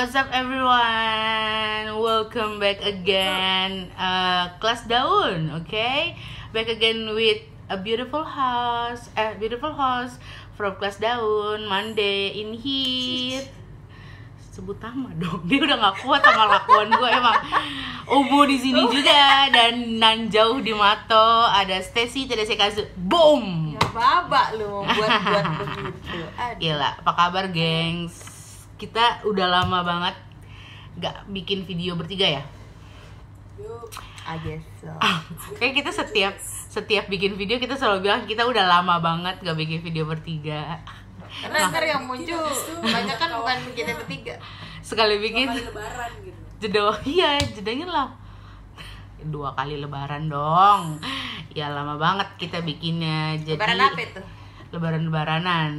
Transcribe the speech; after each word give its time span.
What's 0.00 0.16
up 0.16 0.32
everyone? 0.32 2.00
Welcome 2.00 2.56
back 2.56 2.80
again 2.80 3.92
uh, 4.00 4.48
Kelas 4.56 4.88
Daun, 4.88 5.52
okay? 5.60 6.16
Back 6.56 6.72
again 6.72 7.12
with 7.12 7.44
a 7.68 7.76
beautiful 7.76 8.24
house 8.24 9.12
eh, 9.12 9.36
Beautiful 9.36 9.76
house 9.76 10.16
from 10.56 10.80
Kelas 10.80 10.96
Daun 11.04 11.68
Monday 11.68 12.32
in 12.32 12.56
here 12.56 13.44
Sebut 14.56 14.80
nama 14.80 15.12
dong 15.20 15.44
Dia 15.52 15.68
udah 15.68 15.76
gak 15.76 16.00
kuat 16.00 16.24
sama 16.24 16.48
lakuan 16.48 16.88
gue 16.88 17.10
emang 17.12 17.36
Ubu 18.08 18.48
di 18.48 18.56
sini 18.56 18.80
juga 18.80 19.52
Dan 19.52 20.00
nan 20.00 20.32
jauh 20.32 20.64
di 20.64 20.72
Mato 20.72 21.44
Ada 21.44 21.76
Stacy, 21.84 22.24
Tedese 22.24 22.56
Kazu 22.56 22.88
Boom! 22.96 23.76
Ya 23.76 23.84
babak 23.92 24.56
lu 24.56 24.80
buat-buat 24.80 25.44
begitu. 25.60 26.24
Aduh. 26.40 26.56
Gila, 26.56 26.90
apa 27.04 27.12
kabar 27.12 27.52
gengs? 27.52 28.29
Kita 28.80 29.20
udah 29.28 29.46
lama 29.46 29.84
banget 29.84 30.16
gak 30.96 31.28
bikin 31.28 31.68
video 31.68 31.94
bertiga 32.00 32.40
ya? 32.40 32.42
I 34.24 34.36
guess 34.40 34.64
so. 34.80 34.88
Kayak 35.60 35.84
kita 35.84 35.90
setiap 35.92 36.34
setiap 36.72 37.04
bikin 37.12 37.36
video 37.36 37.60
kita 37.60 37.76
selalu 37.76 38.08
bilang 38.08 38.24
kita 38.24 38.48
udah 38.48 38.64
lama 38.64 38.96
banget 38.96 39.36
gak 39.44 39.58
bikin 39.60 39.84
video 39.84 40.08
bertiga. 40.08 40.80
Karena 41.44 41.68
ntar 41.68 41.84
yang 41.84 42.08
muncul 42.08 42.48
banyak 42.80 43.16
kan 43.20 43.30
bukan 43.36 43.58
kita 43.76 43.92
bertiga. 44.00 44.40
Sekali 44.80 45.20
bikin 45.20 45.52
lebaran 45.52 46.10
gitu 46.24 46.40
jeda 46.60 46.92
iya 47.08 47.40
jedanya 47.40 47.88
lah 47.88 48.08
dua 49.24 49.56
kali 49.56 49.80
lebaran 49.80 50.28
dong 50.28 51.00
ya 51.56 51.72
lama 51.72 51.96
banget 51.96 52.28
kita 52.36 52.60
bikinnya 52.60 53.40
jadi 53.40 53.56
Lebaran 53.56 53.80
apa 53.80 54.00
itu? 54.04 54.20
lebaran-lebaranan. 54.70 55.72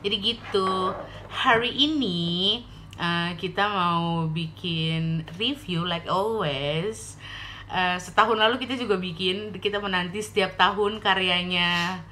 Jadi 0.00 0.16
gitu. 0.20 0.96
Hari 1.30 1.70
ini 1.70 2.60
uh, 2.96 3.36
kita 3.36 3.68
mau 3.68 4.26
bikin 4.28 5.28
review 5.36 5.84
like 5.84 6.08
always. 6.08 7.20
Uh, 7.70 7.94
setahun 8.02 8.34
lalu 8.34 8.58
kita 8.58 8.74
juga 8.74 8.98
bikin, 8.98 9.54
kita 9.62 9.78
menanti 9.78 10.18
setiap 10.18 10.58
tahun 10.58 10.98
karyanya 10.98 12.02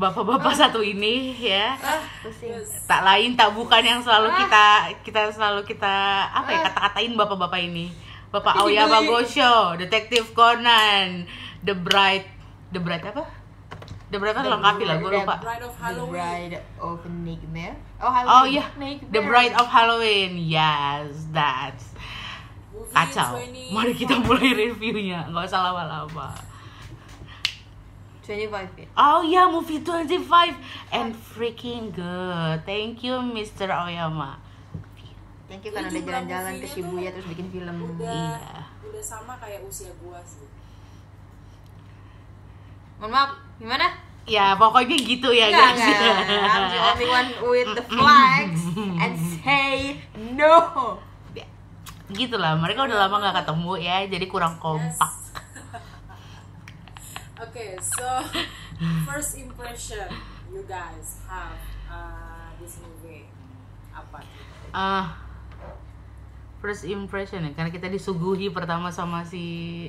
bapak-bapak 0.00 0.56
satu 0.56 0.80
ini 0.80 1.36
ya. 1.36 1.76
Ah, 1.76 2.00
pusing. 2.24 2.56
Tak 2.88 3.04
lain 3.04 3.36
tak 3.36 3.52
bukan 3.52 3.82
yang 3.84 4.00
selalu 4.00 4.32
kita 4.40 4.66
kita 5.04 5.20
selalu 5.36 5.68
kita 5.68 5.94
apa 6.32 6.48
ya 6.48 6.58
kata-katain 6.64 7.12
bapak-bapak 7.12 7.60
ini. 7.60 7.92
Bapak 8.32 8.56
Aoyama. 8.56 9.04
Gosho, 9.04 9.76
Detektif 9.76 10.32
Conan, 10.32 11.28
The 11.60 11.76
Bride, 11.76 12.24
The 12.72 12.80
Bride 12.80 13.04
apa? 13.12 13.41
The 14.12 14.20
Bride 14.20 14.36
apa 14.36 14.44
lengkapi 14.46 14.82
lah, 14.84 14.96
gue 14.96 15.08
The 15.08 15.16
lupa. 15.18 15.34
Bride 15.38 15.64
of 15.64 15.72
The 15.72 15.80
Halloween 15.80 16.12
Bride 16.12 16.56
of 16.78 16.98
Nightmare. 17.08 17.76
Oh, 17.96 18.04
Oh 18.04 18.12
Halloween. 18.12 18.52
iya, 18.52 18.64
Nightmare. 18.76 19.08
The 19.08 19.22
Bride 19.22 19.54
of 19.56 19.66
Halloween. 19.66 20.32
Yes, 20.36 21.08
that's 21.30 21.86
movie 22.68 22.92
kacau. 22.92 23.40
20 23.40 23.72
Mari 23.72 23.92
kita 23.94 24.14
mulai 24.18 24.50
reviewnya, 24.52 25.24
nggak 25.26 25.44
usah 25.46 25.60
lama-lama. 25.62 26.28
25 28.22 28.52
ya. 28.76 28.86
Oh 28.94 29.24
ya, 29.24 29.42
movie 29.46 29.80
25 29.80 30.54
and 30.92 31.10
freaking 31.10 31.90
good. 31.90 32.62
Thank 32.62 33.02
you, 33.02 33.18
Mr. 33.18 33.66
Oyama. 33.66 34.38
Thank 35.48 35.64
you 35.64 35.72
karena 35.72 35.90
udah 35.90 36.00
jalan-jalan 36.02 36.52
ke 36.54 36.66
Shibuya 36.66 37.08
terus 37.10 37.26
bikin 37.26 37.48
film. 37.48 37.76
udah 37.96 38.08
Iya. 38.38 38.60
udah 38.82 39.02
sama 39.02 39.36
kayak 39.36 39.60
usia 39.62 39.88
gua 39.98 40.16
sih 40.22 40.44
Mohon 42.96 43.10
maaf, 43.10 43.30
gimana? 43.62 43.86
Ya, 44.22 44.54
pokoknya 44.54 44.96
gitu 44.98 45.30
ya, 45.30 45.50
Enggak, 45.50 45.70
guys. 45.74 45.82
enggak. 45.82 46.18
I'm 46.46 46.66
the 46.66 46.80
only 46.82 47.08
one 47.10 47.28
with 47.46 47.68
the 47.74 47.84
flags 47.86 48.62
and 48.98 49.14
say 49.38 49.98
no. 50.34 50.54
gitu 52.12 52.36
lah, 52.36 52.52
mereka 52.54 52.84
udah 52.84 53.08
lama 53.08 53.24
nggak 53.24 53.40
ketemu 53.40 53.72
ya, 53.80 53.96
jadi 54.04 54.26
kurang 54.28 54.60
kompak. 54.60 54.92
oke 57.42 57.66
so 57.82 58.06
first 59.02 59.34
impression 59.34 60.06
you 60.52 60.62
guys 60.64 61.18
have 61.26 61.58
uh, 61.90 62.52
this 62.62 62.78
movie 62.78 63.26
apa 63.90 64.22
Ah, 64.72 65.20
first 66.60 66.88
impression 66.88 67.44
ya, 67.44 67.52
karena 67.52 67.68
kita 67.68 67.88
disuguhi 67.88 68.48
pertama 68.48 68.88
sama 68.88 69.20
si 69.20 69.88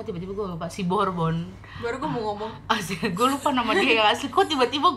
kok 0.00 0.08
tiba-tiba 0.08 0.32
gue 0.32 0.46
lupa 0.48 0.64
si 0.64 0.80
Borbon 0.82 1.44
Baru 1.76 2.00
gue 2.00 2.08
mau 2.08 2.32
ngomong. 2.32 2.48
asli 2.72 2.96
gue 2.96 3.26
lupa 3.28 3.52
nama 3.52 3.76
dia 3.76 4.00
yang 4.00 4.08
asli 4.08 4.32
kok 4.32 4.48
tiba-tiba 4.48 4.88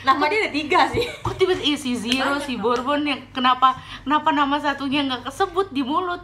Nama 0.00 0.20
dia 0.28 0.38
ada 0.44 0.52
tiga 0.52 0.80
sih. 0.86 1.00
kok 1.24 1.32
tiba-tiba 1.34 1.64
iya, 1.66 1.76
si 1.76 1.96
Zero 1.96 2.36
si 2.36 2.60
Bourbon 2.60 3.00
yang 3.02 3.20
kenapa 3.32 3.72
kenapa 4.04 4.28
nama 4.30 4.56
satunya 4.56 5.00
nggak 5.02 5.24
kesebut 5.26 5.72
di 5.72 5.80
mulut 5.80 6.20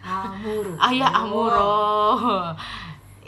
Amuro. 0.00 0.72
ayah 0.80 1.12
Amuro 1.12 1.76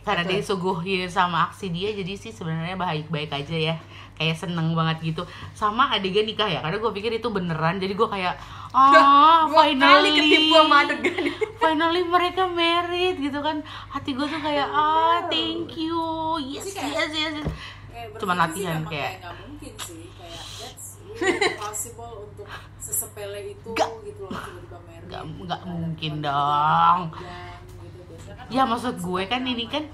karena 0.00 0.22
Betul. 0.22 0.32
dia 0.32 0.40
disuguhin 0.40 1.10
sama 1.10 1.50
aksi 1.50 1.68
dia 1.68 1.92
jadi 1.92 2.12
sih 2.14 2.30
sebenarnya 2.30 2.78
baik-baik 2.78 3.28
aja 3.28 3.52
ya 3.52 3.76
kayak 4.16 4.32
seneng 4.34 4.72
banget 4.72 4.96
gitu 5.04 5.22
sama 5.52 5.88
adegan 5.90 6.24
nikah 6.24 6.46
ya 6.46 6.58
karena 6.58 6.76
gue 6.78 6.90
pikir 6.90 7.12
itu 7.14 7.28
beneran 7.28 7.76
jadi 7.76 7.92
gue 7.92 8.08
kayak 8.08 8.34
ah 8.70 9.44
Dua 9.44 9.60
finally 9.62 10.10
ketipu 10.10 10.54
sama 10.54 10.76
adegan. 10.82 11.24
finally 11.62 12.02
mereka 12.02 12.42
married 12.46 13.16
gitu 13.18 13.38
kan 13.38 13.60
hati 13.86 14.10
gue 14.10 14.24
tuh 14.24 14.40
kayak 14.40 14.66
ah 14.66 15.20
thank 15.26 15.68
you 15.74 16.00
yes 16.40 16.72
kayak- 16.72 16.96
yes 17.06 17.12
yes, 17.12 17.34
yes. 17.34 17.46
kayak 17.86 18.08
Cuman 18.16 18.36
latihan, 18.38 18.80
kayak- 18.82 19.20
nggak 19.20 19.34
mungkin 19.38 19.72
sih 19.78 20.08
kayak 20.10 20.42
that's 20.58 20.88
impossible 21.52 22.12
untuk 22.26 22.48
sesepele 22.78 23.40
itu 23.50 23.68
Nggak. 23.70 23.90
gitu 24.02 24.22
loh 24.22 24.32
tiba-tiba 24.34 24.78
married 24.82 25.04
Nggak- 25.06 25.24
gitu 25.26 25.42
nggak 25.42 25.60
kan. 25.60 25.68
mungkin 25.70 26.12
dong. 26.20 27.00
panjang 27.12 27.60
gitu. 27.84 28.12
Kan 28.26 28.46
Ya 28.48 28.62
maksud 28.64 28.94
kan 28.94 29.02
gue 29.02 29.22
kan 29.26 29.42
ini 29.44 29.64
kan 29.66 29.84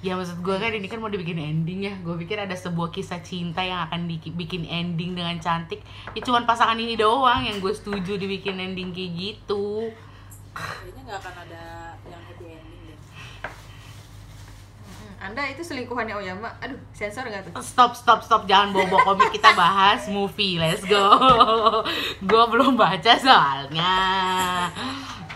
Ya 0.00 0.16
maksud 0.16 0.40
gue 0.40 0.56
kan 0.56 0.72
ini 0.72 0.88
kan 0.88 0.96
mau 0.96 1.12
dibikin 1.12 1.36
ending 1.36 1.84
ya. 1.84 1.92
Gue 2.00 2.16
pikir 2.16 2.40
ada 2.40 2.56
sebuah 2.56 2.88
kisah 2.88 3.20
cinta 3.20 3.60
yang 3.60 3.84
akan 3.84 4.08
dibikin 4.08 4.64
ending 4.64 5.12
dengan 5.12 5.36
cantik. 5.36 5.84
Ya 6.16 6.24
cuman 6.24 6.48
pasangan 6.48 6.80
ini 6.80 6.96
doang 6.96 7.44
yang 7.44 7.60
gue 7.60 7.68
setuju 7.76 8.16
dibikin 8.16 8.56
ending 8.56 8.96
kayak 8.96 9.12
gitu. 9.12 9.92
Kayaknya 10.56 11.02
nggak 11.04 11.18
akan 11.20 11.34
ada 11.44 11.64
yang 12.08 12.22
happy 12.32 12.46
ending 12.48 12.82
deh. 12.88 12.98
Anda 15.20 15.52
itu 15.52 15.60
selingkuhannya 15.60 16.16
Oyama. 16.16 16.48
Aduh, 16.64 16.80
sensor 16.96 17.28
nggak 17.28 17.52
tuh? 17.52 17.60
Stop 17.60 17.92
stop 17.92 18.24
stop. 18.24 18.48
Jangan 18.48 18.72
bawa 18.72 19.04
komik. 19.04 19.36
Kita 19.36 19.52
bahas 19.52 20.08
movie. 20.08 20.56
Let's 20.56 20.80
go. 20.88 21.04
Gue 22.30 22.44
belum 22.48 22.72
baca 22.80 23.12
soalnya. 23.20 23.96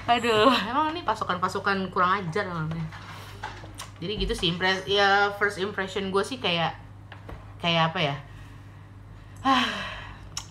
Aduh 0.08 0.48
emang 0.68 0.96
ini 0.96 1.04
pasukan-pasukan 1.04 1.92
kurang 1.92 2.24
ajar 2.24 2.48
namanya 2.48 3.12
Jadi 4.04 4.12
gitu 4.18 4.34
sih 4.34 4.46
impres 4.50 4.84
ya 4.84 5.08
first 5.34 5.56
impression 5.56 6.08
gue 6.08 6.20
sih 6.20 6.36
kayak 6.36 6.76
Kayak 7.56 7.88
apa 7.88 8.00
ya 8.02 8.16
Ah, 9.40 9.64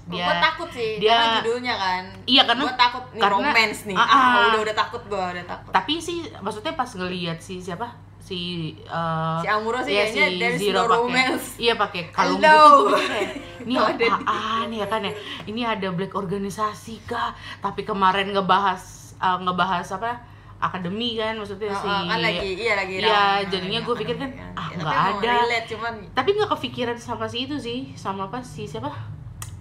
dia 0.06 0.22
Gue 0.24 0.36
takut 0.40 0.69
sih, 0.69 0.97
dia- 0.97 1.09
karena 1.09 1.38
judulnya 1.40 1.74
kan. 1.75 2.03
Iya, 2.25 2.42
karena- 2.44 2.63
gue 2.63 2.75
takut 2.75 3.03
nih 3.08 3.22
karena- 3.22 3.36
romance 3.40 3.80
nih. 3.84 3.96
Ah, 3.96 4.06
ah. 4.06 4.34
udah 4.47 4.62
udah 4.62 4.75
takut 4.75 5.02
gue, 5.03 5.24
udah 5.31 5.46
takut. 5.47 5.72
tapi 5.72 5.94
sih 5.97 6.18
maksudnya 6.38 6.74
pas 6.74 6.90
ngelihat 6.92 7.38
si 7.38 7.58
siapa 7.58 7.90
si 8.19 8.40
uh, 8.86 9.40
Si 9.40 9.47
Amuro 9.47 9.80
sih 9.80 9.92
iya, 9.92 10.06
kayaknya 10.06 10.25
there's 10.40 10.58
Zero 10.58 10.80
no 10.80 10.84
pakai- 10.84 11.00
romance. 11.02 11.46
iya 11.58 11.74
pakai 11.75 12.02
kalung 12.09 12.40
Hello. 12.40 12.62
gitu 12.90 13.03
kayak 13.03 13.30
ini 13.63 13.74
apaan 13.75 14.69
ya 14.72 14.86
kan 14.88 15.02
ya 15.02 15.13
ini 15.46 15.62
ada 15.62 15.88
black 15.90 16.13
organisasi 16.13 17.03
kah 17.03 17.31
tapi 17.59 17.81
kemarin 17.81 18.30
ngebahas 18.30 18.80
uh, 19.18 19.40
ngebahas 19.40 19.88
apa 19.92 20.24
akademi 20.63 21.13
kan 21.13 21.35
maksudnya 21.35 21.68
Oh, 21.68 21.75
si 21.75 21.85
oh, 21.85 22.01
kan 22.06 22.18
lagi, 22.18 22.50
iya 22.56 22.74
lagi. 22.74 22.94
Iya, 22.97 23.12
ramai. 23.12 23.51
jadinya 23.51 23.79
gue 23.81 23.96
pikir 24.00 24.16
kan, 24.16 24.29
Ya, 24.29 24.47
ah, 24.53 24.68
tapi 24.68 24.79
nggak 24.79 24.96
ada. 24.96 25.28
relate 25.38 25.68
cuman 25.68 25.94
tapi 26.12 26.30
nggak 26.31 26.50
kepikiran 26.50 26.95
sama 26.95 27.25
si 27.25 27.44
itu 27.44 27.56
sih 27.57 27.92
sama 27.94 28.25
apa 28.25 28.39
si 28.39 28.63
siapa 28.63 28.88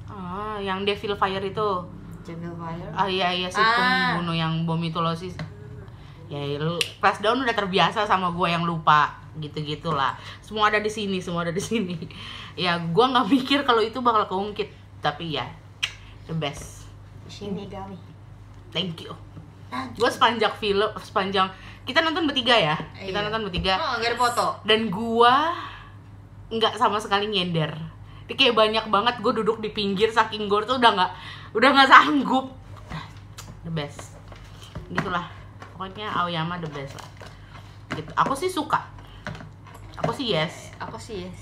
ah 0.07 0.57
yang 0.57 0.83
Devil 0.83 1.13
Fire 1.13 1.43
itu 1.43 1.69
Jamil 2.23 2.55
Fire. 2.55 2.87
Ah 2.93 3.05
iya 3.05 3.29
iya 3.29 3.49
si 3.49 3.59
Ah. 3.59 4.15
pembunuh 4.15 4.33
yang 4.33 4.63
bom 4.63 4.79
itu 4.79 4.97
loh 4.97 5.11
sih. 5.13 5.35
Ya 6.27 6.39
lu 6.57 6.79
Flash 6.97 7.19
Down 7.19 7.39
udah 7.39 7.53
terbiasa 7.53 8.05
sama 8.05 8.31
gue 8.31 8.47
yang 8.47 8.63
lupa 8.63 9.11
gitu 9.37 9.59
gitulah. 9.59 10.15
Semua 10.39 10.69
ada 10.69 10.79
di 10.79 10.89
sini, 10.89 11.19
semua 11.19 11.43
ada 11.43 11.51
di 11.51 11.61
sini. 11.61 11.99
Ya 12.55 12.79
gue 12.79 13.05
nggak 13.05 13.27
mikir 13.27 13.59
kalau 13.63 13.81
itu 13.81 13.99
bakal 13.99 14.29
keungkit, 14.29 14.71
tapi 15.01 15.35
ya 15.35 15.45
the 16.25 16.33
best. 16.33 16.87
Shinigami. 17.27 17.99
Thank 18.71 19.03
you. 19.03 19.13
Gue 19.73 20.07
sepanjang 20.07 20.53
film, 20.55 20.91
sepanjang 20.99 21.49
kita 21.83 21.99
nonton 21.99 22.25
bertiga 22.25 22.53
ya, 22.53 22.77
kita 22.95 23.11
Iya. 23.11 23.27
nonton 23.27 23.43
bertiga 23.45 23.75
Oh, 23.75 23.99
nggak 23.99 24.11
ada 24.13 24.19
foto. 24.21 24.47
dan 24.63 24.87
gua 24.87 25.51
nggak 26.49 26.77
sama 26.77 26.97
sekali 26.97 27.27
nyender. 27.27 27.73
Dia 28.25 28.37
kayak 28.37 28.55
banyak 28.55 28.85
banget 28.87 29.15
gue 29.19 29.33
duduk 29.35 29.59
di 29.59 29.69
pinggir 29.69 30.09
saking 30.09 30.47
gue 30.47 30.61
tuh 30.63 30.77
udah 30.77 30.91
nggak 30.93 31.11
udah 31.53 31.69
nggak 31.71 31.89
sanggup. 31.89 32.53
The 33.65 33.73
best. 33.73 34.15
Gitulah. 34.89 35.27
Pokoknya 35.73 36.13
Aoyama 36.13 36.61
the 36.61 36.69
best 36.69 36.95
lah. 36.95 37.11
Gitu. 37.91 38.13
Aku 38.15 38.33
sih 38.33 38.47
suka. 38.47 38.79
Aku 39.99 40.13
sih 40.13 40.31
yes. 40.31 40.71
Aku 40.79 40.97
sih 40.97 41.27
yes. 41.27 41.41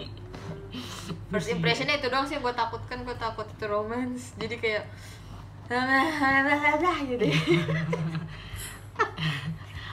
first 1.30 1.46
impressionnya 1.48 1.98
itu 1.98 2.06
doang 2.06 2.24
sih 2.24 2.38
gue 2.38 2.52
takutkan 2.52 3.02
gue 3.02 3.14
takut 3.14 3.42
itu 3.44 3.64
romance 3.64 4.34
jadi 4.34 4.54
kayak 4.56 4.84
gitu 7.06 7.24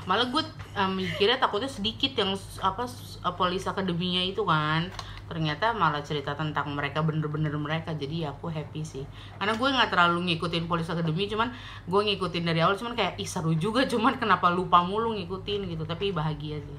malah 0.07 0.31
gue 0.31 0.39
um, 0.79 0.91
mikirnya 0.95 1.35
takutnya 1.35 1.67
sedikit 1.67 2.15
yang 2.15 2.31
apa 2.63 2.87
s- 2.87 3.19
polis 3.35 3.67
akademinya 3.67 4.23
itu 4.23 4.39
kan. 4.47 4.87
Ternyata 5.27 5.75
malah 5.75 5.99
cerita 5.99 6.31
tentang 6.31 6.71
mereka 6.71 7.03
bener-bener 7.03 7.51
mereka. 7.59 7.91
Jadi 7.91 8.23
aku 8.23 8.47
happy 8.47 8.87
sih. 8.87 9.03
Karena 9.35 9.59
gue 9.59 9.67
nggak 9.67 9.91
terlalu 9.91 10.31
ngikutin 10.31 10.71
polis 10.71 10.87
akademi 10.87 11.27
cuman 11.27 11.51
gue 11.83 12.01
ngikutin 12.07 12.43
dari 12.47 12.63
awal 12.63 12.79
cuman 12.79 12.95
kayak 12.95 13.19
ih 13.19 13.27
seru 13.27 13.51
juga 13.51 13.83
cuman 13.83 14.15
kenapa 14.15 14.47
lupa 14.47 14.79
mulu 14.87 15.11
ngikutin 15.19 15.67
gitu. 15.67 15.83
Tapi 15.83 16.15
bahagia 16.15 16.63
sih. 16.63 16.77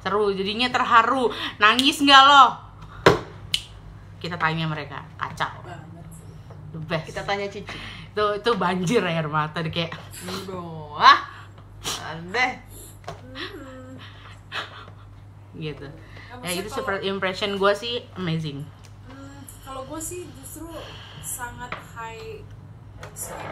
Seru 0.00 0.32
jadinya 0.32 0.72
terharu. 0.72 1.28
Nangis 1.60 2.00
nggak 2.00 2.22
lo? 2.24 2.44
Kita 4.16 4.40
tanya 4.40 4.64
mereka. 4.64 5.04
Kacau. 5.20 5.60
The 6.72 6.80
best. 6.88 7.12
Kita 7.12 7.28
tanya 7.28 7.44
Cici 7.52 7.76
itu 8.14 8.24
itu 8.38 8.50
banjir 8.54 9.02
air 9.02 9.26
mata 9.26 9.58
deh 9.58 9.68
kayak. 9.68 9.90
Wah 10.94 11.20
aneh. 12.06 12.62
Gitu. 15.54 15.86
Nah, 16.34 16.46
ya 16.46 16.54
itu 16.56 16.66
kalau- 16.66 16.76
super 16.76 16.96
impression 17.00 17.54
gue 17.54 17.72
sih 17.72 18.06
amazing. 18.14 18.66
Hmm, 19.06 19.38
kalau 19.62 19.82
gue 19.84 19.98
sih 19.98 20.26
justru 20.32 20.66
sangat 21.20 21.70
high 21.94 22.42
expect 23.00 23.50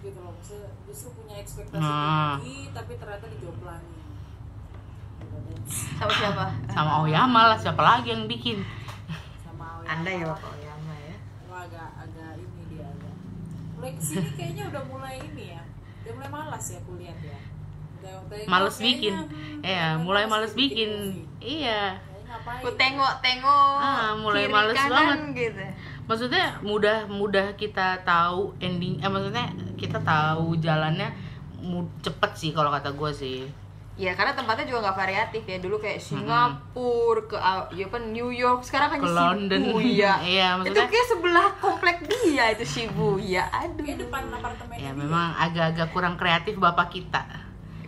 gitu 0.00 0.18
loh. 0.18 0.32
Maksudnya 0.34 0.68
justru 0.84 1.08
punya 1.12 1.34
ekspektasi 1.38 1.76
Nah. 1.78 2.36
tinggi 2.36 2.72
tapi 2.72 2.92
ternyata 2.96 3.26
dijomplangin. 3.28 3.96
Gitu, 5.16 5.36
that's 5.46 5.76
sama 5.94 6.12
siapa? 6.14 6.44
Sama 6.68 6.92
Oyama 7.00 7.40
lah 7.50 7.58
siapa 7.58 7.80
lagi 7.80 8.08
yang 8.10 8.24
bikin? 8.26 8.60
Sama 9.40 9.64
Aoyama 9.76 9.88
anda 9.90 10.10
ya 10.10 10.24
bapak 10.26 10.50
Oyama 10.52 10.94
ya 10.94 11.16
Wah, 11.46 11.60
agak 11.64 11.88
agak 11.98 12.30
ini 12.36 12.62
dia 12.70 12.86
agak 12.86 13.14
mulai 13.86 13.92
ke 13.92 14.02
sini 14.02 14.28
kayaknya 14.32 14.64
udah 14.66 14.82
mulai 14.84 15.14
ini 15.16 15.44
ya. 15.48 15.62
Udah 16.02 16.12
mulai 16.12 16.30
malas 16.32 16.64
ya 16.68 16.80
kuliah 16.82 17.16
ya. 17.16 17.38
Udah, 17.96 18.12
udah 18.20 18.36
males 18.46 18.76
bikin. 18.76 19.14
ya 19.62 19.94
udah 19.94 20.02
mulai 20.02 20.24
males 20.24 20.52
bikin 20.52 20.90
iya. 21.38 21.94
Ngapain 22.26 22.58
aku 22.58 22.68
tengok 22.74 23.12
tengok 23.20 23.78
Ah, 23.78 24.10
mulai 24.12 24.44
kiri 24.44 24.52
males 24.52 24.74
kanan 24.76 24.90
banget. 24.90 25.18
gitu. 25.36 25.62
Maksudnya 26.04 26.44
mudah 26.60 26.98
mudah 27.08 27.46
kita 27.54 28.02
tahu 28.02 28.50
ending 28.58 28.98
eh 28.98 29.06
maksudnya 29.06 29.46
kita 29.76 29.98
tahu 30.00 30.54
jalannya 30.56 31.10
mu- 31.56 31.86
cepet 32.00 32.30
sih 32.32 32.50
kalau 32.50 32.70
kata 32.70 32.90
gue 32.90 33.10
sih 33.12 33.38
Ya 33.96 34.12
karena 34.12 34.32
tempatnya 34.32 34.64
juga 34.66 34.84
nggak 34.84 34.98
variatif 34.98 35.42
ya 35.42 35.56
dulu 35.56 35.76
kayak 35.76 35.96
Singapura 35.98 37.24
ke 37.24 37.34
Au- 37.34 37.72
ya 37.72 37.88
apa 37.88 37.96
New 37.98 38.28
York 38.28 38.60
sekarang 38.60 38.92
hanya 38.92 39.02
Ke 39.02 39.10
London. 39.10 39.60
Shibuya. 39.62 40.12
Iya, 40.28 40.46
itu 40.52 40.60
maksudnya- 40.68 40.90
kayak 40.92 41.06
sebelah 41.08 41.48
komplek 41.56 41.96
dia 42.04 42.44
itu 42.52 42.64
Shibuya. 42.66 43.48
Aduh. 43.48 43.80
kayak 43.80 43.98
depan 43.98 44.22
apartemen 44.28 44.76
ya 44.76 44.92
memang 44.92 45.32
agak-agak 45.34 45.88
kurang 45.90 46.14
kreatif 46.14 46.54
bapak 46.56 46.92
kita 46.92 47.24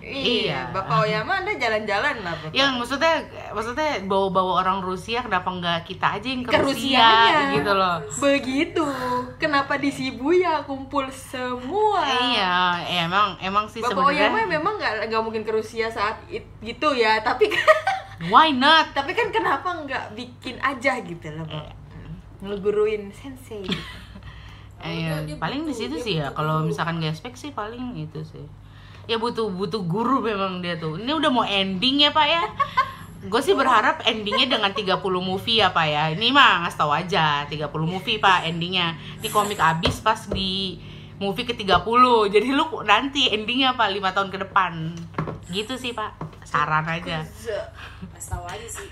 Iya, 0.09 0.25
Iya. 0.49 0.61
Bapak 0.73 1.05
Oyama 1.05 1.45
Anda 1.45 1.53
jalan-jalan 1.61 2.17
lah 2.25 2.35
Bapak. 2.41 2.57
yang 2.57 2.81
maksudnya 2.81 3.21
maksudnya 3.53 4.01
bawa-bawa 4.09 4.65
orang 4.65 4.81
Rusia 4.81 5.21
kenapa 5.21 5.53
nggak 5.53 5.85
kita 5.85 6.17
aja 6.17 6.29
yang 6.29 6.43
ke, 6.43 6.51
Ke 6.51 6.61
Rusia 6.65 7.07
gitu 7.53 7.73
loh 7.77 7.97
Begitu. 8.19 8.87
Kenapa 9.37 9.77
di 9.77 9.93
Shibuya 9.93 10.65
kumpul 10.65 11.07
semua? 11.13 12.03
iya 12.33 12.81
emang 13.05 13.37
emang 13.39 13.69
sih 13.69 13.85
Bapak 13.85 14.09
Oyama 14.09 14.41
sebenarnya 14.41 14.49
memang 14.49 14.75
nggak 14.81 14.93
nggak 15.13 15.23
mungkin 15.23 15.43
ke 15.45 15.53
Rusia 15.53 15.87
saat 15.93 16.25
it, 16.33 16.49
gitu 16.65 16.97
ya, 16.97 17.21
tapi 17.21 17.53
why 18.33 18.51
not 18.51 18.91
tapi 18.97 19.13
kan 19.15 19.29
kenapa 19.31 19.69
nggak 19.85 20.17
bikin 20.17 20.59
aja 20.59 20.99
gitu 21.05 21.29
loh, 21.37 21.45
Pak. 21.47 21.77
Ngeguruin 22.43 23.11
sensei. 23.15 23.63
gitu. 24.83 25.35
Paling 25.43 25.67
di 25.67 25.75
situ 25.75 25.97
sih 25.99 26.23
ya. 26.23 26.31
Kalau 26.31 26.63
misalkan 26.63 27.03
gak 27.03 27.19
spek 27.19 27.35
sih 27.35 27.51
paling 27.51 27.99
itu 27.99 28.23
sih. 28.23 28.47
Ya 29.09 29.17
butuh 29.17 29.49
butuh 29.49 29.81
guru 29.89 30.21
memang 30.21 30.61
dia 30.61 30.77
tuh. 30.77 31.01
Ini 31.01 31.17
udah 31.17 31.31
mau 31.33 31.43
ending 31.43 32.05
ya, 32.05 32.13
Pak 32.13 32.27
ya. 32.29 32.45
Gue 33.25 33.41
sih 33.43 33.57
berharap 33.57 34.05
endingnya 34.05 34.61
dengan 34.61 34.71
30 34.71 35.01
movie 35.19 35.65
ya, 35.65 35.73
Pak 35.73 35.87
ya. 35.89 36.13
Ini 36.13 36.29
mah 36.29 36.69
ngasih 36.69 36.79
tahu 36.79 36.93
aja 36.93 37.49
30 37.49 37.73
movie, 37.89 38.21
Pak, 38.21 38.45
endingnya. 38.47 39.01
Ini 39.19 39.29
komik 39.33 39.59
habis 39.59 39.99
pas 40.05 40.29
di 40.29 40.77
movie 41.17 41.49
ke-30. 41.49 42.05
Jadi 42.31 42.49
lu 42.53 42.69
nanti 42.85 43.33
endingnya 43.33 43.75
apa 43.75 43.89
5 43.89 44.15
tahun 44.15 44.29
ke 44.29 44.39
depan. 44.45 44.73
Gitu 45.51 45.75
sih, 45.81 45.97
Pak. 45.97 46.45
Saran 46.45 46.85
aja. 46.85 47.25
kasih 48.15 48.29
tahu 48.29 48.45
aja 48.49 48.69
sih 48.69 48.89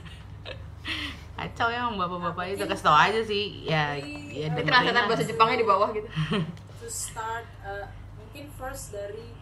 Kacau 1.36 1.68
ya 1.68 1.84
bapak-bapak 1.92 2.56
itu 2.56 2.64
kasih 2.64 2.84
tahu 2.88 2.96
aja 2.96 3.20
sih. 3.20 3.68
Ya, 3.68 3.92
ya 4.32 4.48
lah. 4.48 5.04
bahasa 5.04 5.28
Jepangnya 5.28 5.60
di 5.60 5.68
bawah 5.68 5.92
gitu. 5.92 6.08
to 6.86 6.94
start 6.94 7.42
uh, 7.66 7.90
mungkin 8.14 8.46
first 8.54 8.94
dari 8.94 9.35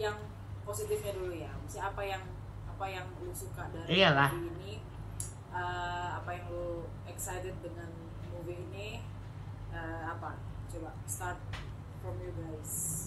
yang 0.00 0.16
positifnya 0.62 1.12
dulu 1.12 1.30
ya 1.30 1.52
Maksudnya 1.54 1.86
apa 1.86 2.02
yang 2.02 2.22
apa 2.66 2.84
yang 2.88 3.04
lu 3.20 3.28
suka 3.30 3.68
dari 3.68 4.00
Iyalah. 4.00 4.32
movie 4.32 4.48
ini 4.56 4.74
Uh, 5.50 6.16
apa 6.16 6.30
yang 6.30 6.46
lu 6.48 6.66
excited 7.04 7.52
dengan 7.60 7.90
movie 8.26 8.56
ini 8.70 9.02
Uh, 9.70 10.02
apa 10.08 10.34
coba 10.66 10.90
start 11.04 11.38
from 12.00 12.16
you 12.18 12.32
guys 12.32 13.06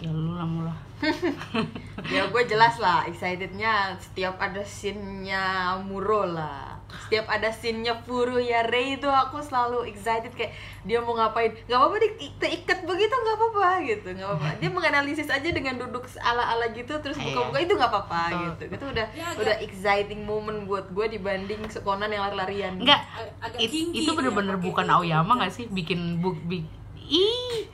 Ya 0.00 0.08
lu 0.08 0.32
lah 0.32 0.48
mula. 0.48 0.72
ya 2.08 2.24
gue 2.26 2.42
jelas 2.48 2.80
lah 2.80 3.04
excitednya 3.04 3.92
setiap 3.96 4.40
ada 4.40 4.64
scene-nya 4.64 5.76
Muro 5.84 6.24
lah 6.24 6.79
setiap 7.00 7.26
ada 7.26 7.48
scene-nya 7.48 7.98
Furu 8.00 8.36
ya 8.36 8.62
Rei 8.62 8.94
itu 8.94 9.06
aku 9.06 9.38
selalu 9.38 9.86
excited 9.86 10.30
kayak 10.30 10.54
dia 10.82 10.98
mau 10.98 11.12
ngapain. 11.12 11.52
Nggak 11.64 11.76
apa-apa 11.76 11.96
di 11.98 12.08
terikat 12.36 12.82
begitu 12.82 13.10
nggak 13.10 13.36
apa-apa 13.36 13.68
gitu. 13.82 14.08
Nggak 14.10 14.28
apa-apa. 14.28 14.48
Dia 14.56 14.70
menganalisis 14.70 15.26
aja 15.26 15.48
dengan 15.48 15.74
duduk 15.76 16.06
ala-ala 16.16 16.70
gitu 16.70 16.92
terus 16.96 17.14
Iya. 17.14 17.30
buka-buka 17.30 17.58
itu 17.60 17.72
nggak 17.72 17.90
apa-apa 17.90 18.20
gitu. 18.30 18.62
itu 18.70 18.84
udah 18.86 19.06
Ya, 19.10 19.24
agak- 19.26 19.40
udah 19.40 19.56
exciting 19.60 20.20
moment 20.22 20.64
buat 20.64 20.86
gue 20.88 21.06
dibanding 21.10 21.60
sekonan 21.66 22.08
yang 22.08 22.24
lari-larian. 22.24 22.78
Agak 22.78 23.58
it- 23.58 23.92
itu 23.92 24.10
bener-bener 24.10 24.54
pakai 24.54 24.66
bukan 24.66 24.84
gitu. 24.84 24.94
Aoyama 24.96 25.32
gak 25.38 25.52
sih? 25.52 25.66
Bikin 25.66 26.18
buk 26.18 26.38
bik 26.42 26.64
ih 27.02 27.66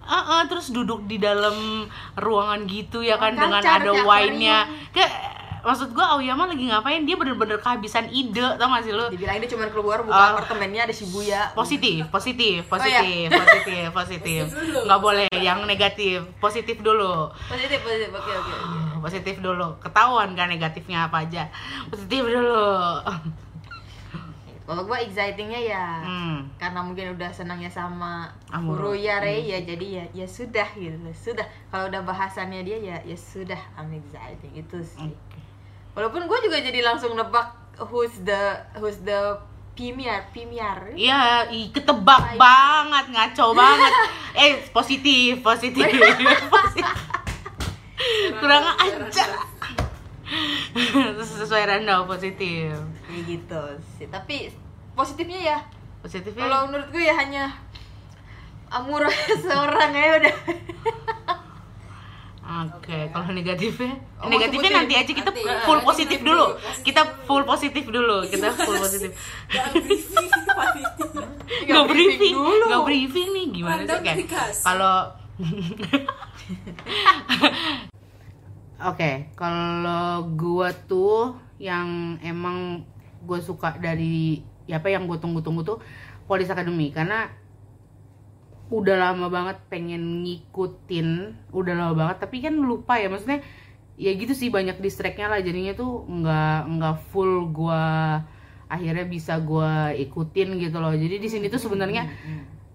ah 0.00 0.40
ah, 0.40 0.42
terus 0.48 0.72
duduk 0.72 1.04
di 1.04 1.20
dalam 1.20 1.84
ruangan 2.16 2.64
gitu 2.64 3.04
ya 3.04 3.20
kan? 3.20 3.36
Oh, 3.36 3.44
dengan 3.44 3.60
ada 3.60 3.92
wine-nya. 3.92 4.64
kayak 4.88 5.12
maksud 5.60 5.90
gua 5.92 6.16
Aoyama 6.16 6.46
lagi 6.46 6.68
ngapain? 6.68 7.02
Dia 7.02 7.16
bener-bener 7.18 7.58
kehabisan 7.58 8.06
ide 8.08 8.44
tau 8.56 8.68
gak 8.70 8.82
sih 8.84 8.92
lu? 8.92 9.06
Dibilang 9.10 9.38
dia 9.38 9.50
cuma 9.50 9.66
keluar 9.68 10.02
buka 10.02 10.16
Ah. 10.16 10.28
apartemennya 10.34 10.86
ada 10.86 10.94
Shibuya 10.94 11.52
positif 11.52 12.06
positif 12.08 12.62
Oh, 12.68 12.76
iya. 12.82 13.00
positif 13.02 13.28
positif 13.42 13.86
positif. 13.92 14.42
Positif 14.48 14.84
nggak 14.84 15.00
boleh 15.00 15.28
yang 15.38 15.62
negatif 15.64 16.22
positif 16.38 16.80
dulu. 16.80 17.30
Positif 17.48 17.78
positif. 17.80 18.08
Oke 18.10 18.32
oke 18.32 18.52
oke. 18.52 18.76
Positif 18.98 19.34
dulu. 19.38 19.78
Ketahuan 19.78 20.34
kan 20.34 20.50
negatifnya 20.50 21.06
apa 21.06 21.22
aja. 21.22 21.46
Positif 21.88 22.26
dulu. 22.26 22.66
Kalau 24.68 24.84
gue 24.84 24.98
excitingnya 25.00 25.64
ya 25.64 25.86
hmm. 26.04 26.60
karena 26.60 26.84
mungkin 26.84 27.16
udah 27.16 27.32
senangnya 27.32 27.72
sama 27.72 28.28
Amuro. 28.52 28.92
Ya 28.92 29.16
Rei 29.16 29.48
ya 29.48 29.64
jadi 29.64 29.86
ya 29.88 30.04
ya 30.12 30.26
sudah 30.28 30.68
gitu. 30.76 31.00
Sudah. 31.16 31.48
Kalau 31.72 31.88
udah 31.88 32.04
bahasannya 32.04 32.60
dia 32.68 32.76
ya 32.76 32.96
ya 33.00 33.16
sudah. 33.16 33.56
I'm 33.80 33.96
exciting. 33.96 34.52
Itu 34.52 34.84
sih. 34.84 35.08
Oke. 35.08 35.27
Walaupun 35.98 36.30
gue 36.30 36.38
juga 36.46 36.62
jadi 36.62 36.86
langsung 36.86 37.18
nebak 37.18 37.50
who's 37.90 38.22
the 38.22 38.54
who's 38.78 39.02
the 39.02 39.34
premier 39.74 40.22
premier 40.30 40.94
Iya, 40.94 41.46
ketebak 41.70 42.34
banget, 42.34 43.04
ngaco 43.14 43.54
banget. 43.54 43.92
Eh, 44.38 44.62
positif, 44.70 45.42
positif. 45.42 45.82
positif. 46.54 46.86
Kurang 48.38 48.62
ajar. 48.78 49.28
Sesuai 51.18 51.66
random 51.66 52.06
positif. 52.06 52.74
kayak 53.08 53.22
gitu 53.24 53.62
sih 53.96 54.06
tapi 54.12 54.52
positifnya 54.92 55.40
ya 55.40 55.58
Positifnya 56.04 56.44
kalau 56.44 56.68
menurut 56.68 56.88
gue 56.92 57.02
ya 57.02 57.16
hanya 57.16 57.48
Amuro 58.68 59.08
seorang 59.48 59.90
ya 59.96 60.08
udah 60.20 60.36
Oke, 62.48 63.12
kalau 63.12 63.28
negatifnya, 63.28 64.00
Oh, 64.24 64.32
negatifnya 64.32 64.72
nanti 64.72 64.96
aja 64.96 65.12
kita 65.12 65.28
Nanti, 65.28 65.44
full 65.68 65.76
nanti 65.76 65.84
positif 65.84 66.18
dulu. 66.24 66.46
positif 66.56 66.80
Kita 66.80 67.02
full 67.28 67.44
positif 67.44 67.84
dulu. 67.84 68.16
Kita 68.24 68.48
full 68.56 68.78
positif. 68.80 69.10
Gak 69.52 69.68
briefing 69.76 70.28
Nggak 71.68 71.84
briefing, 71.92 72.34
dulu. 72.34 72.64
nggak 72.72 72.84
briefing 72.88 73.28
nih 73.36 73.46
gimana 73.52 73.80
sih 73.84 74.00
kayak 74.00 74.16
dikasih. 74.24 74.64
kalau 74.64 74.96
Oke, 78.78 79.10
kalau 79.34 80.06
gua 80.32 80.70
tuh 80.72 81.34
yang 81.58 82.16
emang 82.22 82.86
gue 83.18 83.40
suka 83.42 83.74
dari 83.76 84.38
ya 84.64 84.78
apa 84.78 84.88
yang 84.88 85.10
gue 85.10 85.18
tunggu-tunggu 85.18 85.66
tuh 85.66 85.82
Police 86.24 86.48
Academy 86.48 86.94
karena 86.94 87.26
udah 88.68 88.96
lama 89.00 89.26
banget 89.32 89.56
pengen 89.72 90.24
ngikutin, 90.24 91.08
udah 91.56 91.74
lama 91.74 91.94
banget 91.96 92.16
tapi 92.24 92.44
kan 92.44 92.54
lupa 92.56 93.00
ya 93.00 93.08
maksudnya 93.08 93.40
ya 93.98 94.14
gitu 94.14 94.36
sih 94.36 94.52
banyak 94.52 94.78
distractnya 94.78 95.26
lah 95.26 95.40
jadinya 95.42 95.74
tuh 95.74 96.06
nggak 96.06 96.58
nggak 96.76 96.96
full 97.10 97.50
gua 97.50 98.22
akhirnya 98.68 99.08
bisa 99.08 99.40
gue 99.40 99.96
ikutin 100.04 100.60
gitu 100.60 100.78
loh. 100.78 100.92
Jadi 100.92 101.16
di 101.18 101.28
sini 101.28 101.48
tuh 101.48 101.58
sebenarnya 101.58 102.04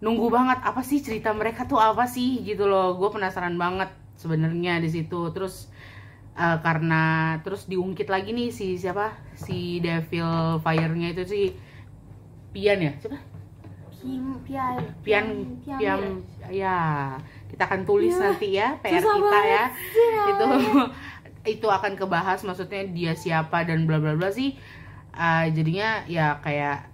nunggu 0.04 0.28
banget 0.28 0.60
apa 0.66 0.82
sih 0.84 1.00
cerita 1.00 1.32
mereka 1.32 1.70
tuh 1.70 1.78
apa 1.80 2.10
sih 2.10 2.42
gitu 2.42 2.66
loh. 2.66 2.98
Gue 2.98 3.14
penasaran 3.14 3.56
banget 3.56 3.94
sebenarnya 4.18 4.82
di 4.82 4.90
situ. 4.90 5.30
Terus 5.32 5.70
eh, 6.34 6.58
karena 6.66 7.38
terus 7.46 7.70
diungkit 7.70 8.10
lagi 8.10 8.34
nih 8.34 8.50
si 8.50 8.76
siapa 8.82 9.14
si 9.38 9.78
Devil 9.80 10.60
Fire-nya 10.66 11.14
itu 11.14 11.24
si 11.30 11.42
Pian 12.54 12.82
ya 12.82 12.94
siapa 12.98 13.33
Pian 14.04 14.36
Pian 14.44 14.76
Pian- 15.00 15.80
Pian 15.80 16.02
ya. 16.52 16.80
Kita 17.48 17.64
akan 17.64 17.82
tulis 17.84 18.12
Iya. 18.12 18.22
nanti 18.22 18.48
ya 18.52 18.68
PR 18.78 19.00
Susah 19.00 19.16
kita 19.16 19.40
ya. 19.42 19.64
sih 19.90 20.08
itu 20.28 20.46
itu 21.56 21.68
akan 21.70 21.94
kebahas 21.94 22.44
maksudnya 22.44 22.84
dia 22.88 23.14
siapa 23.14 23.64
dan 23.64 23.88
bla 23.88 23.98
bla 23.98 24.14
bla 24.14 24.30
sih. 24.30 24.60
Uh, 25.14 25.46
jadinya 25.50 26.02
ya 26.04 26.38
kayak 26.40 26.90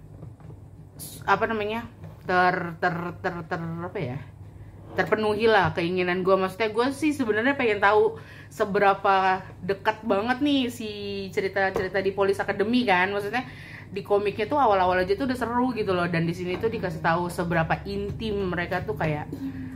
apa 1.24 1.44
namanya 1.46 1.88
ter 2.22 2.76
ter 2.76 2.94
ter 3.18 3.34
ter 3.44 3.56
apa 3.58 3.96
ya 3.98 4.18
terpenuhi 4.90 5.46
lah 5.46 5.70
keinginan 5.70 6.20
gue 6.20 6.34
maksudnya 6.34 6.68
gue 6.68 6.86
sih 6.90 7.10
sebenarnya 7.10 7.54
pengen 7.54 7.78
tahu 7.78 8.18
seberapa 8.50 9.38
dekat 9.62 10.02
banget 10.02 10.42
nih 10.42 10.66
si 10.66 10.90
cerita 11.30 11.70
cerita 11.70 11.98
di 11.98 12.10
Police 12.10 12.38
Academy 12.38 12.84
kan. 12.84 13.08
Maksudnya 13.08 13.46
di 13.90 14.06
komiknya 14.06 14.46
tuh 14.46 14.54
awal-awal 14.54 15.02
aja 15.02 15.18
tuh 15.18 15.26
udah 15.26 15.38
seru 15.38 15.74
gitu 15.74 15.90
loh. 15.90 16.06
Dan 16.06 16.24
di 16.24 16.34
sini 16.34 16.56
tuh 16.56 16.70
dikasih 16.70 17.02
tahu 17.02 17.26
seberapa 17.26 17.82
intim 17.84 18.54
mereka 18.54 18.86
tuh 18.86 18.94
kayak 18.94 19.26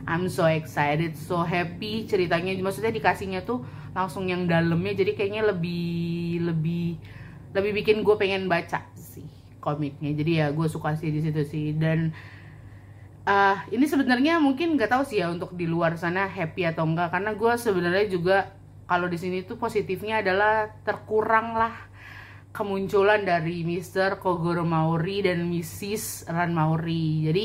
I'm 0.07 0.31
so 0.31 0.47
excited 0.47 1.19
so 1.19 1.43
happy 1.43 2.07
ceritanya. 2.07 2.55
Maksudnya 2.63 2.95
dikasihnya 2.95 3.43
tuh 3.43 3.67
langsung 3.93 4.31
yang 4.31 4.47
dalamnya. 4.47 4.95
Jadi 4.95 5.19
kayaknya 5.19 5.51
lebih 5.51 6.47
lebih 6.47 7.03
lebih 7.55 7.71
bikin 7.83 8.07
gue 8.07 8.15
pengen 8.15 8.47
baca 8.47 8.87
sih 8.95 9.27
komiknya. 9.59 10.15
Jadi 10.15 10.33
ya 10.39 10.47
gue 10.55 10.67
suka 10.71 10.95
sih 10.95 11.11
di 11.11 11.19
situ 11.19 11.43
sih. 11.43 11.75
Dan 11.75 12.15
ah 13.25 13.65
ini 13.73 13.89
sebenarnya 13.89 14.37
mungkin 14.39 14.77
nggak 14.77 14.91
tahu 14.95 15.03
sih 15.09 15.25
ya 15.25 15.33
untuk 15.33 15.57
di 15.57 15.65
luar 15.65 15.99
sana 15.99 16.31
happy 16.31 16.71
atau 16.71 16.87
enggak. 16.87 17.11
Karena 17.11 17.35
gue 17.35 17.53
sebenarnya 17.59 18.07
juga 18.07 18.55
kalau 18.85 19.09
di 19.09 19.17
sini 19.17 19.41
tuh 19.43 19.57
positifnya 19.57 20.21
adalah 20.21 20.69
terkurang 20.85 21.57
lah 21.57 21.73
kemunculan 22.55 23.27
dari 23.27 23.67
Mr. 23.67 24.23
Kogoro 24.23 24.63
Maori 24.63 25.21
dan 25.21 25.43
Mrs. 25.45 26.31
Ran 26.31 26.55
Maori 26.55 27.27
jadi 27.27 27.45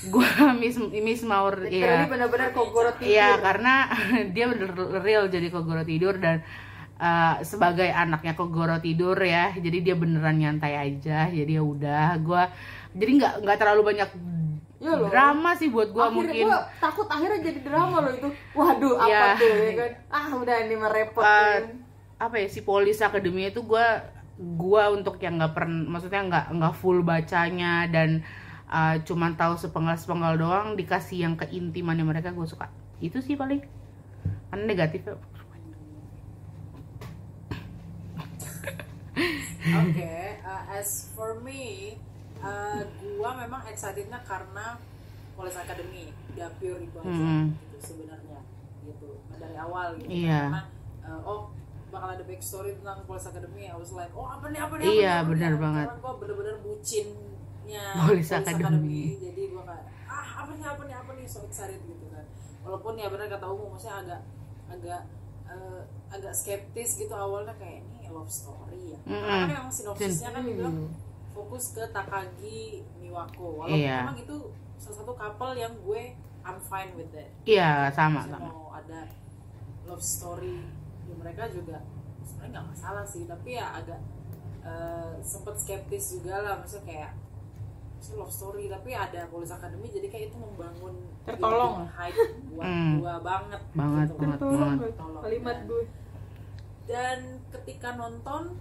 gue 0.00 0.28
Miss 0.60 0.80
Miss 0.80 1.20
Maori 1.22 1.76
ya 1.76 2.08
benar-benar 2.08 2.50
Kogoro 2.50 2.96
tidur. 2.96 3.12
Iya 3.12 3.36
karena 3.36 3.84
dia 4.34 4.48
bener 4.48 4.72
real 4.98 5.28
jadi 5.28 5.52
Kogoro 5.52 5.84
tidur 5.84 6.16
dan 6.16 6.40
uh, 6.96 7.36
sebagai 7.44 7.84
anaknya 7.86 8.32
Kogoro 8.32 8.80
tidur 8.80 9.16
ya, 9.16 9.52
jadi 9.52 9.78
dia 9.82 9.94
beneran 9.94 10.36
nyantai 10.36 10.72
aja. 10.72 11.28
Jadi 11.28 11.52
ya 11.52 11.60
udah, 11.60 12.16
gue 12.16 12.42
jadi 12.96 13.10
nggak 13.12 13.34
nggak 13.44 13.58
terlalu 13.60 13.82
banyak 13.86 14.08
Iya 14.80 14.96
loh. 14.96 15.12
drama 15.12 15.52
sih 15.52 15.68
buat 15.68 15.92
gue 15.92 16.00
mungkin. 16.08 16.48
gua 16.48 16.64
takut 16.80 17.04
akhirnya 17.04 17.44
jadi 17.44 17.60
drama 17.60 18.00
loh 18.00 18.12
itu. 18.16 18.28
Waduh, 18.56 18.96
apa 18.96 19.04
Iya. 19.06 19.24
tuh 19.36 19.52
ya 19.52 19.72
kan? 19.76 19.90
Ah, 20.08 20.28
udah 20.32 20.56
ini 20.64 20.74
merepot 20.74 21.20
Uh, 21.20 21.28
kan. 21.28 21.62
apa 22.16 22.34
ya 22.36 22.48
si 22.48 22.64
Police 22.64 23.04
Academy 23.04 23.48
itu 23.48 23.60
gue 23.60 23.86
gua 24.40 24.88
untuk 24.88 25.20
yang 25.20 25.36
nggak 25.36 25.52
pernah 25.52 25.84
maksudnya 25.84 26.24
nggak 26.24 26.46
nggak 26.56 26.74
full 26.80 27.04
bacanya 27.04 27.84
dan 27.92 28.24
uh, 28.72 28.96
cuman 29.04 29.36
tahu 29.36 29.60
sepenggal 29.60 30.00
sepenggal 30.00 30.40
doang 30.40 30.80
dikasih 30.80 31.28
yang 31.28 31.34
keintimannya 31.36 32.08
mereka 32.08 32.32
gue 32.32 32.48
suka 32.48 32.72
itu 33.04 33.20
sih 33.20 33.36
paling 33.36 33.60
kan 34.48 34.64
negatif 34.64 35.04
ya. 35.04 35.16
Oke, 39.60 40.40
uh, 40.40 40.62
as 40.72 41.12
for 41.12 41.36
me, 41.44 41.94
uh, 42.40 42.80
gua 43.20 43.36
memang 43.44 43.60
excitednya 43.68 44.16
karena 44.24 44.80
Police 45.36 45.60
Academy, 45.60 46.08
udah 46.32 46.48
pure 46.56 46.80
itu 46.80 46.96
aja 46.96 47.12
Hmm. 47.12 47.52
gitu 47.52 47.78
sebenarnya, 47.78 48.40
gitu 48.88 49.20
dari 49.36 49.56
awal 49.60 50.00
gitu. 50.00 50.08
Iya. 50.08 50.48
Karena 50.48 50.62
uh, 51.04 51.20
oh 51.28 51.40
bakal 51.90 52.08
ada 52.08 52.22
backstory 52.22 52.70
tentang 52.74 53.02
Police 53.04 53.26
Academy, 53.26 53.66
I 53.66 53.74
was 53.74 53.90
like, 53.90 54.10
oh 54.12 54.24
apa 54.24 54.46
nih 54.48 54.60
apa 54.60 54.74
nih? 54.76 54.86
Iya, 54.86 55.10
apa 55.10 55.10
apa 55.12 55.20
nih? 55.20 55.30
benar 55.30 55.52
banget. 55.56 55.86
Karena 55.86 56.00
gua 56.00 56.12
bener-bener 56.16 56.56
bucinnya 56.62 57.86
Police 58.00 58.32
Academy. 58.32 59.02
jadi 59.18 59.42
gua 59.50 59.62
kayak 59.64 59.84
ah 60.06 60.28
apa 60.40 60.50
nih 60.52 60.66
apa 60.66 60.82
nih 60.84 60.96
apa 60.96 61.10
nih 61.14 61.26
so 61.26 61.38
excited 61.44 61.80
gitu 61.80 62.06
kan. 62.08 62.24
Walaupun 62.60 62.92
ya 62.94 63.06
benar 63.08 63.26
kata 63.28 63.46
umum, 63.46 63.74
maksudnya 63.74 63.96
agak 64.00 64.20
agak 64.68 65.00
uh, 65.44 65.82
agak 66.08 66.32
skeptis 66.32 66.96
gitu 66.96 67.10
awalnya 67.10 67.54
kayak 67.54 67.82
ini 67.84 68.08
love 68.08 68.26
story 68.26 68.94
ya. 68.94 68.98
Karena 69.02 69.26
kan 69.26 69.40
Mm-mm. 69.44 69.58
emang 69.60 69.72
sinopsisnya 69.72 70.30
kan 70.30 70.42
dibilang 70.42 70.76
fokus 71.30 71.72
ke 71.72 71.82
Takagi 71.88 72.62
Miwako. 72.98 73.62
Walaupun 73.62 73.78
Iya. 73.78 73.98
emang 74.04 74.18
itu 74.18 74.36
salah 74.76 74.96
satu 74.98 75.12
couple 75.12 75.54
yang 75.54 75.74
gue 75.78 76.02
I'm 76.40 76.56
fine 76.58 76.96
with 76.96 77.12
that. 77.12 77.28
iya 77.44 77.92
sama 77.92 78.24
Saya 78.24 78.32
sama 78.34 78.48
mau 78.48 78.72
ada 78.72 79.04
love 79.84 80.00
story 80.00 80.56
di 81.10 81.16
mereka 81.16 81.44
juga 81.46 81.82
sebenarnya 82.22 82.50
nggak 82.54 82.68
masalah 82.70 83.04
sih, 83.04 83.26
tapi 83.26 83.58
ya 83.58 83.74
agak 83.74 84.00
eh, 84.60 85.12
sempet 85.20 85.56
skeptis 85.56 86.14
juga 86.14 86.38
lah, 86.38 86.54
maksudnya 86.56 86.86
kayak 86.86 87.12
maksudnya 87.96 88.18
love 88.18 88.30
story 88.30 88.64
tapi 88.66 88.90
ada 88.92 89.24
Police 89.26 89.50
Academy 89.50 89.88
jadi 89.88 90.08
kayak 90.08 90.24
itu 90.28 90.36
membangun 90.36 90.96
Tertolong. 91.20 91.84
hype 91.86 92.16
buat 92.48 92.64
Hmm. 92.64 92.96
gua 92.96 93.14
banget 93.20 93.60
Banget, 93.72 94.08
gitu. 94.08 94.16
banget, 94.16 94.38
Tolong 94.38 94.56
banget. 94.56 94.78
gue, 94.80 94.90
kalimat 95.20 95.58
gue. 95.64 95.84
dan 96.86 97.18
ketika 97.50 97.88
nonton 97.94 98.56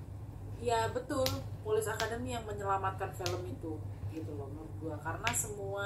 ya 0.60 0.92
betul 0.92 1.24
Police 1.62 1.88
Academy 1.88 2.30
yang 2.32 2.44
menyelamatkan 2.44 3.10
film 3.12 3.42
itu 3.44 3.80
gitu 4.10 4.32
loh 4.36 4.48
menurut 4.50 4.74
gua 4.78 4.96
karena 5.00 5.30
semua 5.32 5.86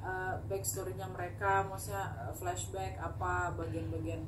uh, 0.00 0.34
backstorynya 0.44 1.04
mereka 1.06 1.64
maksudnya 1.64 2.00
uh, 2.18 2.32
flashback 2.32 2.96
apa 2.96 3.52
bagian-bagian 3.54 4.24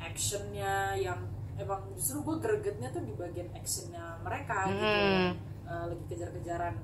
actionnya 0.00 0.72
yang 0.96 1.20
emang 1.54 1.92
justru 1.92 2.20
gue 2.22 2.36
gregetnya 2.38 2.88
tuh 2.88 3.02
di 3.02 3.12
bagian 3.12 3.48
actionnya 3.52 4.18
mereka 4.20 4.66
gitu 4.66 4.80
Hmm. 4.80 5.30
Uh, 5.62 5.84
lagi 5.86 6.04
kejar-kejaran 6.08 6.74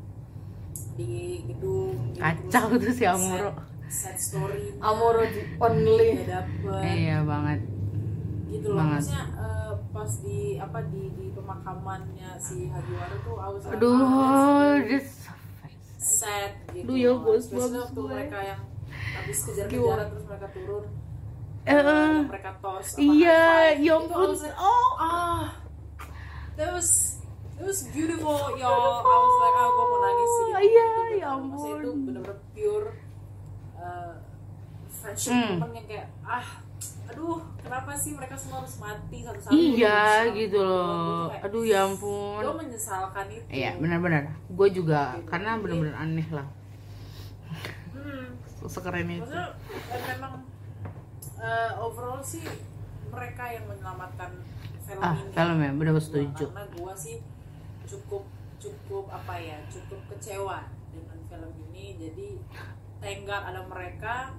di 0.94 1.12
gedung 1.44 2.12
gitu. 2.12 2.20
Kacau 2.20 2.66
Terus 2.70 2.82
tuh 2.82 2.92
si 2.92 3.04
Amuro. 3.04 3.50
set, 3.88 4.14
set 4.14 4.18
story 4.20 4.76
Amuro 4.78 5.24
the 5.24 5.42
only. 5.58 6.22
dapet 6.22 6.84
iya 6.86 7.18
banget 7.20 7.60
gitu 8.46 8.66
loh 8.70 8.78
Banget. 8.78 9.02
maksudnya 9.02 9.24
eh, 9.34 9.72
pas 9.90 10.10
di 10.20 10.40
apa 10.56 10.78
di 10.86 11.02
di 11.12 11.26
pemakamannya 11.32 12.30
si 12.36 12.68
Hagiwara 12.68 13.16
tuh 13.18 13.34
was 13.34 13.64
like, 13.64 13.74
aduh 13.74 14.76
this 14.84 15.08
that's 15.58 16.06
sad 16.22 16.52
gitu 16.70 16.86
Aduh, 16.86 16.96
ya, 16.96 17.10
Especially 17.10 17.58
bos, 17.74 17.82
waktu 17.82 17.98
gue. 17.98 18.06
mereka 18.08 18.38
yang 18.44 18.60
habis 19.16 19.38
kejar-kejaran 19.42 20.06
terus 20.06 20.24
mereka 20.26 20.46
turun 20.52 20.84
Yang 21.66 22.30
mereka 22.30 22.50
tos 22.56 22.88
iya 22.94 23.42
five. 23.74 23.82
ya 23.82 23.94
ampun. 23.96 24.30
oh 24.56 24.90
ah. 24.96 25.44
That 26.54 26.70
was 26.70 27.18
it 27.52 27.64
was 27.64 27.80
beautiful 27.86 28.38
y'all. 28.54 29.02
I 29.02 29.14
was 29.18 29.34
like 29.36 29.56
ah 29.56 29.68
gue 29.68 29.84
mau 29.84 29.98
nangis 29.98 30.30
sih. 30.30 30.46
Iya, 30.46 30.62
Bener-bener. 30.62 31.10
ya 31.12 31.28
Maksudnya 31.34 31.74
itu 31.74 31.90
ampun. 31.90 32.06
bener-bener 32.06 32.36
pure 32.50 32.88
uh, 33.76 34.12
friendship 34.88 35.32
moment 35.52 35.72
yang 35.74 35.86
kayak 35.86 36.06
ah 36.22 36.48
aduh 37.06 37.38
kenapa 37.56 37.94
sih 37.94 38.10
mereka 38.12 38.34
semua 38.34 38.58
harus 38.60 38.74
mati 38.76 39.22
satu-satu 39.22 39.54
iya 39.54 40.26
gitu 40.28 40.58
loh. 40.58 41.30
kayak, 41.30 41.44
aduh 41.44 41.62
ya 41.62 41.78
ampun. 41.84 42.40
Gue 42.40 42.54
menyesalkan 42.56 43.26
itu. 43.28 43.46
Iya 43.48 43.70
benar-benar. 43.76 44.22
Gue 44.48 44.68
juga 44.70 45.14
Gitu. 45.14 45.26
karena 45.26 45.50
benar-benar 45.56 45.96
aneh 45.96 46.28
lah. 46.30 46.46
Hmm, 47.92 48.26
sekeren 48.66 49.06
itu. 49.08 49.22
Maksudnya 49.22 49.46
memang 50.12 50.32
eh, 51.38 51.72
overall 51.76 52.20
sih 52.20 52.42
mereka 53.06 53.44
yang 53.46 53.64
menyelamatkan 53.66 54.30
film 54.82 55.00
ah 55.00 55.14
ini. 55.14 55.30
film 55.30 55.58
ya 55.58 55.70
benar 55.72 55.92
Gua- 55.92 56.00
setuju. 56.00 56.44
karena 56.48 56.64
gue 56.68 56.92
sih 56.94 57.16
cukup 57.84 58.22
cukup 58.56 59.04
apa 59.08 59.34
ya 59.36 59.58
cukup 59.66 60.00
kecewa 60.08 60.64
dengan 60.90 61.18
film 61.24 61.52
ini. 61.66 61.96
Jadi 61.96 62.28
tenggat 62.98 63.42
ada 63.46 63.62
mereka 63.62 64.32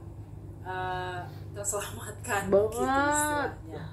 eh, 0.62 1.22
terselamatkan 1.52 2.42
gitu 2.44 2.54
Banget. 2.54 3.52
istilahnya. 3.56 3.84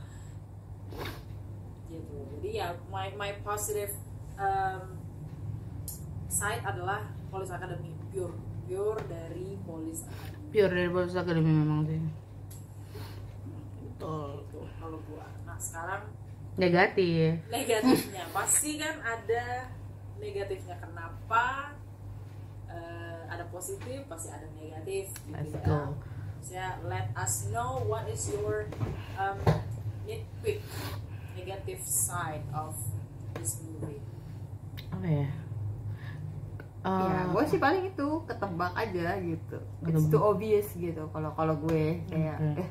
Gitu. 1.87 2.17
Jadi 2.35 2.49
ya 2.53 2.69
my 2.89 3.13
my 3.15 3.31
positive 3.41 3.93
um, 4.37 4.99
side 6.27 6.63
adalah 6.63 7.05
Police 7.29 7.51
Academy. 7.51 7.95
Pure 8.11 8.35
pure 8.65 9.01
dari 9.05 9.55
Police 9.61 10.03
Academy. 10.05 10.51
Pure 10.51 10.71
dari 10.73 10.89
Police 10.89 11.15
Academy 11.15 11.53
memang 11.53 11.81
sih 11.85 12.01
betul. 13.95 14.43
Itu 14.43 14.61
kalau 14.77 14.99
gua. 15.07 15.27
Nah 15.47 15.57
sekarang 15.57 16.03
negatif. 16.55 17.39
negatifnya. 17.47 18.25
Pasti 18.31 18.77
kan 18.77 18.99
ada 19.01 19.71
negatifnya. 20.19 20.77
Kenapa 20.79 21.75
Eh, 22.65 23.21
ada 23.31 23.47
positif 23.55 24.03
pasti 24.11 24.35
ada 24.35 24.51
negatif 24.51 25.07
gitu 25.23 25.31
let's 25.31 25.55
ya. 25.55 25.63
go. 25.63 25.95
Maksudnya, 26.35 26.69
let 26.91 27.07
us 27.15 27.47
know 27.49 27.79
what 27.87 28.03
is 28.11 28.27
your 28.29 28.67
um, 29.15 29.39
nitpick 30.03 30.59
negative 31.39 31.79
side 31.81 32.43
of 32.51 32.75
this 33.39 33.63
movie. 33.63 34.03
Apa 34.91 35.07
ya? 35.07 35.29
Eh, 36.85 37.01
ya 37.01 37.21
gue 37.31 37.45
sih 37.47 37.57
paling 37.57 37.95
itu 37.95 38.09
ketebak 38.27 38.75
aja 38.75 39.23
gitu. 39.23 39.59
It's 39.87 40.05
too 40.11 40.21
obvious 40.21 40.69
gitu 40.75 41.07
kalau 41.15 41.31
kalau 41.33 41.55
gue 41.63 42.03
kayak 42.11 42.37
Oke. 42.43 42.61
eh, 42.61 42.69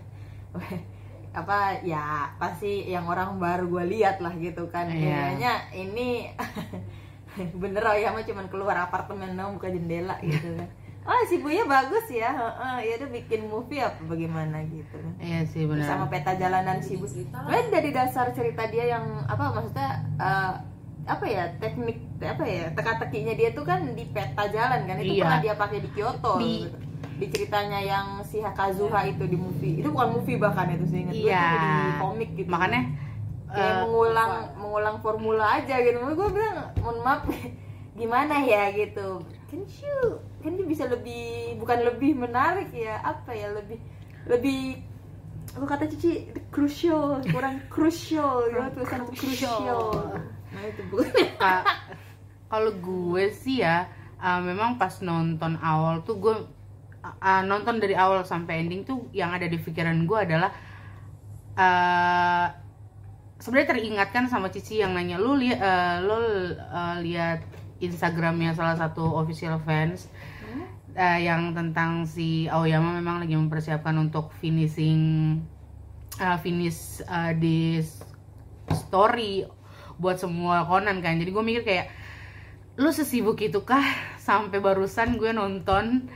apa 1.33 1.81
ya 1.81 2.29
pasti 2.37 2.85
yang 2.85 3.05
orang 3.05 3.35
baru 3.35 3.65
gue 3.67 3.85
lihat 3.91 4.17
lah 4.19 4.33
gitu 4.35 4.69
kan 4.69 4.85
Iya. 4.85 5.33
kayaknya 5.33 5.53
ini 5.73 6.29
bener 7.55 7.81
oh 7.83 7.95
ya 7.95 8.13
mah 8.13 8.21
cuman 8.21 8.45
keluar 8.47 8.77
apartemen 8.79 9.33
dong 9.33 9.57
buka 9.57 9.67
jendela 9.67 10.21
gitu 10.21 10.53
kan 10.53 10.69
oh 11.03 11.21
si 11.25 11.35
Buya 11.37 11.65
bagus 11.65 12.05
ya 12.07 12.29
heeh, 12.31 12.77
ya 12.85 12.93
udah 12.95 13.09
bikin 13.11 13.41
movie 13.45 13.81
apa 13.81 13.97
bagaimana 14.03 14.61
gitu 14.63 14.93
kan 14.93 15.13
iya 15.19 15.41
sih 15.43 15.65
benar 15.65 15.83
sama 15.83 16.05
peta 16.07 16.31
jalanan 16.33 16.79
si 16.79 16.95
Bu. 16.95 17.09
Kan 17.27 17.65
dari 17.67 17.89
dasar 17.89 18.31
cerita 18.31 18.63
dia 18.67 18.93
yang 18.93 19.25
apa 19.25 19.51
maksudnya 19.51 19.89
eh, 20.15 20.53
apa 21.03 21.25
ya 21.25 21.43
teknik 21.57 21.99
apa 22.21 22.43
ya 22.45 22.71
teka-tekinya 22.71 23.33
dia 23.33 23.49
tuh 23.51 23.65
kan 23.65 23.83
di 23.91 24.07
peta 24.07 24.47
jalan 24.47 24.85
kan 24.85 24.95
itu 24.97 25.17
Iya. 25.17 25.23
pernah 25.25 25.39
dia 25.41 25.53
pakai 25.57 25.79
di 25.81 25.89
Kyoto 25.89 26.33
Di- 26.37 26.63
gitu. 26.63 26.77
Di 27.13 27.25
ceritanya 27.27 27.77
yang 27.77 28.07
si 28.21 28.39
Kazuha 28.39 29.05
itu 29.05 29.23
di 29.23 29.35
movie. 29.35 29.79
Itu 29.79 29.89
bukan 29.89 30.09
movie 30.13 30.35
bahkan 30.35 30.69
itu 30.69 30.85
sih 30.85 30.99
ingat 31.01 31.13
gue 31.13 31.27
Iya. 31.27 31.45
itu 31.47 31.67
di 31.79 31.93
komik 31.97 32.29
gitu. 32.33 32.49
Makanya 32.49 32.81
kayak 33.47 33.69
eh, 33.69 33.79
mengulang 33.81 34.31
mengulang 34.55 34.95
formula 34.99 35.45
aja 35.57 35.75
gitu. 35.77 35.97
Gue 36.09 36.29
bilang 36.29 36.57
mohon 36.79 36.97
maaf 37.01 37.21
gimana 37.99 38.41
ya? 38.41 38.71
gitu. 38.71 39.21
Kan 39.47 39.61
you 39.61 39.99
kan 40.41 40.51
dia 40.53 40.65
bisa 40.65 40.83
lebih 40.85 41.23
bukan 41.55 41.85
lebih 41.85 42.11
menarik 42.13 42.67
ya 42.69 42.99
apa 42.99 43.31
ya 43.31 43.53
lebih 43.53 43.77
lebih 44.25 44.81
aku 45.51 45.63
kata 45.63 45.85
Cici? 45.87 46.27
Crucial 46.49 47.21
kurang 47.25 47.61
crucial 47.67 48.47
gitu 48.47 48.59
tulisan 48.73 49.01
Crucial. 49.07 49.53
crucial. 49.53 49.81
Nah 50.49 50.63
itu 50.65 50.81
bukan. 50.87 51.09
Ka- 51.35 51.65
kalau 52.47 52.69
gue 52.71 53.29
sih 53.31 53.61
ya 53.61 53.85
uh, 54.17 54.37
memang 54.39 54.75
pas 54.75 54.93
nonton 54.99 55.57
awal 55.57 56.01
tuh 56.01 56.17
gue 56.17 56.35
uh, 57.03 57.15
uh, 57.19 57.41
nonton 57.43 57.77
dari 57.77 57.93
awal 57.93 58.23
sampai 58.23 58.63
ending 58.63 58.87
tuh 58.87 59.11
yang 59.11 59.35
ada 59.35 59.45
di 59.45 59.59
pikiran 59.59 60.07
gue 60.07 60.19
adalah 60.19 60.51
uh, 61.59 62.47
sebenarnya 63.37 63.75
teringatkan 63.75 64.31
sama 64.31 64.47
Cici 64.49 64.79
yang 64.79 64.95
nanya 64.95 65.19
lu 65.19 65.35
lihat 65.35 65.59
lo 66.07 66.15
uh, 66.15 66.97
lihat 67.03 67.43
Instagramnya 67.83 68.55
salah 68.55 68.79
satu 68.79 69.03
official 69.19 69.59
fans 69.59 70.07
uh, 70.95 71.19
yang 71.19 71.51
tentang 71.51 72.07
si 72.07 72.47
Aoyama 72.47 72.95
memang 72.97 73.19
lagi 73.21 73.35
mempersiapkan 73.35 73.93
untuk 73.99 74.31
finishing 74.39 75.41
uh, 76.21 76.37
finish 76.39 77.01
uh, 77.05 77.33
di 77.35 77.81
story 78.71 79.45
buat 79.97 80.17
semua 80.17 80.65
Conan 80.65 81.03
kan. 81.03 81.19
Jadi 81.19 81.29
gue 81.29 81.43
mikir 81.43 81.63
kayak 81.65 81.87
lu 82.79 82.89
sesibuk 82.89 83.37
itu 83.43 83.61
kah 83.61 83.85
sampai 84.17 84.57
barusan 84.57 85.19
gue 85.21 85.29
nonton 85.29 86.09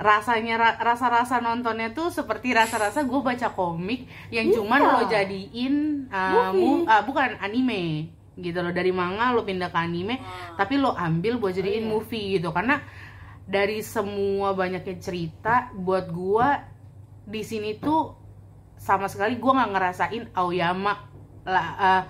rasanya 0.00 0.56
ra- 0.56 0.78
rasa-rasa 0.80 1.38
nontonnya 1.38 1.92
tuh 1.92 2.08
seperti 2.08 2.56
rasa-rasa 2.56 3.04
gue 3.04 3.20
baca 3.20 3.52
komik 3.52 4.08
yang 4.28 4.48
Iya. 4.48 4.56
cuman 4.56 4.80
lo 4.80 5.00
jadiin 5.06 5.74
uh, 6.08 6.50
mu- 6.50 6.84
uh, 6.84 7.04
bukan 7.04 7.36
anime 7.36 8.08
gitu 8.34 8.64
loh 8.64 8.72
dari 8.72 8.88
manga 8.90 9.28
lo 9.30 9.44
pindah 9.44 9.68
ke 9.68 9.76
anime 9.76 10.16
Ah. 10.16 10.56
tapi 10.56 10.80
lo 10.80 10.96
ambil 10.96 11.36
buat 11.36 11.52
jadiin 11.52 11.84
iya. 11.84 11.90
movie 11.90 12.40
gitu 12.40 12.48
karena 12.48 12.80
dari 13.44 13.84
semua 13.84 14.56
banyaknya 14.56 14.96
cerita 14.96 15.68
buat 15.76 16.08
gua 16.08 16.64
di 17.22 17.44
sini 17.44 17.76
tuh 17.76 18.16
sama 18.80 19.04
sekali 19.04 19.36
gua 19.36 19.60
nggak 19.60 19.70
ngerasain 19.70 20.24
Aoyama 20.32 20.94
lah 21.44 21.66
uh, 21.76 22.02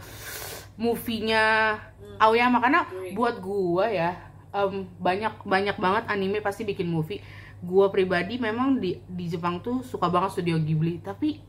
movie-nya 0.76 1.75
Aoyama 2.18 2.59
karena 2.61 2.80
Agree. 2.85 3.12
buat 3.12 3.37
gua 3.40 3.90
ya 3.90 4.14
em, 4.50 4.87
banyak 4.96 5.42
banyak 5.42 5.76
banget 5.76 6.05
anime 6.07 6.38
pasti 6.38 6.62
bikin 6.62 6.87
movie 6.87 7.18
gua 7.61 7.92
pribadi 7.92 8.40
memang 8.40 8.81
di 8.81 9.01
di 9.05 9.25
Jepang 9.29 9.61
tuh 9.61 9.85
suka 9.85 10.09
banget 10.09 10.40
studio 10.40 10.57
Ghibli. 10.57 11.01
Tapi 11.05 11.40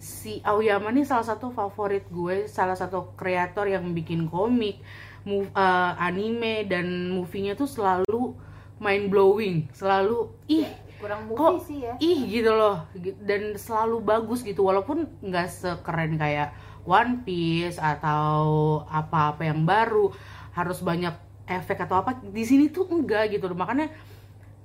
si 0.00 0.40
Aoyama 0.40 0.88
nih 0.90 1.04
salah 1.04 1.28
satu 1.28 1.52
favorit 1.52 2.08
gue 2.08 2.48
salah 2.48 2.72
satu 2.72 3.12
kreator 3.20 3.68
yang 3.68 3.92
bikin 3.92 4.32
komik 4.32 4.80
mov- 5.28 5.52
eh, 5.52 5.92
anime 6.00 6.64
dan 6.64 7.12
movie-nya 7.12 7.52
tuh 7.52 7.68
selalu 7.68 8.32
mind 8.80 9.12
blowing 9.12 9.68
selalu 9.76 10.32
ih 10.48 10.64
kurang 10.96 11.28
movie 11.28 11.36
kok 11.36 11.54
sih 11.68 11.78
ya. 11.84 11.94
ih 12.00 12.18
gitu 12.32 12.52
loh. 12.52 12.88
Dan 13.20 13.56
selalu 13.60 14.00
bagus 14.00 14.40
gitu 14.40 14.64
walaupun 14.64 15.04
nggak 15.20 15.48
sekeren 15.48 16.16
kayak 16.16 16.56
One 16.88 17.20
Piece 17.24 17.76
atau 17.76 18.80
apa-apa 18.88 19.52
yang 19.52 19.68
baru 19.68 20.12
harus 20.56 20.80
banyak 20.80 21.12
efek 21.44 21.84
atau 21.84 22.00
apa 22.00 22.16
di 22.24 22.44
sini 22.44 22.72
tuh 22.72 22.88
enggak 22.88 23.36
gitu 23.36 23.52
loh. 23.52 23.56
Makanya 23.56 23.92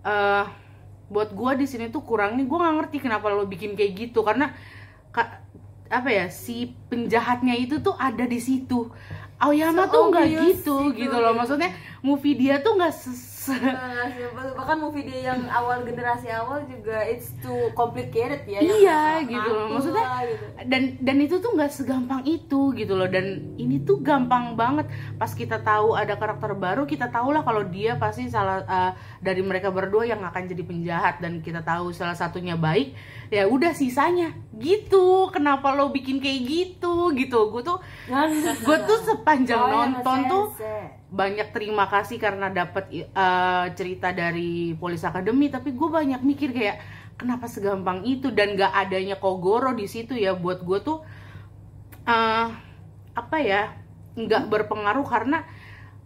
eh 0.07 0.45
buat 1.11 1.33
gua 1.37 1.53
di 1.53 1.69
sini 1.69 1.93
tuh 1.93 2.01
kurangnya 2.01 2.43
gua 2.45 2.65
nggak 2.65 2.75
ngerti 2.81 2.97
kenapa 3.05 3.29
lo 3.31 3.45
bikin 3.45 3.77
kayak 3.77 3.91
gitu. 3.95 4.25
Karena 4.25 4.53
ka- 5.13 5.41
apa 5.89 6.09
ya 6.09 6.25
si 6.33 6.73
penjahatnya 6.89 7.53
itu 7.55 7.81
tuh 7.81 7.93
ada 7.97 8.25
di 8.25 8.39
situ. 8.41 8.89
Aoyama 9.37 9.91
tuh 9.91 10.09
nggak 10.09 10.27
gitu 10.31 10.91
itu, 10.93 11.05
gitu 11.05 11.15
loh. 11.19 11.35
Maksudnya 11.35 11.69
movie 12.01 12.35
dia 12.39 12.63
tuh 12.63 12.79
nggak 12.79 12.93
Nah, 13.51 14.09
bahkan 14.55 14.77
movie 14.79 15.05
dia 15.05 15.33
yang 15.33 15.45
awal 15.45 15.85
generasi 15.85 16.31
awal 16.31 16.65
juga 16.65 17.05
it's 17.05 17.29
too 17.39 17.69
complicated 17.77 18.41
ya 18.47 18.59
Iya, 18.59 19.01
gitu 19.25 19.49
loh. 19.49 19.67
Maksudnya, 19.77 20.05
lah, 20.05 20.21
gitu. 20.25 20.45
dan 20.65 20.83
dan 21.01 21.17
itu 21.21 21.35
tuh 21.37 21.51
nggak 21.53 21.69
segampang 21.69 22.25
itu 22.25 22.73
gitu 22.73 22.93
loh. 22.97 23.05
Dan 23.05 23.55
ini 23.55 23.83
tuh 23.83 24.01
gampang 24.01 24.57
banget. 24.57 24.89
Pas 25.15 25.29
kita 25.29 25.61
tahu 25.61 25.93
ada 25.93 26.17
karakter 26.17 26.57
baru 26.57 26.83
kita 26.83 27.11
tahu 27.11 27.29
lah 27.31 27.45
kalau 27.45 27.61
dia 27.67 27.95
pasti 27.95 28.25
salah 28.27 28.65
eh, 28.65 28.91
dari 29.21 29.41
mereka 29.45 29.69
berdua 29.69 30.05
yang 30.05 30.23
akan 30.23 30.43
jadi 30.47 30.63
penjahat 30.65 31.21
dan 31.21 31.39
kita 31.39 31.61
tahu 31.61 31.93
salah 31.93 32.17
satunya 32.17 32.57
baik. 32.57 32.97
Ya 33.29 33.45
udah 33.45 33.73
sisanya 33.73 34.33
gitu. 34.57 35.29
Kenapa 35.29 35.73
lo 35.73 35.89
bikin 35.89 36.17
kayak 36.17 36.41
gitu 36.45 37.13
gitu. 37.13 37.51
Gue 37.51 37.61
tuh 37.61 37.77
gue 38.63 38.77
tuh 38.85 38.99
sepanjang 39.03 39.57
Oh, 39.59 39.69
ya, 39.69 39.75
nonton 39.75 40.19
tuh. 40.25 40.45
Banyak 41.15 41.55
terima 41.55 41.87
kasih 41.87 42.19
karena 42.19 42.51
dapat 42.51 42.91
uh, 43.15 43.71
cerita 43.71 44.11
dari 44.11 44.75
Police 44.75 45.07
Academy 45.07 45.47
tapi 45.47 45.71
gue 45.71 45.87
banyak 45.87 46.19
mikir 46.19 46.51
kayak 46.51 46.83
kenapa 47.15 47.47
segampang 47.47 48.03
itu? 48.03 48.35
Dan 48.35 48.59
gak 48.59 48.75
adanya 48.75 49.15
Kogoro 49.15 49.71
di 49.71 49.87
situ 49.87 50.11
ya 50.19 50.35
buat 50.35 50.61
gue 50.67 50.79
tuh 50.83 50.99
uh, 52.03 52.47
apa 53.15 53.37
ya 53.39 53.71
nggak 54.15 54.47
berpengaruh 54.51 55.07
karena 55.07 55.43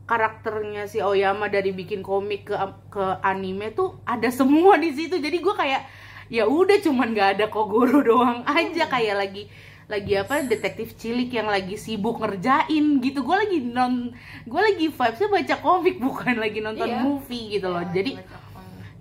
karakternya 0.05 0.89
si 0.89 0.97
Oyama 1.01 1.49
dari 1.53 1.69
bikin 1.69 2.01
komik 2.01 2.49
ke 2.49 2.57
ke 2.89 3.05
anime 3.21 3.73
tuh 3.73 3.97
ada 4.05 4.29
semua 4.29 4.77
di 4.77 4.93
situ. 4.93 5.17
Jadi 5.17 5.37
gue 5.41 5.53
kayak 5.57 5.85
ya 6.29 6.45
udah 6.45 6.77
cuman 6.85 7.17
nggak 7.17 7.29
ada 7.37 7.45
Kogoro 7.49 8.05
doang 8.09 8.45
aja. 8.45 8.85
Kayak 8.85 9.25
lagi 9.25 9.49
lagi 9.89 10.13
apa 10.13 10.45
detektif 10.45 10.93
cilik 10.93 11.33
yang 11.33 11.49
lagi 11.49 11.73
sibuk 11.73 12.21
ngerjain 12.21 13.01
gitu. 13.01 13.25
Gue 13.25 13.35
lagi 13.35 13.57
non 13.65 14.13
gue 14.45 14.61
lagi 14.61 14.85
vibesnya 14.87 15.27
baca 15.27 15.55
komik 15.57 15.97
bukan 16.05 16.37
lagi 16.37 16.61
nonton 16.61 16.85
Iya. 16.85 17.01
movie 17.01 17.57
gitu 17.57 17.73
loh. 17.73 17.81
Ya, 17.81 17.89
jadi 17.97 18.11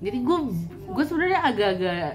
jadi 0.00 0.18
gue 0.24 0.38
gue 0.88 1.04
sebenarnya 1.04 1.44
agak-agak 1.44 2.08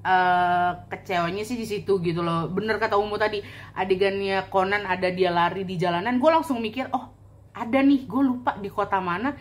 eh, 0.00 0.70
kecewanya 0.92 1.42
sih 1.42 1.56
di 1.56 1.64
situ 1.64 1.96
gitu 2.04 2.20
loh. 2.20 2.52
Bener 2.52 2.76
kata 2.76 3.00
Umu 3.00 3.16
tadi 3.16 3.40
adegannya 3.72 4.44
Conan 4.52 4.84
ada 4.84 5.08
dia 5.08 5.32
lari 5.32 5.64
di 5.64 5.80
jalanan 5.80 6.20
gue 6.20 6.28
langsung 6.30 6.60
mikir 6.60 6.92
oh 6.92 7.08
ada 7.56 7.80
nih 7.80 8.04
gue 8.04 8.20
lupa 8.20 8.52
di 8.60 8.68
kota 8.68 9.00
mana. 9.00 9.32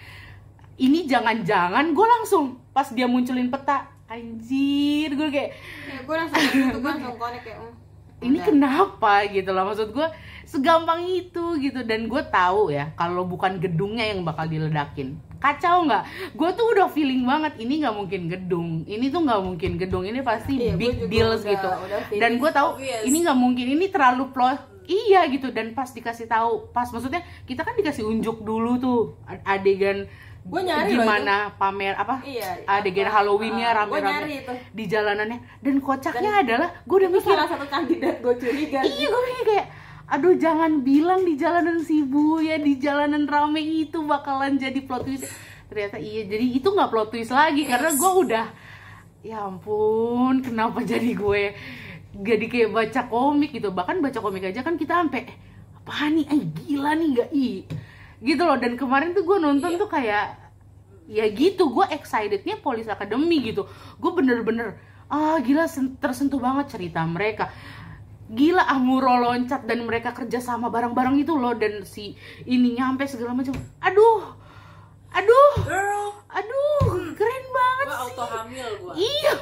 Ini 0.79 1.03
jangan-jangan 1.03 1.91
gue 1.91 2.07
langsung 2.07 2.63
pas 2.71 2.87
dia 2.95 3.11
munculin 3.11 3.51
peta 3.51 3.91
anjir. 4.07 5.11
Gue 5.11 5.27
kayak 5.27 5.51
ya, 5.83 5.99
gue 6.07 6.15
langsung 6.15 6.39
gitu 6.39 6.79
gue 6.79 6.91
langsung 6.95 7.19
connect 7.19 7.43
kayak 7.43 7.59
ini 8.19 8.37
udah. 8.39 8.47
kenapa 8.51 9.13
gitu 9.31 9.49
loh? 9.55 9.63
Maksud 9.71 9.95
gue 9.95 10.07
segampang 10.43 11.07
itu 11.07 11.55
gitu. 11.61 11.83
Dan 11.87 12.11
gue 12.11 12.21
tahu 12.27 12.71
ya 12.71 12.91
kalau 12.99 13.23
bukan 13.23 13.59
gedungnya 13.59 14.11
yang 14.11 14.27
bakal 14.27 14.47
diledakin. 14.47 15.15
Kacau 15.39 15.87
nggak? 15.87 16.35
Gue 16.35 16.49
tuh 16.51 16.67
udah 16.75 16.91
feeling 16.91 17.23
banget 17.23 17.55
ini 17.63 17.79
nggak 17.79 17.95
mungkin 17.95 18.21
gedung. 18.27 18.83
Ini 18.83 19.07
tuh 19.07 19.23
nggak 19.23 19.41
mungkin 19.41 19.71
gedung. 19.79 20.03
Ini 20.03 20.19
pasti 20.19 20.59
Iya, 20.59 20.75
big 20.75 21.07
deals 21.07 21.47
gitu. 21.47 21.69
udah 21.69 22.11
dan 22.11 22.35
gue 22.35 22.51
tahu 22.51 22.75
obvious. 22.75 23.03
ini 23.07 23.17
nggak 23.23 23.39
mungkin. 23.39 23.65
Ini 23.79 23.85
terlalu 23.87 24.35
plot 24.35 24.59
iya 24.83 25.23
gitu. 25.31 25.55
Dan 25.55 25.71
pas 25.71 25.87
dikasih 25.87 26.27
tahu 26.27 26.75
pas 26.75 26.91
maksudnya 26.91 27.23
kita 27.47 27.63
kan 27.63 27.71
dikasih 27.79 28.03
unjuk 28.03 28.43
dulu 28.43 28.75
tuh 28.83 28.99
adegan 29.47 30.11
Gua 30.47 30.61
nyari 30.65 30.95
loh 30.95 31.03
gimana 31.05 31.51
pamer 31.59 31.93
apa? 31.93 32.23
Iya, 32.25 32.63
adegan 32.65 33.05
apa, 33.05 33.21
Halloweennya 33.21 33.69
uh, 33.69 33.75
rame-rame. 33.83 34.39
di 34.73 34.83
jalanannya 34.89 35.39
dan 35.61 35.75
kocaknya 35.77 36.31
adalah 36.41 36.69
gue 36.87 36.95
udah 36.95 37.09
mikir 37.11 37.27
salah 37.27 37.47
satu 37.47 37.65
kandidat 37.69 38.17
gue 38.23 38.33
curiga 38.39 38.79
iya 38.81 39.05
gue 39.11 39.21
mikir 39.29 39.45
kayak 39.45 39.67
aduh 40.09 40.33
jangan 40.41 40.81
bilang 40.81 41.21
di 41.21 41.37
jalanan 41.37 41.77
Sibu 41.85 42.41
ya 42.41 42.57
di 42.57 42.81
jalanan 42.81 43.29
rame 43.29 43.61
itu 43.61 44.01
bakalan 44.01 44.57
jadi 44.57 44.79
plot 44.81 45.05
twist. 45.05 45.29
Ternyata 45.69 46.01
iya 46.01 46.25
jadi 46.25 46.45
itu 46.49 46.65
nggak 46.65 46.89
plot 46.89 47.09
twist 47.13 47.29
lagi 47.29 47.61
karena 47.69 47.93
gue 47.93 48.11
udah 48.25 48.45
ya 49.21 49.45
ampun 49.45 50.41
kenapa 50.41 50.81
jadi 50.81 51.13
gue 51.13 51.53
jadi 52.25 52.45
kayak 52.49 52.69
baca 52.73 53.01
komik 53.05 53.53
gitu? 53.53 53.69
Bahkan 53.69 54.01
baca 54.01 54.17
komik 54.17 54.49
aja 54.49 54.65
kan 54.65 54.81
kita 54.81 54.97
sampai 54.97 55.29
apa 55.77 56.09
nih? 56.09 56.25
Eh 56.25 56.41
gila 56.57 56.97
nih 56.97 57.07
gak 57.13 57.29
i 57.37 57.49
gitu 58.19 58.41
loh. 58.43 58.59
Dan 58.59 58.75
kemarin 58.75 59.15
tuh 59.15 59.23
gue 59.23 59.37
nonton 59.39 59.75
tuh 59.79 59.89
kayak 59.89 60.37
ya 61.09 61.25
gitu 61.33 61.73
gue 61.73 61.85
excitednya 61.89 62.61
Police 62.61 62.91
Academy 62.91 63.41
gitu. 63.41 63.65
Gue 63.97 64.11
bener-bener 64.13 64.77
ah 65.09 65.41
gila 65.41 65.65
sen- 65.65 65.97
tersentuh 65.97 66.37
banget 66.37 66.77
cerita 66.77 67.01
mereka. 67.03 67.49
Gila 68.29 68.61
Amuro 68.69 69.17
loncat 69.17 69.65
dan 69.65 69.81
mereka 69.89 70.13
kerja 70.13 70.37
sama 70.37 70.69
bareng-bareng 70.69 71.17
itu 71.17 71.33
loh. 71.33 71.57
Dan 71.57 71.81
si 71.81 72.13
ini 72.45 72.77
nyampe 72.77 73.09
segala 73.09 73.33
macam. 73.33 73.57
Aduh 73.81 74.37
aduh 75.09 75.51
girl. 75.65 76.13
aduh 76.29 77.09
keren 77.17 77.45
banget 77.49 77.85
gue 77.89 77.97
sih. 77.97 78.05
auto 78.05 78.25
hamil 78.29 78.67
gue 78.77 78.93
iya 79.01 79.33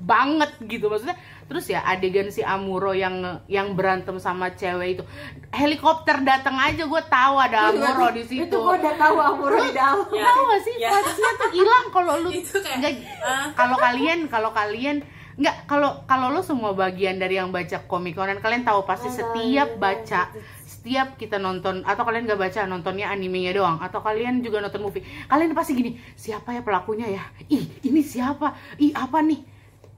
banget 0.00 0.50
gitu. 0.64 0.88
Maksudnya 0.88 1.20
terus 1.44 1.68
ya 1.68 1.84
adegan 1.84 2.32
si 2.32 2.40
Amuro 2.40 2.92
yang 2.92 3.44
yang 3.46 3.76
berantem 3.76 4.16
sama 4.16 4.52
cewek 4.56 4.98
itu 4.98 5.04
helikopter 5.52 6.24
datang 6.24 6.56
aja 6.56 6.84
gue 6.84 7.02
tahu 7.06 7.34
ada 7.36 7.70
Amuro 7.70 8.08
di 8.10 8.24
situ 8.24 8.48
Itu 8.48 8.56
gua 8.60 8.74
udah 8.80 8.94
tahu 8.96 9.16
Amuro 9.20 9.58
di 9.60 9.72
dalam. 9.72 10.08
Ya. 10.10 10.24
tahu 10.24 10.40
gak 10.48 10.60
sih 10.64 10.74
Ya. 10.80 10.90
vibes-nya 10.90 11.30
tuh 11.36 11.50
hilang 11.52 11.86
kalau 11.92 12.12
lu 12.20 12.28
nggak 12.80 12.92
ah. 13.22 13.48
kalau 13.52 13.76
kalian 13.76 14.18
kalau 14.26 14.50
kalian 14.50 14.96
nggak 15.34 15.66
kalau 15.66 15.90
kalau 16.06 16.30
lu 16.30 16.46
semua 16.46 16.70
bagian 16.72 17.18
dari 17.18 17.36
yang 17.36 17.50
baca 17.50 17.82
komik 17.90 18.14
Conan 18.14 18.38
kalian 18.38 18.62
tahu 18.62 18.86
pasti 18.86 19.10
setiap 19.10 19.74
baca 19.82 20.30
setiap 20.62 21.16
kita 21.16 21.40
nonton 21.40 21.80
atau 21.82 22.04
kalian 22.04 22.28
gak 22.28 22.36
baca 22.36 22.60
nontonnya 22.68 23.08
animenya 23.08 23.56
doang 23.56 23.80
atau 23.80 24.04
kalian 24.04 24.44
juga 24.44 24.60
nonton 24.60 24.84
movie 24.84 25.00
kalian 25.26 25.56
pasti 25.56 25.72
gini 25.72 25.96
siapa 26.12 26.52
ya 26.52 26.60
pelakunya 26.60 27.08
ya 27.08 27.24
ih 27.48 27.64
ini 27.82 28.04
siapa 28.04 28.52
ih 28.76 28.92
apa 28.92 29.24
nih 29.24 29.53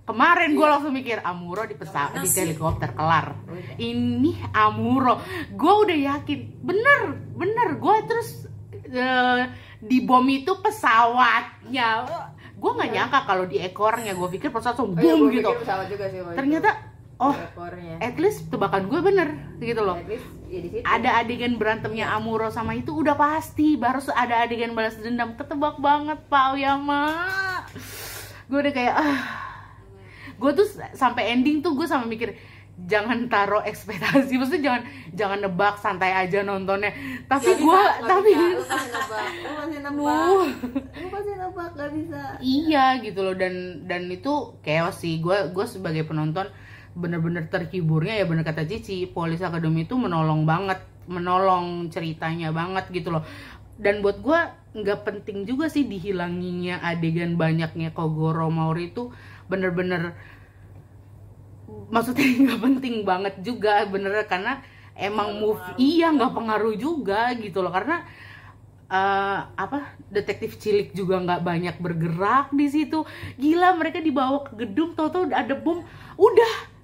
kemarin 0.06 0.54
gue 0.54 0.66
langsung 0.66 0.94
mikir 0.94 1.18
Amuro 1.20 1.66
di 1.66 1.74
pesawat 1.74 2.22
di 2.22 2.30
helikopter 2.30 2.94
kelar. 2.94 3.34
Ini 3.76 4.54
Amuro. 4.54 5.18
Gue 5.52 5.74
udah 5.82 5.98
yakin 6.14 6.62
bener 6.62 7.00
bener. 7.34 7.68
Gue 7.76 8.06
terus 8.06 8.46
eh, 8.86 9.42
di 9.82 9.98
bom 10.06 10.24
itu 10.30 10.54
pesawatnya 10.62 12.06
gue 12.56 12.70
nggak 12.72 12.90
nyangka 12.94 13.20
kalau 13.28 13.44
di 13.44 13.60
ekornya 13.60 14.16
gue 14.16 14.28
pikir 14.32 14.48
pesawat 14.48 14.80
langsung 14.80 14.96
Oh, 14.96 15.02
iya, 15.02 15.12
boom 15.12 15.20
gua 15.28 15.34
gitu. 15.36 15.50
juga 15.92 16.04
sih. 16.08 16.20
ternyata 16.32 16.70
oh 17.20 17.36
at 18.00 18.16
least 18.16 18.48
tebakan 18.48 18.88
gue 18.88 19.00
bener 19.04 19.28
gitu 19.60 19.82
loh. 19.84 20.00
At 20.00 20.08
least 20.08 20.24
ya 20.48 20.60
di 20.64 20.68
situ. 20.72 20.84
ada 20.86 21.20
adegan 21.20 21.60
berantemnya 21.60 22.14
Amuro 22.16 22.48
sama 22.48 22.72
itu 22.72 22.96
udah 22.96 23.12
pasti. 23.18 23.76
Baru 23.76 24.00
ada 24.08 24.46
adegan 24.46 24.72
balas 24.72 24.96
dendam 24.96 25.36
ketebak 25.36 25.76
banget 25.82 26.16
Pak 26.32 26.56
Oyama 26.56 27.04
gue 28.46 28.58
udah 28.62 28.72
kayak 28.72 28.94
ah 28.94 29.20
gue 30.36 30.52
tuh 30.52 30.66
sampai 30.92 31.32
ending 31.32 31.64
tuh 31.64 31.72
gue 31.72 31.88
sama 31.88 32.04
mikir 32.04 32.36
jangan 32.84 33.32
taruh 33.32 33.64
ekspektasi 33.64 34.36
maksudnya 34.36 34.60
jangan 34.60 34.82
jangan 35.16 35.38
nebak 35.48 35.80
santai 35.80 36.12
aja 36.12 36.44
nontonnya 36.44 36.92
tapi 37.24 37.56
gue 37.56 37.82
tapi 38.04 38.30
bisa. 38.36 38.76
Lu 38.76 39.52
masih 39.56 39.80
nebak. 39.80 40.44
Lu 41.00 41.08
masih 41.08 41.34
nebak. 41.40 41.70
Lu 41.72 41.78
gak 41.80 41.90
bisa. 41.96 42.20
iya 42.44 43.00
gitu 43.00 43.24
loh 43.24 43.32
dan 43.32 43.88
dan 43.88 44.04
itu 44.12 44.60
chaos 44.60 45.00
sih 45.00 45.24
gue 45.24 45.56
gue 45.56 45.64
sebagai 45.64 46.04
penonton 46.04 46.52
bener-bener 46.92 47.48
terhiburnya 47.48 48.20
ya 48.20 48.24
bener 48.28 48.44
kata 48.44 48.68
Cici 48.68 49.08
Police 49.08 49.44
Academy 49.44 49.88
itu 49.88 49.96
menolong 49.96 50.44
banget 50.44 50.80
menolong 51.08 51.88
ceritanya 51.88 52.52
banget 52.52 52.92
gitu 52.92 53.08
loh 53.08 53.24
dan 53.76 54.00
buat 54.00 54.20
gue 54.20 54.40
nggak 54.76 55.00
penting 55.04 55.48
juga 55.48 55.68
sih 55.68 55.84
dihilanginya 55.88 56.80
adegan 56.84 57.36
banyaknya 57.40 57.92
Kogoro 57.92 58.48
Maori 58.48 58.92
itu 58.92 59.12
bener-bener 59.46 60.14
maksudnya 61.90 62.26
nggak 62.46 62.60
penting 62.62 62.96
banget 63.06 63.34
juga 63.42 63.86
bener 63.86 64.26
karena 64.26 64.62
emang 64.96 65.38
move 65.38 65.60
iya 65.76 66.10
nggak 66.10 66.32
pengaruh 66.32 66.74
juga 66.74 67.34
gitu 67.36 67.60
loh 67.60 67.70
karena 67.70 68.02
eh, 68.86 69.40
apa 69.44 69.98
detektif 70.10 70.56
cilik 70.62 70.94
juga 70.94 71.18
nggak 71.18 71.42
banyak 71.42 71.76
bergerak 71.82 72.54
di 72.54 72.66
situ. 72.70 73.02
Gila 73.34 73.74
mereka 73.74 73.98
dibawa 73.98 74.46
ke 74.46 74.66
gedung 74.66 74.94
tau-tau 74.94 75.26
ada 75.26 75.54
bom 75.58 75.82
udah 76.16 76.75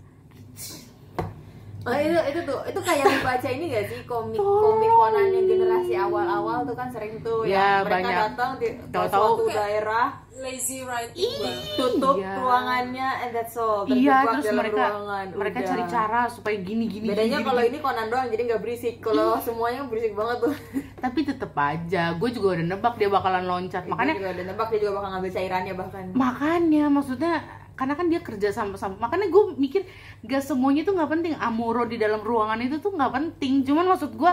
Oh 1.83 1.91
itu 1.93 2.15
itu 2.15 2.41
tuh 2.43 2.59
itu 2.63 2.81
kayak 2.81 3.05
membaca 3.05 3.49
ini 3.49 3.65
gak 3.69 3.85
sih 3.87 3.99
komik 4.03 4.39
komik 4.39 4.87
Conan 4.89 5.29
yang 5.29 5.47
generasi 5.47 5.93
awal-awal 5.95 6.63
tuh 6.63 6.73
kan 6.73 6.89
sering 6.89 7.19
tuh 7.21 7.43
Ya, 7.43 7.83
yang 7.83 7.85
mereka 7.85 7.97
banyak. 7.99 8.17
datang 8.29 8.51
di 8.57 8.67
ke 8.71 8.87
Tahu-tahu. 8.89 9.11
suatu 9.11 9.45
daerah 9.49 10.07
lazy 10.35 10.79
writing 10.81 11.35
tutup 11.77 12.17
Iya. 12.17 12.35
ruangannya 12.37 13.09
and 13.21 13.31
that's 13.33 13.55
all 13.55 13.83
iya 13.85 14.25
terus 14.27 14.47
mereka 14.51 14.85
ruangan, 14.91 15.27
mereka 15.33 15.59
udah. 15.59 15.69
cari 15.69 15.85
cara 15.89 16.21
supaya 16.27 16.57
gini 16.57 16.85
gini 16.87 17.07
bedanya 17.09 17.37
gini, 17.37 17.45
kalau 17.45 17.61
gini. 17.61 17.69
ini 17.69 17.79
Conan 17.81 18.07
doang 18.09 18.27
jadi 18.29 18.43
nggak 18.45 18.61
berisik 18.61 18.95
kalau 18.99 19.37
semuanya 19.39 19.85
berisik 19.85 20.13
banget 20.13 20.37
tuh 20.41 20.55
tapi 20.99 21.19
tetep 21.23 21.53
aja 21.53 22.03
gue 22.13 22.29
juga 22.31 22.47
udah 22.55 22.67
nebak 22.69 22.95
dia 22.97 23.09
bakalan 23.09 23.45
loncat 23.45 23.83
makanya 23.85 24.13
Dia 24.13 24.19
juga 24.19 24.31
udah 24.33 24.45
nebak 24.47 24.67
dia 24.69 24.79
juga 24.81 24.93
bakal 24.95 25.09
ngambil 25.11 25.31
cairannya 25.33 25.75
bahkan 25.75 26.05
makanya 26.13 26.85
maksudnya 26.89 27.35
karena 27.73 27.95
kan 27.97 28.07
dia 28.13 28.21
kerja 28.21 28.53
sama 28.53 28.77
sama 28.77 29.01
makanya 29.01 29.33
gue 29.33 29.57
mikir 29.57 29.83
gak 30.23 30.45
semuanya 30.45 30.85
tuh 30.85 30.95
nggak 30.95 31.11
penting. 31.11 31.33
Amuro 31.41 31.89
di 31.89 31.97
dalam 31.97 32.21
ruangan 32.21 32.61
itu 32.61 32.79
tuh 32.79 32.93
nggak 32.93 33.13
penting. 33.13 33.65
Cuman 33.65 33.89
maksud 33.89 34.13
gue 34.15 34.33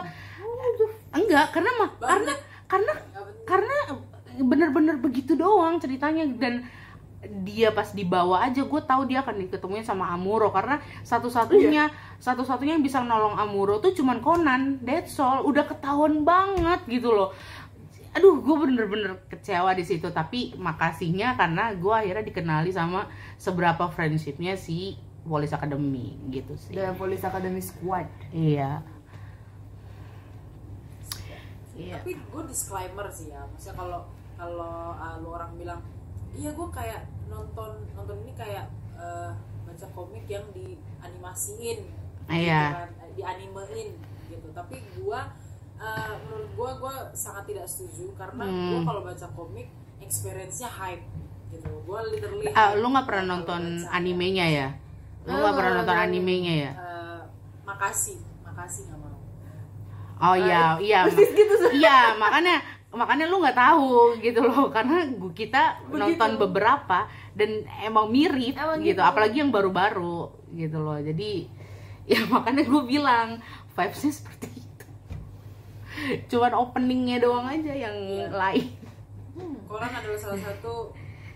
enggak. 1.16 1.56
Karena 1.56 1.72
mah 1.80 1.90
karena 1.98 2.34
karena 2.70 2.94
karena 3.48 3.78
bener-bener 4.40 4.96
begitu 5.00 5.34
doang 5.40 5.80
ceritanya. 5.80 6.28
Dan 6.28 6.68
dia 7.44 7.76
pas 7.76 7.92
dibawa 7.92 8.48
aja 8.48 8.64
gue 8.64 8.82
tahu 8.88 9.04
dia 9.12 9.20
akan 9.24 9.48
diketemuin 9.48 9.88
sama 9.88 10.12
Amuro. 10.12 10.52
Karena 10.52 10.84
satu-satunya 11.08 11.90
satu-satunya 12.20 12.76
yang 12.76 12.86
bisa 12.86 13.00
nolong 13.02 13.40
Amuro 13.40 13.80
tuh 13.80 13.96
cuman 13.96 14.20
Conan. 14.20 14.84
That's 14.84 15.16
all. 15.18 15.48
Udah 15.48 15.64
ketahuan 15.64 16.28
banget 16.28 16.84
gitu 16.92 17.16
loh 17.16 17.32
aduh 18.10 18.42
gue 18.42 18.56
bener-bener 18.66 19.22
kecewa 19.30 19.72
di 19.78 19.86
situ. 19.86 20.10
Tapi 20.10 20.58
makasihnya 20.58 21.38
karena 21.38 21.74
gue 21.74 21.94
akhirnya 21.94 22.26
dikenali 22.26 22.72
sama 22.74 23.06
seberapa 23.38 23.88
friendshipnya 23.90 24.58
si 24.58 24.98
Police 25.24 25.54
Academy 25.54 26.18
gitu 26.34 26.58
sih. 26.58 26.74
Dalam 26.74 26.98
Police 26.98 27.22
Academy 27.22 27.62
Squad. 27.62 28.10
Iya. 28.34 28.82
Iya. 31.80 31.96
Tapi 32.04 32.12
gue 32.18 32.44
disclaimer 32.50 33.08
sih 33.08 33.32
ya. 33.32 33.46
Maksudnya 33.48 33.76
kalau 33.78 34.02
kalau 34.36 34.96
uh, 34.96 35.16
lu 35.20 35.30
orang 35.32 35.52
bilang 35.56 35.80
iya 36.36 36.52
gue 36.52 36.68
kayak 36.72 37.08
nonton 37.32 37.72
nonton 37.96 38.18
ini 38.28 38.34
kayak 38.36 38.68
uh, 39.00 39.32
baca 39.68 39.88
komik 39.96 40.26
yang 40.28 40.44
dianimasiin 40.52 41.80
Iya. 42.30 42.62
gitu 42.62 42.78
kan, 42.78 42.90
dianimein 43.18 43.90
gitu. 44.30 44.48
Tapi 44.54 44.78
gue 44.94 45.20
uh, 45.80 46.14
menurut 46.22 46.50
gue 46.52 46.70
gue 46.78 46.96
sangat 47.14 47.44
tidak 47.46 47.66
setuju 47.66 48.12
karena 48.14 48.44
Hmm. 48.44 48.70
gue 48.70 48.80
kalau 48.84 49.02
baca 49.02 49.28
komik 49.30 49.68
experience-nya 50.00 50.70
hype 50.70 51.04
gitu 51.50 51.66
gue 51.66 52.00
literally 52.12 52.48
hype 52.48 52.76
lu 52.76 52.88
nggak 52.88 53.06
pernah 53.06 53.26
nonton 53.32 53.62
baca. 53.80 53.90
animenya 53.92 54.46
ya 54.46 54.68
lu 55.24 55.36
nggak 55.36 55.56
pernah 55.56 55.72
nonton 55.78 55.96
nggak. 55.96 56.08
animenya 56.08 56.54
ya 56.60 56.72
Uh, 56.74 57.22
makasih 57.66 58.18
makasih 58.42 58.82
nggak 58.86 59.00
mau 59.00 59.18
oh 60.20 60.36
iya 60.36 60.76
iya 60.78 61.00
iya 61.80 61.98
makanya 62.16 62.60
makanya 62.90 63.26
lu 63.26 63.38
nggak 63.40 63.54
tahu 63.56 64.18
gitu 64.18 64.42
loh 64.42 64.68
karena 64.70 65.06
gua 65.14 65.30
kita 65.32 65.62
nonton 65.88 66.36
beberapa 66.38 67.06
dan 67.32 67.62
emang 67.80 68.10
mirip 68.10 68.58
Emang 68.58 68.82
gitu 68.82 68.98
gitu. 68.98 69.02
apalagi 69.02 69.38
yang 69.40 69.54
baru-baru 69.54 70.28
gitu 70.52 70.82
loh 70.82 70.98
jadi 70.98 71.46
ya 72.04 72.26
makanya 72.34 72.66
gue 72.66 72.84
bilang 72.84 73.38
vibesnya 73.70 74.10
seperti 74.12 74.50
cuman 76.26 76.54
openingnya 76.54 77.18
doang 77.20 77.46
aja 77.46 77.72
yang 77.72 77.96
Iya. 77.96 78.28
lain 78.30 78.66
Koran 79.66 79.92
adalah 79.94 80.20
salah 80.20 80.42
satu 80.42 80.92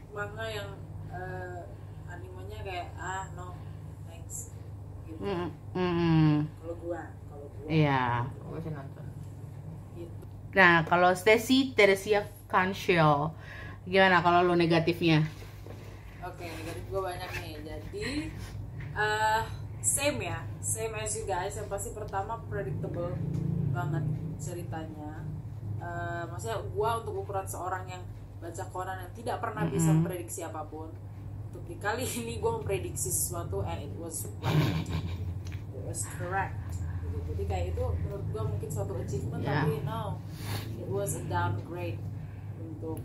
manga 0.09 0.43
yang 0.43 0.69
eh, 1.07 1.59
animenya 2.05 2.59
kayak 2.61 2.87
ah 2.93 3.25
no 3.33 3.53
thanks 4.05 4.51
gitu. 5.05 5.21
Mm, 5.21 5.49
mm, 5.71 6.31
Kalau 6.59 6.75
gua, 6.77 7.01
kalau 7.25 7.45
gua 7.47 7.65
iya 7.65 8.27
gue 8.27 8.59
sih 8.59 8.71
nonton 8.71 9.05
gitu. 9.93 10.21
nah 10.51 10.83
kalau 10.83 11.13
Stacy 11.13 11.71
Teresia 11.71 12.21
Kanshil 12.45 13.31
gimana 13.83 14.19
kalau 14.19 14.43
lu 14.43 14.53
negatifnya 14.53 15.23
Oke, 16.23 16.47
negatif 16.47 16.87
gua 16.87 17.11
banyak 17.11 17.29
nih. 17.35 17.53
Jadi 17.61 18.03
eh 18.95 19.41
same 19.79 20.23
ya, 20.23 20.39
same 20.57 20.95
as 20.95 21.11
you 21.13 21.27
guys. 21.27 21.51
Yang 21.53 21.67
pasti 21.67 21.89
pertama 21.91 22.39
predictable 22.47 23.11
banget 23.69 24.07
ceritanya. 24.43 25.23
Eh, 25.79 26.23
maksudnya 26.27 26.59
gua 26.75 26.99
untuk 26.99 27.23
ukuran 27.23 27.47
seorang 27.47 27.87
yang 27.87 28.03
baca 28.43 28.63
Conan 28.75 28.99
yang 28.99 29.13
tidak 29.15 29.37
pernah 29.39 29.63
bisa 29.71 29.95
memprediksi 29.95 30.43
apa 30.43 30.67
pun. 30.67 30.91
Untuk 31.51 31.63
di 31.63 31.79
kali 31.79 32.03
ini 32.19 32.43
gua 32.43 32.59
memprediksi 32.59 33.07
sesuatu 33.07 33.63
and 33.63 33.87
it 33.87 33.95
was 33.95 34.27
right. 34.43 34.83
It 35.71 35.83
was 35.87 36.03
correct. 36.19 36.59
Gitu. 37.07 37.19
Jadi 37.31 37.43
kayak 37.47 37.65
itu 37.71 37.83
menurut 38.03 38.25
gua 38.35 38.43
mungkin 38.51 38.67
suatu 38.67 38.99
achievement 38.99 39.39
Yeah. 39.43 39.63
tapi 39.63 39.83
no, 39.87 40.19
it 40.75 40.87
was 40.91 41.15
a 41.19 41.23
downgrade 41.27 41.99
untuk 42.59 42.99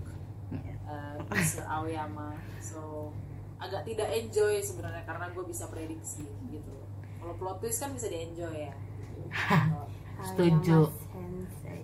uh, 0.89 1.17
Mr. 1.29 1.65
Aoyama 1.69 2.33
so 2.59 3.13
agak 3.59 3.85
tidak 3.85 4.09
enjoy 4.15 4.63
sebenarnya 4.63 5.03
karena 5.05 5.27
gue 5.35 5.45
bisa 5.45 5.67
prediksi 5.69 6.25
gitu 6.49 6.75
kalau 7.19 7.35
plot 7.37 7.59
twist 7.61 7.83
kan 7.83 7.91
bisa 7.93 8.07
di 8.09 8.19
enjoy 8.23 8.55
ya 8.55 8.75
Setuju. 10.23 10.79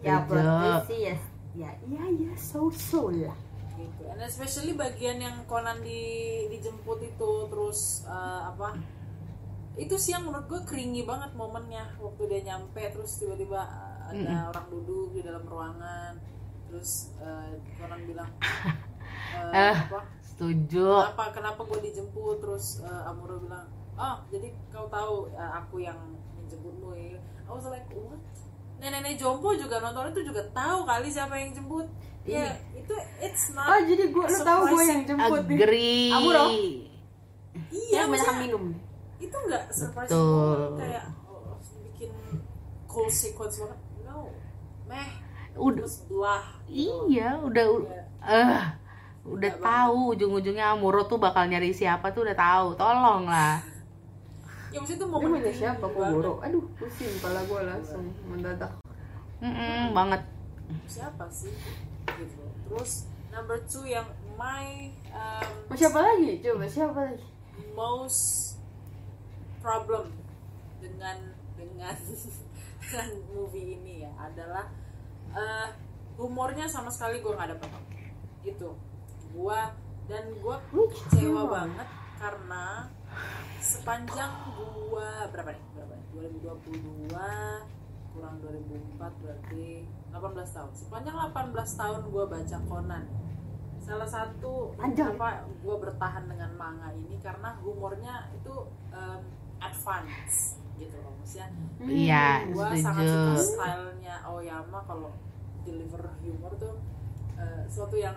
ya 0.05 0.17
twist 0.29 0.85
sih 0.89 1.01
ya. 1.09 1.17
Ya 1.55 1.71
ya 1.87 2.05
ya 2.11 2.33
so 2.37 2.69
so 2.71 3.09
lah. 3.09 3.37
Gitu. 3.75 4.03
And 4.07 4.23
especially 4.23 4.75
bagian 4.79 5.19
yang 5.19 5.37
Conan 5.51 5.83
di 5.83 6.03
dijemput 6.51 6.99
itu 7.03 7.31
terus 7.51 8.07
eh, 8.07 8.41
apa 8.47 8.79
itu 9.75 9.95
sih 9.99 10.15
yang 10.15 10.23
menurut 10.27 10.47
gue 10.47 10.61
keringi 10.63 11.03
banget 11.03 11.35
momennya 11.35 11.99
waktu 11.99 12.23
dia 12.31 12.41
nyampe 12.55 12.79
terus 12.95 13.19
tiba-tiba 13.19 13.59
ada 14.07 14.15
Mm-mm. 14.15 14.51
orang 14.55 14.67
duduk 14.71 15.11
di 15.11 15.21
dalam 15.27 15.43
ruangan 15.43 16.15
terus 16.71 17.11
eh, 17.19 17.59
Conan 17.79 18.01
bilang 18.07 18.31
eh, 19.35 19.71
Eh. 19.73 19.77
apa 19.91 20.01
setuju. 20.23 20.87
Kenapa 21.11 21.25
kenapa 21.35 21.61
gue 21.67 21.81
dijemput? 21.91 22.39
Terus 22.43 22.83
eh, 22.83 23.09
Amuro 23.11 23.43
bilang 23.43 23.67
oh 23.99 24.17
jadi 24.31 24.51
kau 24.71 24.87
tahu 24.87 25.31
eh, 25.35 25.53
aku 25.59 25.83
yang 25.83 25.99
menjemputmu 26.39 26.91
ya 26.95 27.19
I 27.45 27.51
was 27.51 27.67
like 27.67 27.87
what? 27.91 28.21
Nenek-nenek 28.77 29.17
jompo 29.17 29.53
juga 29.53 29.79
nonton 29.79 30.11
itu 30.11 30.21
juga 30.27 30.43
tahu 30.51 30.85
kali 30.85 31.09
siapa 31.09 31.35
yang 31.35 31.53
jemput. 31.53 31.87
Ya 32.25 32.49
itu 32.73 32.95
it's 33.19 33.53
not 33.53 33.69
Oh 33.69 33.81
jadi 33.81 34.05
gue 34.09 34.25
lu 34.25 34.39
tahu 34.41 34.61
gue 34.71 34.83
yang 34.83 35.03
jemput 35.05 35.43
agree. 35.43 36.09
Amuro? 36.11 36.45
iya 37.71 38.03
Yang 38.03 38.09
banyak 38.11 38.37
minum. 38.41 38.65
itu 39.17 39.37
nggak 39.39 39.65
surprise 39.71 40.09
Betul. 40.09 40.61
kayak 40.77 41.05
oh, 41.25 41.57
bikin 41.83 42.11
cool 42.85 43.09
sequence 43.09 43.57
banget. 43.59 43.79
No. 44.03 44.29
Meh. 44.85 45.09
Udah 45.55 45.81
terus 45.81 46.03
belah 46.05 46.45
gitu. 46.67 47.07
iya 47.07 47.39
udah 47.39 47.65
Ya. 47.87 48.03
eh 48.27 48.63
udah 49.25 49.53
Nggak 49.55 49.63
tahu 49.63 49.99
ujung-ujungnya 50.13 50.67
Amuro 50.71 51.05
tuh 51.05 51.17
bakal 51.17 51.47
nyari 51.47 51.71
siapa 51.71 52.11
tuh 52.11 52.25
udah 52.25 52.35
tahu 52.35 52.69
tolong 52.75 53.25
lah 53.25 53.61
ya 54.75 54.83
maksudnya 54.83 54.99
itu 54.99 55.07
momen 55.07 55.31
punya 55.39 55.55
siapa 55.55 55.87
Kogoro? 55.87 56.33
banget. 56.43 56.47
Aduh 56.51 56.65
pusing 56.75 57.11
kepala 57.23 57.41
gue 57.47 57.61
langsung 57.63 58.05
mendadak. 58.27 58.73
Mm-mm, 59.39 59.95
banget 59.95 60.23
siapa 60.89 61.29
sih 61.29 61.53
gitu 62.09 62.45
terus 62.65 63.11
number 63.29 63.61
two 63.69 63.85
yang 63.85 64.07
my 64.35 64.89
um, 65.13 65.77
siapa 65.77 66.01
lagi? 66.01 66.41
Coba 66.43 66.67
siapa 66.67 66.99
lagi? 66.99 67.25
most 67.75 68.59
problem 69.63 70.11
dengan 70.83 71.19
dengan 71.55 71.95
dengan 72.83 73.11
movie 73.33 73.79
ini 73.79 74.05
ya 74.07 74.13
adalah 74.19 74.67
eh, 75.35 75.69
humornya 76.19 76.67
sama 76.67 76.91
sekali 76.91 77.19
gue 77.23 77.33
nggak 77.35 77.59
dapet 77.59 77.71
itu 78.45 78.71
gue 79.35 79.61
dan 80.07 80.25
gue 80.39 80.57
kecewa? 80.71 81.43
banget 81.49 81.89
karena 82.21 82.87
sepanjang 83.61 84.33
gue 84.55 85.11
berapa 85.33 85.51
nih? 85.53 85.65
Berapa 85.75 85.95
nih? 85.95 86.07
2022 87.11 87.13
kurang 88.15 88.37
2004 88.39 89.23
berarti 89.23 89.67
18 90.15 90.55
tahun. 90.55 90.71
Sepanjang 90.73 91.17
18 91.35 91.81
tahun 91.81 92.01
gue 92.09 92.25
baca 92.31 92.57
Conan 92.71 93.05
salah 93.85 94.09
satu 94.09 94.73
apa 94.81 95.45
gue 95.61 95.77
bertahan 95.77 96.25
dengan 96.25 96.57
manga 96.57 96.89
ini 96.97 97.21
karena 97.21 97.53
humornya 97.61 98.33
itu 98.33 98.65
um, 98.89 99.21
advance 99.61 100.57
gitu 100.81 100.97
loh 101.05 101.13
maksudnya 101.21 101.53
iya 101.85 102.49
gue 102.49 102.65
sangat 102.81 103.05
suka 103.05 103.37
setuju 103.37 103.45
stylenya 103.45 104.25
Aoyama 104.25 104.81
kalau 104.89 105.13
deliver 105.69 106.01
humor 106.25 106.53
tuh 106.57 106.81
eh, 107.37 107.69
suatu 107.69 107.97
yang 108.01 108.17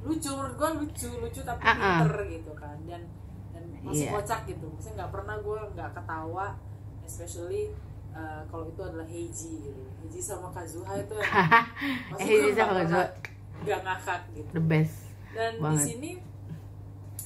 lucu 0.00 0.30
menurut 0.32 0.54
gue 0.56 0.70
lucu 0.84 1.08
lucu 1.20 1.40
tapi 1.44 1.60
ah. 1.64 1.76
pinter 1.76 2.14
gitu 2.32 2.52
kan. 2.56 2.76
Dan 2.88 3.04
masih 3.80 4.06
Iya. 4.06 4.12
kocak 4.12 4.40
gitu. 4.44 4.66
Maksudnya 4.66 4.94
nggak 4.98 5.12
pernah 5.12 5.36
gue 5.36 5.58
nggak 5.72 5.90
ketawa 5.92 6.46
especially 7.02 7.62
eh, 8.10 8.42
kalau 8.46 8.66
itu 8.66 8.80
adalah 8.80 9.04
Heiji 9.04 9.52
gitu. 9.62 9.82
Heiji 9.98 10.20
sama 10.20 10.50
Kazuha 10.50 10.92
itu 10.96 11.14
yang 11.14 11.30
masih 12.10 12.26
Heiji 12.26 12.50
sama 12.52 12.72
nggak 12.74 12.86
Kazuha. 12.86 13.06
nggak 13.60 13.80
ngakak 13.82 14.20
gitu. 14.32 14.50
The 14.52 14.62
best 14.62 14.96
dan 15.30 15.52
di 15.56 15.76
sini 15.78 16.10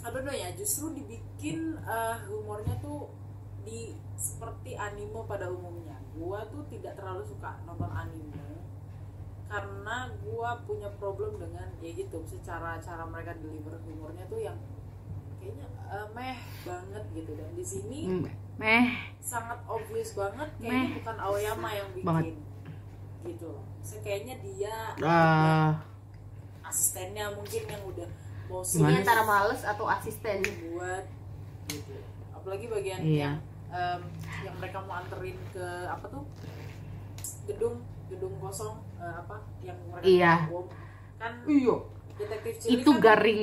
aduh 0.01 0.21
aduh 0.21 0.35
ya 0.35 0.53
justru 0.53 0.93
dibikin 0.93 1.59
eh, 1.79 2.17
humornya 2.27 2.77
tuh 2.79 3.09
di 3.64 3.93
seperti 4.14 4.75
anime 4.75 5.25
pada 5.25 5.49
umumnya. 5.49 5.97
Gua 6.12 6.45
tuh 6.47 6.62
tidak 6.69 6.95
terlalu 6.95 7.25
suka 7.25 7.59
nonton 7.64 7.88
anime 7.88 8.45
karena 9.45 9.97
gua 10.21 10.59
punya 10.61 10.90
problem 10.95 11.38
dengan 11.38 11.69
ya 11.79 11.90
gitu 11.90 12.21
secara 12.25 12.77
cara 12.79 13.05
mereka 13.05 13.33
deliver 13.37 13.79
humornya 13.83 14.25
tuh 14.27 14.40
yang 14.40 14.57
kayaknya 15.44 15.66
eh, 15.87 16.07
meh 16.11 16.37
banget 16.62 17.04
gitu 17.12 17.30
dan 17.35 17.50
di 17.52 17.61
sini 17.62 17.98
Mm, 18.07 18.24
meh 18.57 18.87
sangat 19.20 19.61
obvious 19.66 20.11
banget 20.12 20.48
kayaknya 20.57 20.72
Meh. 20.80 20.96
bukan 20.96 21.16
Aoyama 21.18 21.68
yang 21.70 21.88
bikin 21.92 22.07
Banget. 22.07 22.24
gitu 23.24 23.46
loh 23.50 23.64
So, 23.78 24.00
kayaknya 24.00 24.40
dia 24.40 24.72
eh, 24.96 25.70
asistennya 26.62 27.28
mungkin 27.30 27.62
yang 27.62 27.83
udah 27.85 28.09
mau 28.46 28.61
Ini 28.61 29.00
antara 29.00 29.20
males 29.22 29.61
atau 29.61 29.85
asisten. 29.85 30.40
buat 30.66 31.04
gitu 31.66 31.92
apalagi 32.30 32.64
bagian 32.66 33.00
Iya. 33.00 33.20
yang 33.22 33.37
em, 33.70 34.00
yang 34.40 34.54
mereka 34.57 34.80
mau 34.80 34.96
anterin 34.96 35.37
ke 35.50 35.64
apa 35.85 36.04
tuh 36.07 36.24
gedung 37.44 37.80
gedung 38.07 38.33
kosong 38.38 38.76
eh, 38.96 39.14
apa 39.14 39.37
yang 39.61 39.76
mereka 39.87 40.04
Iya. 40.07 40.35
bom 40.48 40.64
kan 41.16 41.33
Iya. 41.44 41.76
detektif 42.14 42.54
cilik 42.59 42.80
itu 42.80 42.90
kan 42.90 43.00
garing 43.02 43.42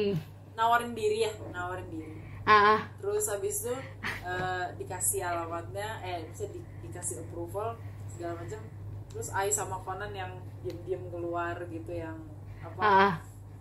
nawarin 0.61 0.93
diri 0.93 1.25
ya 1.25 1.33
nawarin 1.49 1.89
diri 1.89 2.21
ah 2.45 2.77
ah. 2.77 2.81
terus 3.01 3.25
habis 3.25 3.65
itu 3.65 3.73
eh, 4.21 4.65
dikasih 4.77 5.25
alamatnya 5.25 6.01
eh 6.01 6.25
bisa 6.29 6.45
di- 6.49 6.61
dikasih 6.81 7.25
approval 7.25 7.73
segala 8.05 8.37
macam 8.37 8.61
terus 9.09 9.29
Ai 9.29 9.49
sama 9.49 9.81
Conan 9.81 10.13
yang 10.13 10.29
diam-diam 10.61 11.01
keluar 11.09 11.57
gitu 11.65 11.89
yang 11.91 12.17
apa 12.61 12.77
ah, 12.79 12.93
ah. 12.93 13.13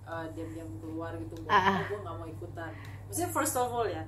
uh, 0.04 0.26
diam-diam 0.32 0.68
keluar 0.80 1.16
gitu 1.16 1.40
Ah, 1.48 1.76
ah. 1.76 1.78
gue 1.88 1.96
nggak 1.96 2.14
mau 2.14 2.28
ikutan 2.28 2.72
maksudnya 3.08 3.30
first 3.30 3.56
of 3.56 3.68
all 3.68 3.88
ya 3.88 4.04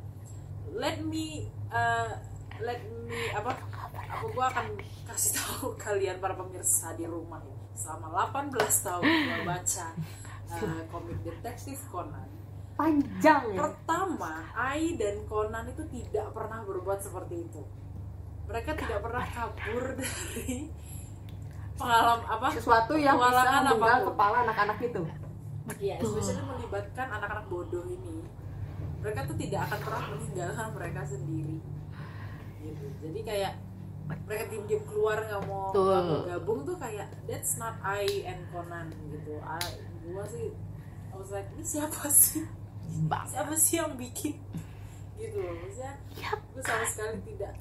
let 0.73 1.01
me 1.01 1.49
uh, 1.69 2.13
let 2.61 2.81
me 3.09 3.33
apa 3.33 3.57
apa 3.73 3.99
gue 4.23 4.45
akan 4.45 4.67
kasih 5.09 5.33
tahu 5.37 5.75
kalian 5.85 6.17
para 6.17 6.33
pemirsa 6.33 6.93
di 6.95 7.05
rumah 7.05 7.41
ya 7.41 7.57
selama 7.73 8.29
18 8.29 8.57
tahun 8.85 9.03
gue 9.05 9.41
baca 9.45 9.87
uh, 10.49 10.81
komik 10.89 11.19
detektif 11.25 11.81
Conan 11.89 12.29
Panjang 12.73 13.43
ya. 13.53 13.59
pertama 13.61 14.49
Ai 14.57 14.97
dan 14.97 15.23
Conan 15.29 15.69
itu 15.69 15.85
tidak 15.93 16.33
pernah 16.33 16.65
berbuat 16.65 16.99
seperti 17.05 17.47
itu 17.47 17.63
mereka 18.53 18.71
tidak 18.77 18.99
pernah 19.01 19.25
kabur 19.25 19.85
dari 19.97 20.69
pengalaman 21.79 22.21
apa 22.27 22.47
Sesuatu 22.53 22.93
yang 23.01 23.17
bisa 23.17 23.49
menggal 23.65 24.01
kepala 24.13 24.37
anak-anak 24.45 24.79
itu. 24.85 25.03
Iya, 25.79 25.95
especially 26.03 26.43
melibatkan 26.45 27.07
anak-anak 27.17 27.47
bodoh 27.47 27.87
ini. 27.87 28.27
Mereka 29.01 29.25
tuh 29.25 29.37
tidak 29.39 29.71
akan 29.71 29.79
pernah 29.83 30.03
meninggalkan 30.15 30.69
mereka 30.75 31.01
sendiri. 31.07 31.59
Gitu. 32.63 32.87
Jadi 33.03 33.21
kayak 33.25 33.55
mereka 34.29 34.45
diem-diem 34.51 34.83
keluar 34.85 35.19
nggak 35.23 35.43
mau, 35.47 35.73
mau 35.73 36.27
gabung 36.27 36.67
tuh 36.67 36.77
kayak 36.77 37.09
that's 37.25 37.57
not 37.57 37.79
I 37.81 38.27
and 38.27 38.43
Conan 38.51 38.91
gitu. 39.11 39.39
I, 39.41 39.63
gua 40.07 40.27
sih, 40.27 40.51
I 41.09 41.15
was 41.15 41.31
like 41.31 41.49
ini 41.57 41.65
siapa 41.65 42.11
sih? 42.11 42.43
Bang. 43.07 43.27
Siapa 43.27 43.55
sih 43.55 43.77
yang 43.77 43.95
bikin? 43.95 44.37
Gitu 45.17 45.37
loh, 45.39 45.55
maksudnya 45.55 45.93
gue 46.53 46.63
sama 46.63 46.85
sekali 46.85 47.19
tidak 47.25 47.53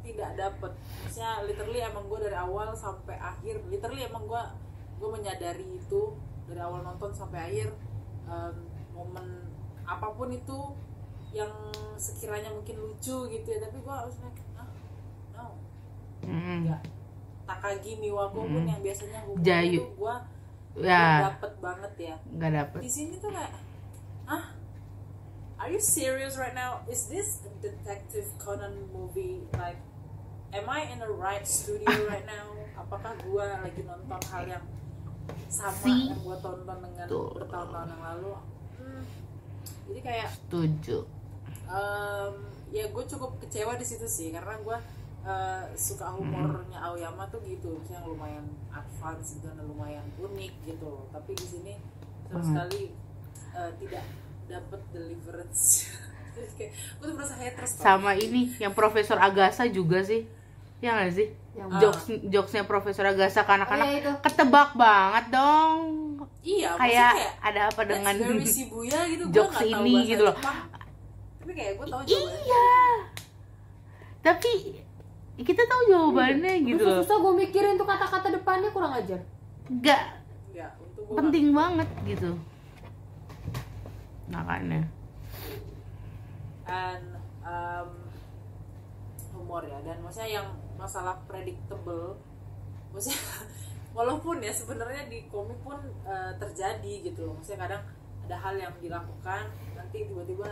tidak 0.00 0.30
dapet. 0.34 0.72
Maksudnya 1.04 1.32
literally 1.44 1.80
emang 1.80 2.04
gue 2.06 2.18
dari 2.20 2.34
awal 2.34 2.72
sampai 2.72 3.14
akhir 3.14 3.60
literally 3.68 4.02
emang 4.02 4.24
gue 4.24 4.42
gue 4.96 5.08
menyadari 5.08 5.66
itu 5.76 6.02
dari 6.44 6.60
awal 6.60 6.80
nonton 6.80 7.08
sampai 7.10 7.40
akhir 7.46 7.68
em, 8.24 8.54
momen 8.90 9.48
apa 9.84 10.12
pun 10.12 10.28
itu 10.28 10.58
yang 11.30 11.50
sekiranya 11.94 12.50
mungkin 12.50 12.74
lucu 12.76 13.28
gitu 13.28 13.46
ya 13.46 13.58
tapi 13.60 13.78
gue 13.78 13.94
harus 13.94 14.18
ah 14.56 14.66
no. 15.32 15.54
Mm, 16.20 16.66
enggak 16.66 16.82
Takagi 17.46 17.98
Miwako 17.98 18.46
pun 18.46 18.62
Mm. 18.62 18.70
yang 18.70 18.80
biasanya 18.80 19.20
Jayu. 19.40 19.82
itu 19.82 19.94
gue 19.94 20.14
ya. 20.80 21.26
dapet 21.26 21.52
banget 21.58 21.92
ya. 21.98 22.14
Nggak 22.30 22.52
dapet. 22.56 22.80
Di 22.82 22.90
sini 22.90 23.14
tuh 23.18 23.30
kayak 23.30 23.50
are 25.60 25.68
you 25.68 25.78
serious 25.78 26.34
right 26.36 26.54
now? 26.54 26.80
Is 26.88 27.06
this 27.06 27.44
a 27.44 27.52
detective 27.60 28.26
Conan 28.36 28.88
movie? 28.90 29.44
Like 29.54 29.78
am 30.50 30.66
I 30.66 30.88
in 30.88 30.98
the 30.98 31.10
right 31.10 31.46
studio 31.46 31.88
right 32.12 32.24
now? 32.24 32.48
Apakah 32.74 33.14
gua 33.22 33.60
lagi 33.60 33.84
nonton 33.84 34.20
hal 34.32 34.44
yang 34.48 34.64
sama 35.46 35.84
See? 35.84 36.10
yang 36.10 36.20
gua 36.20 36.36
tonton 36.40 36.78
dengan 36.80 37.06
bertahun-tahun 37.06 37.88
yang 37.88 38.02
lalu? 38.02 38.32
Hmm, 38.80 39.04
jadi 39.86 40.00
kayak 40.00 40.28
setuju. 40.32 40.98
em, 41.70 42.34
ya 42.70 42.86
gue 42.86 43.04
cukup 43.06 43.38
kecewa 43.38 43.78
di 43.78 43.86
situ 43.86 44.06
sih 44.06 44.34
karena 44.34 44.58
gue 44.58 44.78
eh, 45.22 45.64
suka 45.76 46.10
humornya 46.10 46.82
Aoyama 46.82 47.28
tuh 47.28 47.38
gitu. 47.44 47.78
Yang 47.86 48.10
lumayan 48.10 48.42
advance 48.72 49.38
gitu 49.38 49.46
dan 49.46 49.62
lumayan 49.62 50.02
unik 50.18 50.50
gitu 50.66 51.06
tapi 51.10 51.36
di 51.36 51.46
sini 51.46 51.74
sama 52.26 52.38
Hmm. 52.38 52.46
sekali 52.48 52.82
eh, 53.52 53.70
tidak 53.78 54.02
dapat 54.50 54.80
deliverance. 54.90 55.86
Kayak 56.58 56.72
gue 56.72 57.04
tuh 57.04 57.14
merasa 57.14 57.34
haters 57.36 57.70
tau. 57.72 57.82
sama 57.86 58.12
ini 58.12 58.50
yang 58.56 58.72
Profesor 58.72 59.16
Agasa 59.16 59.64
juga 59.66 60.00
sih. 60.00 60.24
Ya 60.80 60.92
nggak 60.92 61.12
sih? 61.12 61.28
Yang 61.52 61.68
Ah. 61.68 61.78
jokes 61.78 62.02
jokesnya 62.24 62.64
Profesor 62.64 63.04
Agasa 63.04 63.40
ke 63.40 63.48
Oh, 63.48 63.54
anak-anak 63.54 63.86
iya, 63.86 63.98
itu. 63.98 64.12
ketebak 64.20 64.70
banget 64.74 65.24
dong. 65.30 65.78
Iya 66.40 66.68
kayak, 66.74 67.12
maksudnya 67.12 67.32
ada 67.42 67.60
apa 67.68 67.82
dengan 67.84 68.14
Shibuya 68.48 68.98
gitu 69.06 69.24
jokes 69.28 69.60
ini 69.60 69.94
gitu 70.06 70.22
loh. 70.24 70.36
Tapi 71.36 71.52
kayak 71.52 71.72
gue 71.76 71.86
tahu 71.86 72.02
jawabannya. 72.02 72.40
Iya. 72.40 72.70
Tapi 74.20 74.52
kita 75.40 75.62
tahu 75.64 75.82
jawabannya 75.86 76.54
gitu 76.62 76.82
loh. 76.82 77.00
susah 77.00 77.16
gue 77.18 77.32
mikirin 77.38 77.74
tuh 77.74 77.84
kata-kata 77.84 78.28
depannya 78.30 78.68
kurang 78.70 78.92
ajar. 78.94 79.20
Nggak. 79.66 80.02
Ya 80.50 80.66
untuk 80.78 81.02
gue 81.02 81.16
penting 81.18 81.46
banget 81.50 81.88
gitu 82.06 82.30
makanya 84.30 84.80
and 86.66 87.06
um, 87.42 87.90
humor 89.30 89.62
ya 89.62 89.78
dan 89.82 89.98
maksudnya 90.00 90.40
yang 90.40 90.48
masalah 90.76 91.18
predictable 91.26 92.14
maksudnya 92.90 93.18
walaupun 93.96 94.38
ya 94.38 94.50
sebenarnya 94.50 95.10
di 95.10 95.26
komik 95.26 95.58
pun 95.60 95.76
uh, 96.04 96.30
terjadi 96.38 97.02
gitu 97.04 97.26
loh 97.26 97.34
maksudnya 97.34 97.66
kadang 97.66 97.82
ada 98.26 98.36
hal 98.38 98.54
yang 98.54 98.74
dilakukan 98.78 99.50
nanti 99.74 100.06
tiba-tiba 100.06 100.46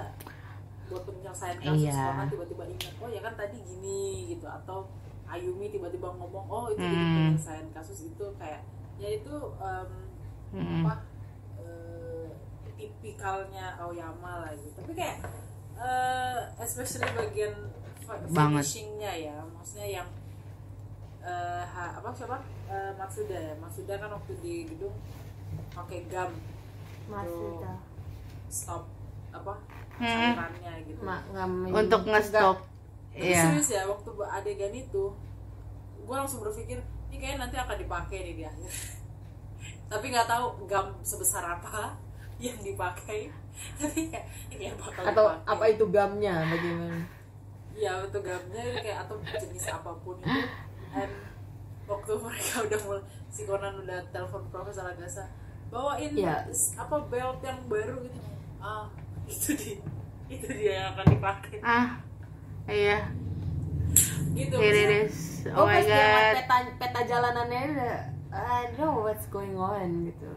buat 0.88 1.02
penyelesaian 1.04 1.60
kasus 1.60 1.86
Iya. 1.86 2.26
tiba-tiba 2.26 2.64
ingat 2.66 2.92
oh 2.98 3.06
ya 3.06 3.20
kan 3.20 3.36
tadi 3.36 3.60
gini 3.60 4.34
gitu 4.34 4.48
atau 4.48 4.88
Ayumi 5.28 5.68
tiba-tiba 5.68 6.08
ngomong 6.08 6.48
oh 6.48 6.66
itu 6.72 6.80
Hmm. 6.80 7.36
penyelesaian 7.36 7.68
kasus 7.70 8.08
itu 8.08 8.26
kayak 8.40 8.64
ya 8.96 9.08
itu 9.12 9.30
um, 9.60 9.90
Mm-mm. 10.50 10.82
apa 10.82 11.04
tipikalnya 12.78 13.74
Aoyama 13.76 14.46
lah 14.46 14.52
gitu. 14.54 14.78
Tapi 14.78 14.92
kayak 14.94 15.18
eh, 15.76 16.38
especially 16.58 17.10
bagian 17.12 17.54
finishingnya 18.30 19.12
ya 19.12 19.36
maksudnya 19.50 20.00
yang 20.00 20.08
eh, 21.20 21.62
ha- 21.62 21.98
apa 21.98 22.08
siapa? 22.14 22.38
Eh, 22.70 22.92
Matsuda 22.94 23.36
ya. 23.36 23.54
Matsuda 23.58 23.98
kan 23.98 24.10
waktu 24.14 24.32
di 24.38 24.54
gedung 24.64 24.94
pakai 25.74 26.06
gam. 26.06 26.30
Masuda 27.08 27.74
stop 28.48 28.84
apa 29.28 29.54
Hmm. 29.98 30.32
cairannya 30.32 30.72
gitu. 30.86 31.00
Ma, 31.02 31.18
nggak 31.26 31.74
untuk 31.74 32.02
nge-stop. 32.06 32.56
Tapi 33.10 33.28
Iya. 33.28 33.42
serius 33.50 33.68
ya 33.68 33.82
waktu 33.84 34.08
adegan 34.22 34.70
itu 34.70 35.04
gue 35.98 36.14
langsung 36.16 36.40
berpikir 36.40 36.78
ini 37.10 37.16
kayaknya 37.18 37.44
nanti 37.44 37.56
akan 37.58 37.76
dipakai 37.76 38.18
nih 38.24 38.34
di 38.38 38.44
akhir. 38.46 38.70
Tapi 39.90 40.04
nggak 40.06 40.28
tahu 40.28 40.46
gam 40.64 40.94
sebesar 41.02 41.42
apa 41.42 41.98
yang 42.38 42.58
dipakai. 42.58 43.28
Tapi 43.78 44.00
kayak 44.08 44.26
ini 44.50 44.70
yang 44.70 44.78
bakal 44.78 45.02
atau 45.04 45.24
dipakai. 45.28 45.50
apa 45.50 45.64
itu 45.68 45.84
gamnya 45.88 46.34
bagaimana? 46.46 46.98
Iya 47.72 47.92
betul 48.02 48.22
gamnya 48.22 48.62
ini 48.64 48.80
kayak 48.80 48.98
atau 49.04 49.16
jenis 49.22 49.66
apa 49.68 49.90
pun 49.98 50.16
itu. 50.18 50.40
Dan 50.88 51.10
waktu 51.84 52.12
mereka 52.14 52.54
udah 52.66 52.80
mulai 52.82 53.02
si 53.28 53.42
Conan 53.44 53.74
udah 53.78 53.98
telepon 54.08 54.42
Profesor 54.48 54.86
Agasa 54.86 55.26
bawain 55.68 56.16
s- 56.48 56.72
apa 56.74 56.96
belt 57.06 57.38
yang 57.40 57.60
baru 57.66 58.00
gitu. 58.00 58.18
Ah 58.58 58.86
itu 59.30 59.50
dia. 59.54 59.78
Itu 60.28 60.46
dia 60.48 60.72
yang 60.80 60.88
akan 60.92 61.06
dipakai. 61.12 61.58
Ah 61.60 61.98
iya. 62.64 63.10
Gitu 64.32 64.54
it 64.54 64.90
is. 65.06 65.16
Oh 65.50 65.64
my 65.64 65.80
dia 65.80 65.88
liat 65.88 66.14
god. 66.14 66.34
peta 66.36 66.56
peta 66.78 67.00
jalanannya 67.04 67.60
udah 67.74 67.96
I 68.28 68.68
don't 68.68 68.76
know 68.76 69.02
what's 69.02 69.24
going 69.28 69.56
on 69.56 70.04
gitu 70.04 70.28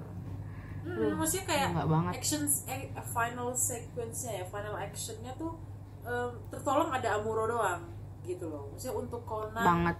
hmm, 0.84 1.13
maksudnya 1.13 1.46
kayak 1.48 1.67
Enggak 1.70 1.88
banget. 1.88 2.12
actions 2.15 2.52
eh, 2.65 2.82
final 3.06 3.50
sequence-nya 3.52 4.32
ya 4.34 4.46
final 4.46 4.74
actionnya 4.74 5.32
tuh 5.36 5.54
em, 6.02 6.32
tertolong 6.50 6.89
ada 6.89 7.15
Amuro 7.15 7.46
doang 7.46 7.86
gitu 8.22 8.46
loh. 8.46 8.70
Maksudnya 8.70 8.96
untuk 8.98 9.22
Conan 9.24 9.62
banget. 9.62 9.98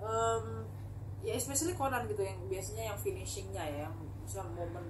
em, 0.00 0.44
ya 1.20 1.32
especially 1.32 1.72
Conan 1.72 2.06
gitu 2.06 2.20
yang 2.20 2.38
biasanya 2.46 2.82
yang 2.86 2.98
finishingnya 2.98 3.60
ya 3.60 3.78
yang 3.84 3.94
misalnya 4.20 4.50
momen 4.56 4.84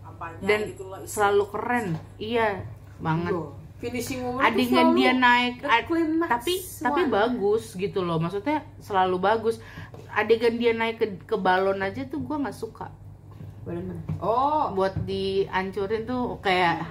apanya 0.00 0.38
dan 0.42 0.60
gitu 0.66 0.84
istilah- 0.88 1.06
selalu 1.06 1.44
keren. 1.48 1.86
Iya 2.16 2.64
banget. 2.98 3.30
Loh, 3.30 3.54
finishing 3.78 4.20
moment 4.20 4.42
adegan 4.42 4.90
dia 4.92 5.12
naik 5.14 5.62
ad- 5.62 5.86
tapi 6.28 6.54
tapi 6.58 7.02
one. 7.02 7.10
bagus 7.10 7.72
gitu 7.72 8.00
loh. 8.00 8.18
Maksudnya 8.18 8.60
selalu 8.78 9.16
bagus. 9.18 9.62
Adegan 10.10 10.56
dia 10.56 10.72
naik 10.72 10.96
ke, 10.96 11.06
ke 11.22 11.36
balon 11.36 11.78
aja 11.78 12.02
tuh 12.04 12.18
gua 12.18 12.36
nggak 12.38 12.56
suka 12.56 12.88
Mana? 13.68 13.94
oh 14.24 14.72
buat 14.72 14.94
dihancurin 15.04 16.08
tuh 16.08 16.40
kayak 16.40 16.88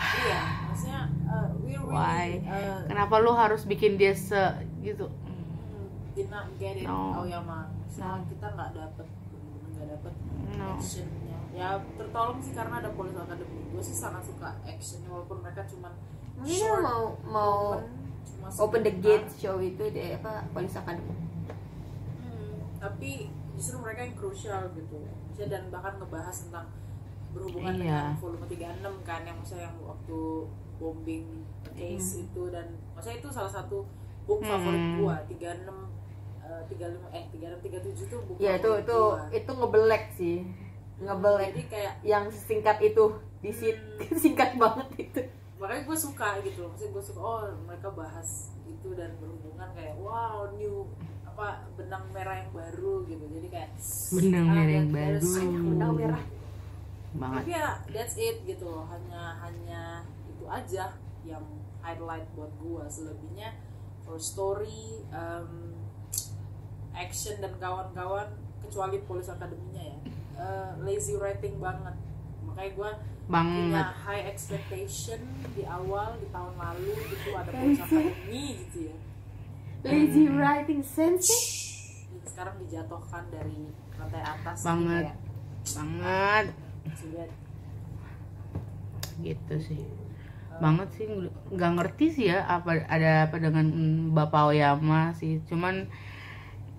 iya 0.00 0.42
maksudnya 0.68 1.00
uh, 1.28 1.48
we 1.64 1.72
really 1.76 1.88
why? 1.88 2.28
uh, 2.44 2.84
kenapa 2.88 3.14
lu 3.20 3.32
harus 3.32 3.64
bikin 3.64 3.96
dia 4.00 4.12
se 4.16 4.36
gitu? 4.80 5.08
Hmm, 5.08 5.88
did 6.16 6.28
not 6.32 6.48
get 6.56 6.76
it. 6.76 6.88
No. 6.88 7.20
Aoyama 7.20 7.68
misalnya 7.84 8.24
kita 8.32 8.46
nggak 8.52 8.70
dapet 8.76 9.06
nggak 9.76 9.86
dapet 9.96 10.14
No. 10.56 10.76
actionnya. 10.76 11.38
Ya 11.52 11.76
tertolong 12.00 12.38
sih 12.40 12.52
karena 12.56 12.80
ada 12.80 12.90
Police 12.96 13.16
Academy. 13.16 13.60
Gue 13.70 13.82
sih 13.84 13.96
sangat 13.96 14.22
suka 14.24 14.56
actionnya 14.64 15.08
walaupun 15.12 15.38
mereka 15.44 15.62
cuman 15.68 15.92
mau 16.80 17.02
mau 17.28 17.54
cuma 18.24 18.48
open 18.56 18.80
the 18.80 18.94
gate 19.04 19.28
show 19.36 19.60
itu 19.60 19.84
di 19.92 20.16
apa 20.16 20.48
Police 20.56 20.80
Academy? 20.80 21.12
Hmm, 22.24 22.56
tapi 22.80 23.28
justru 23.60 23.76
mereka 23.76 24.00
yang 24.02 24.16
krusial 24.16 24.72
gitu. 24.72 24.96
Dan 25.36 25.68
bahkan 25.68 26.00
ngebahas 26.00 26.48
tentang 26.48 26.66
berhubungan 27.30 27.76
Iya. 27.76 28.16
dengan 28.16 28.16
volume 28.18 28.46
36 28.48 28.94
kan 29.04 29.20
yang 29.22 29.36
maksudnya 29.36 29.68
yang 29.68 29.76
waktu 29.80 30.18
bombing 30.76 31.26
case 31.70 32.24
itu 32.24 32.42
dan 32.48 32.66
maksudnya 32.92 33.20
itu 33.20 33.28
salah 33.28 33.52
satu 33.52 33.84
book 34.24 34.40
favorit 34.40 34.98
gua 34.98 35.16
36 35.28 35.70
eh, 36.42 36.62
35 36.66 37.06
eh 37.12 37.24
36 37.30 37.60
37 37.62 38.10
tuh 38.10 38.20
book 38.24 38.36
ya 38.36 38.56
itu 38.56 38.70
itu 38.80 38.98
gua. 38.98 39.28
itu 39.30 39.50
ngebelek 39.54 40.04
sih. 40.10 40.36
Ngebelek. 40.98 41.48
Jadi 41.52 41.62
kayak 41.68 41.94
yang 42.02 42.24
singkat 42.28 42.76
itu 42.80 43.04
di 43.38 43.50
sit 43.52 43.76
Hmm. 43.78 44.18
singkat 44.24 44.56
banget 44.56 44.88
itu. 44.98 45.20
Makanya 45.56 45.82
gue 45.84 45.96
suka 45.96 46.28
gitu 46.40 46.64
maksudnya 46.66 46.90
gue 46.90 47.04
suka 47.04 47.20
oh 47.20 47.40
mereka 47.62 47.88
bahas 47.92 48.28
itu 48.64 48.88
dan 48.92 49.12
berhubungan 49.16 49.68
kayak 49.70 49.94
wow 49.96 50.48
new 50.56 50.88
apa 51.40 51.72
benang 51.72 52.04
merah 52.12 52.36
yang 52.36 52.52
baru 52.52 53.08
gitu. 53.08 53.24
Jadi 53.32 53.48
kayak 53.48 53.70
Benang 54.12 54.44
ah, 54.44 54.52
merah 54.52 54.74
yang 54.76 54.90
baru. 54.92 55.30
benang 55.72 55.92
merah. 55.96 56.24
Banget. 57.16 57.40
Tapi 57.40 57.50
ya 57.56 57.68
that's 57.88 58.16
it 58.20 58.36
gitu 58.44 58.68
loh. 58.68 58.84
Hanya 58.92 59.40
hanya 59.40 60.04
itu 60.28 60.44
aja 60.44 60.92
yang 61.24 61.40
highlight 61.80 62.28
buat 62.36 62.52
gua. 62.60 62.84
Selebihnya 62.92 63.56
for 64.04 64.20
story 64.20 65.00
um, 65.16 65.72
action 66.92 67.40
dan 67.40 67.56
kawan-kawan 67.56 68.28
kecuali 68.60 69.00
Police 69.08 69.32
Academy-nya 69.32 69.96
ya. 69.96 69.98
Eh, 70.36 70.70
lazy 70.84 71.16
writing 71.16 71.56
banget. 71.56 71.96
Makanya 72.44 72.70
gua 72.76 72.90
punya 73.30 73.32
banget. 73.32 73.86
high 74.04 74.24
expectation 74.28 75.24
di 75.56 75.64
awal 75.64 76.20
di 76.20 76.28
tahun 76.28 76.52
lalu 76.60 76.92
gitu 77.16 77.32
ada 77.32 77.48
Police 77.48 77.80
Academy 77.80 78.44
gitu 78.68 78.92
ya 78.92 78.96
lazy 79.84 80.28
writing 80.28 80.84
sense 80.84 81.32
sekarang 82.40 82.56
dijatuhkan 82.64 83.24
dari 83.28 83.68
lantai 84.00 84.24
atas 84.24 84.64
Banget. 84.64 85.12
kayak, 85.12 85.18
banget. 85.76 86.46
Gitu 89.20 89.54
sih. 89.60 89.84
Banget 90.56 90.88
sih 90.96 91.04
nggak 91.52 91.72
ngerti 91.76 92.06
sih 92.08 92.26
ya 92.32 92.44
apa 92.48 92.80
ada 92.88 93.28
apa 93.28 93.36
dengan 93.36 93.66
Bapak 94.16 94.56
Oyama 94.56 95.12
sih. 95.12 95.44
Cuman 95.44 95.84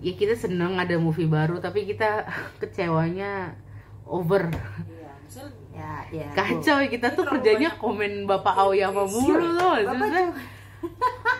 ya 0.02 0.12
kita 0.18 0.34
seneng 0.34 0.82
ada 0.82 0.98
movie 0.98 1.30
baru 1.30 1.62
tapi 1.62 1.86
kita 1.86 2.26
kecewanya 2.62 3.54
over. 4.02 4.50
Iya 4.50 5.10
misalnya 5.22 5.62
ya 5.70 5.94
ya. 6.10 6.28
Kacau 6.34 6.82
ya 6.82 6.88
kita 6.90 7.14
tuh 7.14 7.22
kerjanya 7.22 7.70
banyak 7.70 7.78
komen 7.78 8.12
Bapak 8.26 8.66
Aoyama 8.66 9.06
mulu 9.06 9.46
tuh 9.54 9.78
Bapak 9.86 10.10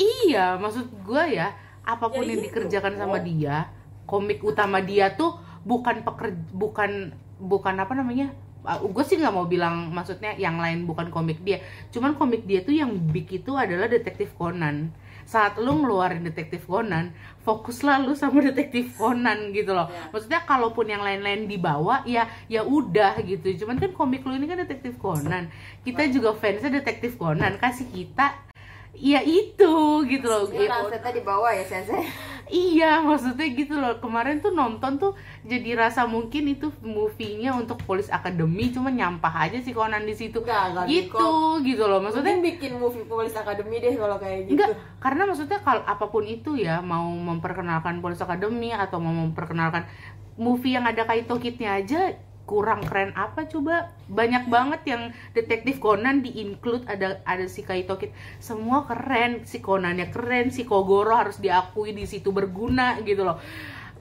iya 0.00 0.56
maksud 0.56 0.88
gua 1.02 1.24
ya 1.24 1.52
apa 1.82 2.08
pun 2.08 2.22
Ya 2.22 2.32
yang 2.32 2.40
itu. 2.40 2.46
dikerjakan 2.48 2.96
sama 2.96 3.16
Oh. 3.16 3.22
dia 3.22 3.68
komik 4.04 4.40
utama 4.40 4.80
dia 4.80 5.12
tuh 5.12 5.36
bukan 5.62 6.02
peker 6.02 6.28
bukan 6.50 7.12
bukan 7.38 7.74
apa 7.76 7.92
namanya 7.92 8.32
gue 8.62 9.00
sih 9.02 9.16
nggak 9.16 9.32
mau 9.32 9.46
bilang 9.46 9.88
maksudnya 9.88 10.36
yang 10.36 10.56
lain 10.56 10.84
bukan 10.84 11.08
komik 11.08 11.40
dia 11.40 11.60
cuman 11.88 12.12
komik 12.12 12.44
dia 12.44 12.60
tuh 12.60 12.74
yang 12.74 12.92
big 13.08 13.24
itu 13.30 13.54
adalah 13.54 13.88
detektif 13.88 14.34
Conan 14.34 14.92
saat 15.22 15.56
lu 15.56 15.72
ngeluarin 15.78 16.20
detektif 16.20 16.66
Conan 16.66 17.16
fokuslah 17.40 18.02
lu 18.02 18.12
sama 18.12 18.42
detektif 18.44 18.92
Conan 18.94 19.48
gitu 19.50 19.72
loh 19.72 19.88
Ya. 19.88 20.10
maksudnya 20.10 20.40
kalaupun 20.42 20.84
yang 20.86 21.00
lain-lain 21.00 21.46
dibawa 21.46 22.04
ya 22.04 22.28
ya 22.46 22.60
udah 22.60 23.16
gitu 23.22 23.64
cuman 23.64 23.78
kan 23.78 23.94
komik 23.94 24.20
lu 24.22 24.34
ini 24.34 24.44
kan 24.44 24.58
detektif 24.58 24.98
Conan 24.98 25.48
kita 25.80 26.10
juga 26.10 26.34
fansnya 26.34 26.68
detektif 26.74 27.16
Conan 27.16 27.56
kasih 27.56 27.88
kita 27.88 28.49
ya 28.94 29.20
itu 29.22 29.72
gitu 30.06 30.26
loh 30.26 30.44
Ini 30.50 30.66
Ya, 30.66 31.10
di 31.10 31.22
bawah 31.22 31.50
ya 31.54 31.64
sensei. 31.64 32.04
Iya, 32.50 32.98
maksudnya 33.06 33.46
gitu 33.54 33.78
loh. 33.78 34.02
Kemarin 34.02 34.42
tuh 34.42 34.50
nonton 34.50 34.98
tuh 34.98 35.14
jadi 35.46 35.78
rasa 35.78 36.10
mungkin 36.10 36.50
itu 36.50 36.74
movie-nya 36.82 37.54
untuk 37.54 37.78
Police 37.86 38.10
Academy 38.10 38.74
cuma 38.74 38.90
nyampah 38.90 39.46
aja 39.46 39.62
sih 39.62 39.70
Conan 39.70 40.02
di 40.02 40.18
situ. 40.18 40.42
Enggak, 40.42 40.74
enggak 40.74 40.84
Gitu, 40.90 41.30
gitu 41.62 41.84
loh. 41.86 42.02
Maksudnya 42.02 42.34
Maksudnya 42.34 42.50
bikin 42.58 42.72
movie 42.82 43.06
Police 43.06 43.38
Academy 43.38 43.78
deh 43.78 43.94
kalau 43.94 44.18
kayak 44.18 44.50
gitu. 44.50 44.54
enggak 44.58 44.70
karena 44.98 45.22
maksudnya 45.24 45.58
kalau 45.62 45.82
apa 45.86 46.06
pun 46.10 46.24
itu 46.26 46.58
ya 46.58 46.82
mau 46.82 47.06
memperkenalkan 47.06 48.02
Police 48.02 48.20
Academy 48.20 48.74
atau 48.74 48.98
mau 48.98 49.14
memperkenalkan 49.14 49.86
movie 50.34 50.74
yang 50.74 50.84
ada 50.84 51.06
Kaito 51.06 51.38
Kid-nya 51.38 51.78
aja 51.78 52.18
kurang 52.50 52.82
keren 52.82 53.14
apa 53.14 53.46
coba. 53.46 53.94
Banyak 54.10 54.50
banget 54.50 54.82
yang 54.90 55.02
detektif 55.30 55.78
Conan 55.78 56.26
di 56.26 56.42
include 56.42 56.82
ada 56.90 57.22
ada 57.22 57.46
si 57.46 57.62
Kaito 57.62 57.94
Kid. 57.94 58.10
Semua 58.42 58.82
keren 58.90 59.46
si 59.46 59.62
Conannya 59.62 60.10
keren 60.10 60.50
si 60.50 60.66
Kogoro 60.66 61.14
harus 61.14 61.38
diakui 61.38 61.94
di 61.94 62.10
situ 62.10 62.34
berguna 62.34 62.98
gitu 63.06 63.22
loh. 63.22 63.38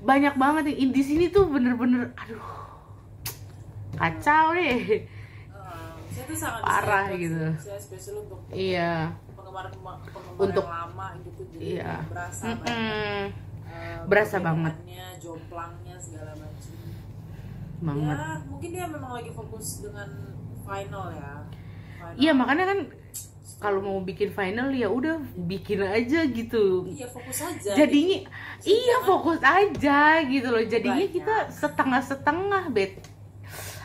Banyak 0.01 0.33
banget 0.33 0.73
yang 0.73 0.89
di 0.89 1.03
sini 1.05 1.29
tuh 1.29 1.45
bener-bener 1.45 2.09
aduh 2.17 2.49
kacau 4.01 4.57
deh. 4.57 4.65
Eh, 4.65 5.01
saya 6.09 6.23
tuh 6.25 6.37
sangat 6.41 6.61
Parah 6.65 7.05
gitu. 7.13 7.45
Saya 7.61 7.77
spesial 7.77 8.25
untuk 8.25 8.41
iya. 8.49 9.13
penggemar 9.37 9.69
penggemar 10.09 10.39
Untuk- 10.39 10.65
yang 10.65 10.77
lama 10.89 11.07
gitu 11.25 11.41
jadi 11.53 11.61
iya 11.61 11.93
berasa 12.07 12.45
banget 12.53 12.69
eh, 12.69 13.25
Berasa 14.09 14.37
banget. 14.41 14.73
perbedaannya, 14.75 15.07
jomplangnya 15.21 15.95
segala 15.99 16.31
macam 16.35 16.58
banget 17.79 18.17
ya 18.19 18.31
mungkin 18.47 18.69
dia 18.75 18.85
memang 18.91 19.11
lagi 19.15 19.31
fokus 19.31 19.67
dengan 19.83 20.09
final 20.67 21.05
ya. 21.15 21.31
Iya 22.15 22.31
makanya 22.31 22.65
kan 22.71 22.79
kalau 23.59 23.79
mau 23.83 23.99
bikin 23.99 24.31
final 24.31 24.71
ya 24.71 24.87
udah 24.87 25.19
bikin 25.35 25.83
aja 25.83 26.23
gitu. 26.31 26.87
iya 26.87 27.07
fokus 27.11 27.43
aja 27.43 27.75
Jadinya 27.75 28.23
gitu. 28.23 28.31
iya 28.63 28.97
fokus 29.03 29.41
aja 29.43 29.99
gitu 30.23 30.47
loh. 30.47 30.63
Jadinya 30.63 31.03
Banyak. 31.03 31.15
kita 31.15 31.35
setengah-setengah 31.51 32.63
bet. 32.71 32.93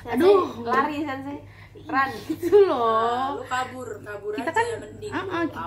Aduh. 0.04 0.62
lari 0.62 1.02
sensei. 1.02 1.42
Run. 1.84 2.10
Gitu 2.30 2.48
Nah, 2.48 2.70
loh. 2.70 3.28
lu 3.36 3.44
kabur 3.44 3.88
kabur 4.00 4.30
Kita 4.32 4.46
aja 4.46 4.52
kan 4.52 4.64
ya 4.64 4.76
mending 4.78 5.12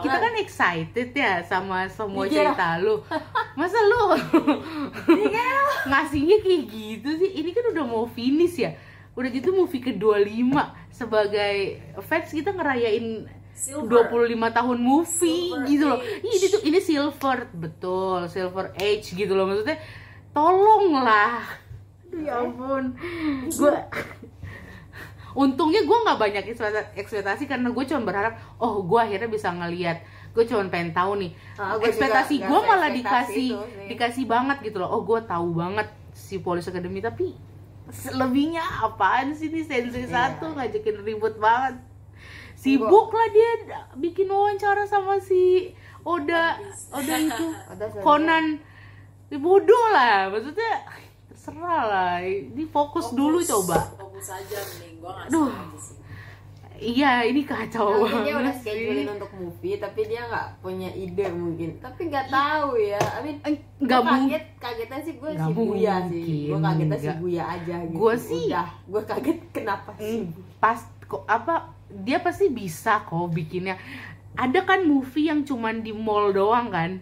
kita 0.01 0.07
Awal. 0.09 0.23
kan 0.23 0.33
excited 0.35 1.09
ya 1.11 1.33
sama 1.41 1.85
semua 1.87 2.25
Iya. 2.25 2.49
cerita 2.49 2.79
lu. 2.79 2.95
Masa 3.59 3.77
lu 3.79 4.01
ngasihnya 5.87 6.37
kayak 6.39 6.63
gitu 6.65 7.09
sih? 7.15 7.31
Ini 7.35 7.49
kan 7.51 7.65
udah 7.71 7.83
mau 7.83 8.05
finish 8.05 8.57
ya. 8.57 8.73
Udah 9.13 9.29
gitu 9.29 9.49
movie 9.51 9.81
ke-25 9.81 10.53
sebagai 10.89 11.57
fans 12.01 12.29
kita 12.29 12.51
ngerayain 12.51 13.25
Silver. 13.51 14.13
25 14.13 14.29
tahun 14.53 14.77
movie 14.77 15.49
Silver 15.49 15.65
gitu 15.65 15.85
loh. 15.87 15.97
Age. 15.97 16.21
Ini 16.29 16.45
tuh 16.47 16.61
ini 16.63 16.77
silver 16.79 17.37
betul, 17.51 18.29
silver 18.29 18.69
age 18.77 19.11
gitu 19.11 19.33
loh 19.33 19.45
maksudnya. 19.45 19.81
Tolonglah. 20.31 21.41
Aduh 22.05 22.21
ya 22.21 22.37
ampun. 22.37 22.93
Gue 23.49 23.73
Untungnya 25.33 25.83
gue 25.83 25.97
nggak 26.05 26.19
banyak 26.19 26.43
ekspektasi, 26.95 27.43
karena 27.47 27.73
gue 27.73 27.83
cuma 27.83 28.01
berharap, 28.03 28.37
oh 28.59 28.83
gue 28.83 28.99
akhirnya 28.99 29.27
bisa 29.27 29.51
ngeliat. 29.51 30.03
Gue 30.31 30.45
cuma 30.45 30.63
pengen 30.69 30.93
tahu 30.93 31.17
nih. 31.17 31.31
Gua 31.57 31.81
ekspektasi 31.81 32.35
gue 32.39 32.59
malah 32.61 32.93
dikasih 32.93 33.49
dikasih 33.89 34.23
banget 34.29 34.61
gitu 34.61 34.77
loh. 34.77 34.89
Oh 34.93 35.01
gue 35.01 35.19
tahu 35.25 35.57
banget 35.57 35.89
si 36.13 36.37
Police 36.39 36.69
Academy 36.69 37.01
tapi 37.01 37.33
selebihnya 37.87 38.59
apaan 38.83 39.31
sih 39.31 39.47
nih 39.47 39.63
Sensei 39.63 40.03
Iya. 40.03 40.11
satu 40.35 40.51
ngajakin 40.51 41.07
ribut 41.07 41.39
banget 41.39 41.79
sibuk 42.57 43.13
lah 43.13 43.27
dia 43.31 43.51
bikin 43.95 44.27
wawancara 44.27 44.83
sama 44.83 45.21
si 45.21 45.71
Oda 46.03 46.57
Oda 46.91 47.15
itu. 47.29 47.47
Conan 48.03 48.59
bodoh 49.29 49.85
lah 49.91 50.27
maksudnya 50.27 50.83
terserah 51.27 51.83
lah 51.85 52.15
ini 52.23 52.63
fokus, 52.65 53.11
dulu 53.11 53.39
coba 53.39 53.83
fokus 53.95 54.31
aja 54.31 54.57
mending 54.57 54.86
gua 54.97 55.11
nggak 55.13 55.27
Duh. 55.29 55.51
sih 55.77 55.95
iya 56.77 57.25
ini 57.25 57.41
kacau 57.41 58.05
Mungkin 58.05 58.21
dia 58.21 58.37
udah 58.37 58.53
banget 58.53 58.61
schedulein 58.61 59.01
sih 59.01 59.13
untuk 59.17 59.31
movie 59.33 59.75
tapi 59.77 60.01
dia 60.05 60.21
nggak 60.23 60.47
punya 60.61 60.89
ide 60.93 61.25
mungkin. 61.33 61.69
Tapi 61.81 62.01
nggak 62.05 62.29
tahu 62.29 62.69
ya. 62.77 63.01
I 63.01 63.19
mean, 63.25 63.37
nggak 63.81 64.01
kaget 64.05 64.45
kagetnya 64.61 64.99
sih 65.01 65.13
gue 65.17 65.31
si 65.33 65.51
Buya 65.51 65.95
sih. 66.05 66.53
Gue 66.53 66.59
kagetnya 66.61 66.97
si. 67.01 67.07
Buya 67.17 67.43
aja 67.49 67.75
gitu. 67.81 67.97
Gua 67.97 68.13
sih- 68.13 68.49
Udah, 68.53 68.69
gue 68.85 69.01
kaget 69.03 69.37
kenapa 69.49 69.91
sih. 69.97 70.29
pas 70.61 70.77
kok 71.01 71.25
apa 71.25 71.73
dia 71.89 72.21
pasti 72.21 72.45
bisa 72.51 73.01
kok 73.01 73.25
bikinnya 73.31 73.73
ada 74.35 74.61
kan 74.61 74.85
movie 74.85 75.33
yang 75.33 75.41
cuman 75.41 75.81
di 75.81 75.89
mall 75.89 76.29
doang 76.29 76.69
kan 76.69 77.01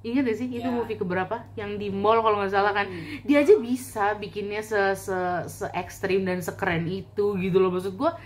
Ingat 0.00 0.22
gak 0.24 0.36
sih? 0.36 0.48
Itu 0.48 0.64
Ya. 0.64 0.72
movie 0.72 0.94
keberapa? 0.94 1.44
Yang 1.54 1.70
di 1.76 1.88
mall 1.88 2.18
kalau 2.18 2.38
nggak 2.38 2.50
salah 2.50 2.72
kan? 2.72 2.86
Hmm. 2.86 3.20
dia 3.20 3.38
aja 3.38 3.54
bisa 3.54 4.16
bikinnya 4.16 4.60
se 4.60 4.76
se 4.94 5.18
se 5.46 5.66
ekstrim 5.72 6.24
dan 6.24 6.40
sekeren 6.40 6.84
itu 6.84 7.36
gitu 7.36 7.56
loh. 7.56 7.68
Maksud 7.68 7.94
gua 7.94 8.16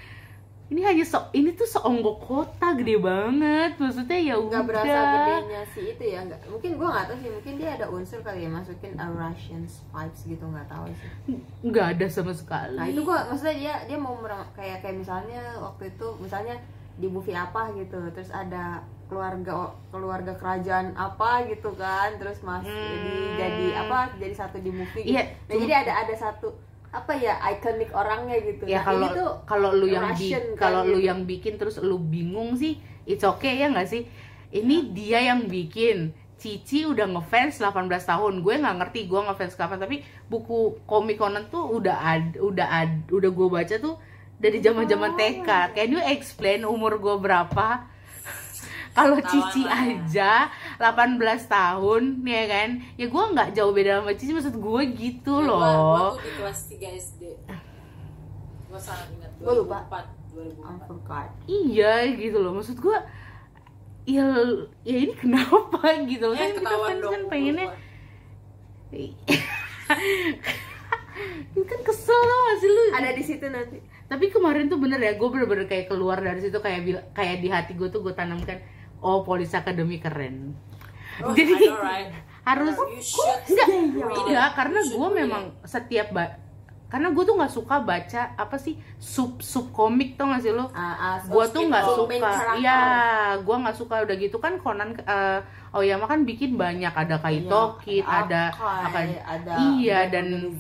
ini 0.64 0.80
hanya 0.80 1.02
se 1.02 1.18
ini 1.32 1.52
tuh 1.52 1.66
seonggok 1.66 2.16
kota 2.20 2.72
gede 2.72 2.96
banget. 2.96 3.74
Maksudnya 3.76 4.16
ya 4.16 4.34
udah. 4.34 4.48
nggak 4.54 4.64
berasa 4.64 4.98
gedenya 5.04 5.60
si 5.68 5.80
itu 5.84 6.04
ya 6.04 6.20
nggak 6.22 6.40
mungkin 6.46 6.70
gue 6.74 6.88
nggak 6.88 7.04
tahu 7.04 7.16
sih 7.18 7.30
mungkin 7.30 7.52
dia 7.58 7.70
ada 7.72 7.86
unsur 7.86 8.20
kali 8.22 8.38
ya 8.40 8.50
masukin 8.50 8.92
a 8.94 9.06
Russian 9.06 9.62
vibes 9.66 10.20
gitu 10.24 10.44
nggak 10.46 10.68
tahu 10.68 10.86
sih. 10.88 11.10
Nggak 11.60 11.86
ada 11.92 12.06
sama 12.06 12.32
sekali. 12.32 12.78
Nah 12.78 12.86
itu 12.86 13.00
gue 13.02 13.18
maksudnya 13.28 13.56
dia 13.56 13.74
dia 13.84 13.98
mau 13.98 14.14
merang- 14.16 14.46
kayak 14.52 14.78
kayak 14.78 14.96
misalnya 14.96 15.58
waktu 15.58 15.90
itu 15.90 16.06
misalnya 16.16 16.54
di 16.94 17.06
movie 17.06 17.34
apa 17.34 17.74
gitu 17.74 17.98
terus 18.08 18.30
ada 18.30 18.78
keluarga 19.07 19.72
keluarga 19.92 20.32
kerajaan 20.34 20.96
apa 20.96 21.44
gitu 21.50 21.76
kan 21.76 22.16
terus 22.16 22.40
mas 22.40 22.64
jadi 22.64 23.14
jadi 23.36 23.66
apa 23.86 23.98
jadi 24.16 24.34
satu 24.34 24.57
di 24.59 24.70
movie 24.72 25.05
gitu. 25.05 25.14
Iya, 25.16 25.22
nah 25.46 25.55
jadi 25.61 25.74
ada 25.86 25.92
ada 26.07 26.14
satu 26.16 26.57
apa 26.94 27.12
ya 27.18 27.34
ikonik 27.50 27.90
orangnya 27.90 28.38
gitu. 28.38 28.70
Ya 28.70 28.80
nah, 28.80 28.84
kalau 28.86 29.09
ini 29.11 29.18
tuh 29.18 29.30
kalau 29.44 29.70
lu 29.74 29.86
yang 29.90 30.07
bi- 30.14 30.30
kan 30.30 30.44
kalau 30.55 30.80
lu 30.86 30.98
gitu. 31.02 31.09
yang 31.11 31.20
bikin 31.26 31.55
terus 31.59 31.76
lu 31.82 31.98
bingung 31.98 32.55
sih 32.55 32.78
it's 33.05 33.26
okay 33.26 33.61
ya 33.61 33.70
nggak 33.70 33.88
sih? 33.90 34.07
Ini 34.55 34.94
dia 34.94 35.18
yang 35.20 35.50
bikin. 35.50 36.14
Cici 36.34 36.84
udah 36.84 37.09
ngefans 37.09 37.57
18 37.62 37.88
tahun. 38.05 38.44
Gue 38.44 38.61
nggak 38.61 38.76
ngerti 38.76 39.09
gue 39.09 39.16
ngefans 39.16 39.57
kapan 39.57 39.80
tapi 39.80 40.05
buku 40.28 40.76
komik 40.84 41.16
Conan 41.18 41.48
tuh 41.48 41.66
udah 41.78 41.96
ad, 42.05 42.36
udah 42.36 42.68
ad, 42.68 43.09
udah 43.09 43.30
gue 43.32 43.48
baca 43.48 43.74
tuh 43.80 43.96
dari 44.38 44.59
zaman 44.61 44.84
zaman 44.84 45.14
TK 45.14 45.48
can 45.72 45.88
you 45.88 46.02
explain 46.05 46.66
umur 46.66 46.98
gue 46.98 47.16
berapa 47.16 47.86
kalau 48.95 49.18
Cici 49.20 49.66
ya. 49.66 49.74
aja 49.99 50.32
18 50.78 51.18
tahun 51.45 52.03
ya 52.22 52.45
kan? 52.47 52.68
Ya 52.95 53.07
gue 53.07 53.24
nggak 53.28 53.49
jauh 53.53 53.70
beda 53.70 54.01
sama 54.01 54.14
Cici 54.14 54.30
maksud 54.30 54.55
gue 54.55 54.82
gitu 54.95 55.34
loh. 55.38 56.14
tuh 56.14 56.22
di 56.22 56.30
kelas 56.38 56.61
3 56.70 56.78
SD 56.97 57.22
gua 58.64 58.78
sangat 58.80 59.07
ingat 59.12 59.30
Gua 59.38 59.55
lupa. 59.55 59.78
2004 59.86 60.03
I 60.34 60.34
2004 60.34 60.90
forgot. 60.90 61.28
iya 61.47 61.95
gitu 62.11 62.38
loh. 62.38 62.53
Maksud 62.55 62.78
gua 62.78 62.99
ya 64.05 64.26
ya 64.82 64.97
ini 64.99 65.14
kenapa 65.22 65.78
gitu 66.05 66.24
loh? 66.26 66.34
Ya 66.34 66.51
kan 66.51 66.59
kita 66.59 66.74
fans 66.76 67.03
kan 67.05 67.22
pengennya 67.28 67.66
kan 71.64 71.80
kesel 71.82 72.20
tau 72.20 72.40
gak 72.45 72.59
sih 72.59 72.68
lu? 72.68 72.82
Ada 72.92 73.11
di 73.14 73.22
situ 73.22 73.47
nanti. 73.47 73.78
Tapi 74.05 74.28
kemarin 74.28 74.66
tuh 74.66 74.78
bener 74.78 74.99
ya 74.99 75.14
gue 75.14 75.28
bener-bener 75.28 75.64
kayak 75.64 75.86
keluar 75.86 76.18
dari 76.18 76.38
situ 76.38 76.59
kayak 76.59 76.82
kayak 77.11 77.40
di 77.40 77.49
hati 77.49 77.72
gue 77.74 77.88
tuh 77.88 78.03
gue 78.03 78.12
tanamkan 78.12 78.59
oh 79.05 79.20
Police 79.20 79.52
Academy 79.52 80.00
keren. 80.00 80.57
Oh, 81.20 81.30
jadi 81.36 81.70
right? 81.78 82.11
harus 82.44 82.76
enggak 83.46 83.68
enggak 83.70 84.50
karena 84.52 84.80
You 84.82 84.88
should 84.88 84.98
gue 84.98 85.09
memang 85.16 85.44
setiap 85.64 86.12
ba 86.12 86.44
karena 86.94 87.11
gue 87.11 87.24
tuh 87.26 87.34
nggak 87.34 87.50
suka 87.50 87.82
baca 87.82 88.38
apa 88.38 88.55
sih 88.55 88.78
sub 89.02 89.42
sub 89.42 89.74
komik 89.74 90.14
tau 90.14 90.30
gak 90.30 90.46
sih 90.46 90.55
lo? 90.55 90.70
Ah, 90.70 90.94
ah, 90.94 91.16
gue 91.26 91.44
tuh 91.50 91.66
nggak 91.66 91.84
suka. 91.90 92.14
karakter. 92.22 92.62
ya 92.62 92.80
gue 93.42 93.57
nggak 93.66 93.76
suka 93.76 93.94
udah 94.07 94.14
gitu. 94.14 94.36
Kan 94.38 94.62
Conan 94.62 94.94
eh, 95.74 95.78
Oyama 95.82 96.06
kan 96.06 96.22
bikin 96.22 96.54
banyak. 96.54 96.94
Ada 96.94 97.18
Kaito 97.18 97.82
Kid 97.82 98.06
ada 98.06 98.54
apa 98.54 99.10
ada 99.26 99.52
iya 99.74 100.06
dan 100.06 100.54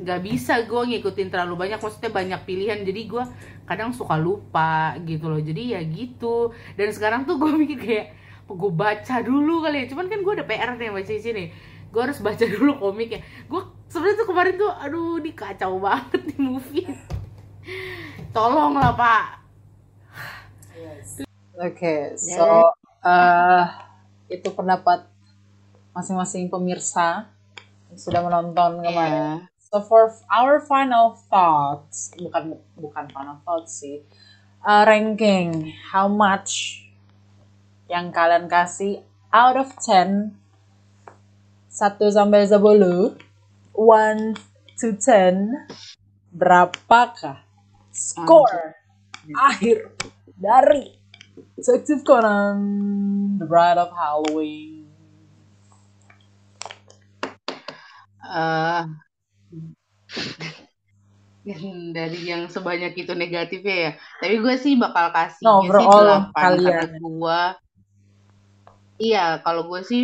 nggak 0.00 0.20
bisa 0.24 0.64
gue 0.64 0.82
ngikutin 0.96 1.28
terlalu 1.28 1.68
banyak. 1.68 1.76
Maksudnya 1.76 2.08
banyak 2.08 2.40
pilihan. 2.48 2.80
Jadi 2.80 3.00
gue 3.04 3.24
kadang 3.68 3.92
suka 3.92 4.16
lupa 4.16 4.96
gitu 5.04 5.28
loh. 5.28 5.40
Jadi 5.40 5.76
ya 5.76 5.80
gitu. 5.84 6.56
Dan 6.80 6.88
sekarang 6.96 7.28
tuh 7.28 7.36
gue 7.36 7.52
mikir 7.60 7.78
kayak 7.78 8.06
gue 8.48 8.72
baca 8.72 9.16
dulu 9.20 9.60
kali 9.68 9.84
ya? 9.84 9.86
Cuman 9.92 10.08
kan 10.08 10.24
gue 10.24 10.32
ada 10.40 10.44
PR 10.48 10.70
nih 10.80 10.88
sama 10.88 11.02
Cici 11.04 11.30
nih. 11.36 11.48
Gue 11.92 12.00
harus 12.08 12.18
baca 12.24 12.44
dulu 12.56 12.72
komiknya. 12.80 13.20
Gue 13.46 13.62
sebenarnya 13.92 14.16
tuh 14.24 14.28
kemarin 14.32 14.54
tuh 14.56 14.72
aduh 14.72 15.20
ini 15.20 15.30
kacau 15.36 15.76
banget 15.76 16.24
nih 16.24 16.40
movie. 16.40 16.88
Tolong 18.36 18.80
lah 18.80 18.96
pak. 18.96 19.24
Yes. 20.78 21.26
Oke, 21.58 22.14
so 22.14 22.70
uh, 23.02 23.87
itu 24.28 24.48
pendapat 24.52 25.08
masing-masing 25.96 26.52
pemirsa 26.52 27.26
yang 27.88 27.98
sudah 27.98 28.20
menonton 28.22 28.84
kemarin. 28.84 29.48
Iya. 29.48 29.58
So 29.68 29.84
for 29.84 30.08
our 30.32 30.64
final 30.64 31.16
thoughts, 31.28 32.12
bukan 32.16 32.56
bukan 32.76 33.04
final 33.12 33.36
thoughts 33.44 33.84
sih, 33.84 34.00
uh, 34.64 34.84
ranking 34.88 35.72
how 35.92 36.08
much 36.08 36.84
yang 37.88 38.12
kalian 38.12 38.48
kasih 38.48 39.04
out 39.32 39.56
of 39.56 39.72
10 39.80 40.36
1 41.68 42.00
sampai 42.12 42.44
10 42.48 42.60
1 42.60 43.16
to 44.76 44.88
10 44.96 45.68
berapakah 46.32 47.40
skor 47.94 48.76
akhir 49.32 49.92
dari 50.36 50.97
Detektif 51.58 52.06
Conan 52.06 52.56
The 53.38 53.46
Bride 53.46 53.78
of 53.78 53.90
Halloween 53.92 54.86
Eh, 58.28 58.82
dari 61.96 62.18
yang 62.28 62.42
sebanyak 62.52 62.92
itu 62.92 63.12
negatifnya 63.16 63.76
ya. 63.88 63.90
Tapi 64.20 64.34
gue 64.44 64.54
sih 64.60 64.74
bakal 64.76 65.06
kasih 65.16 65.48
No, 65.48 65.64
sih 65.64 65.64
overall 65.64 66.04
8 66.04 66.32
kalian. 66.36 66.68
karena 66.68 66.98
gue 67.00 67.40
Iya, 68.98 69.40
kalau 69.46 69.62
gue 69.70 69.80
sih 69.86 70.02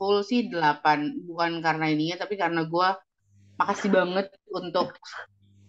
full 0.00 0.24
sih 0.24 0.48
8 0.48 0.98
bukan 1.28 1.60
karena 1.60 1.92
ininya 1.92 2.24
tapi 2.24 2.34
karena 2.40 2.64
gue 2.64 2.88
makasih 3.60 3.90
banget 3.92 4.26
untuk 4.48 4.96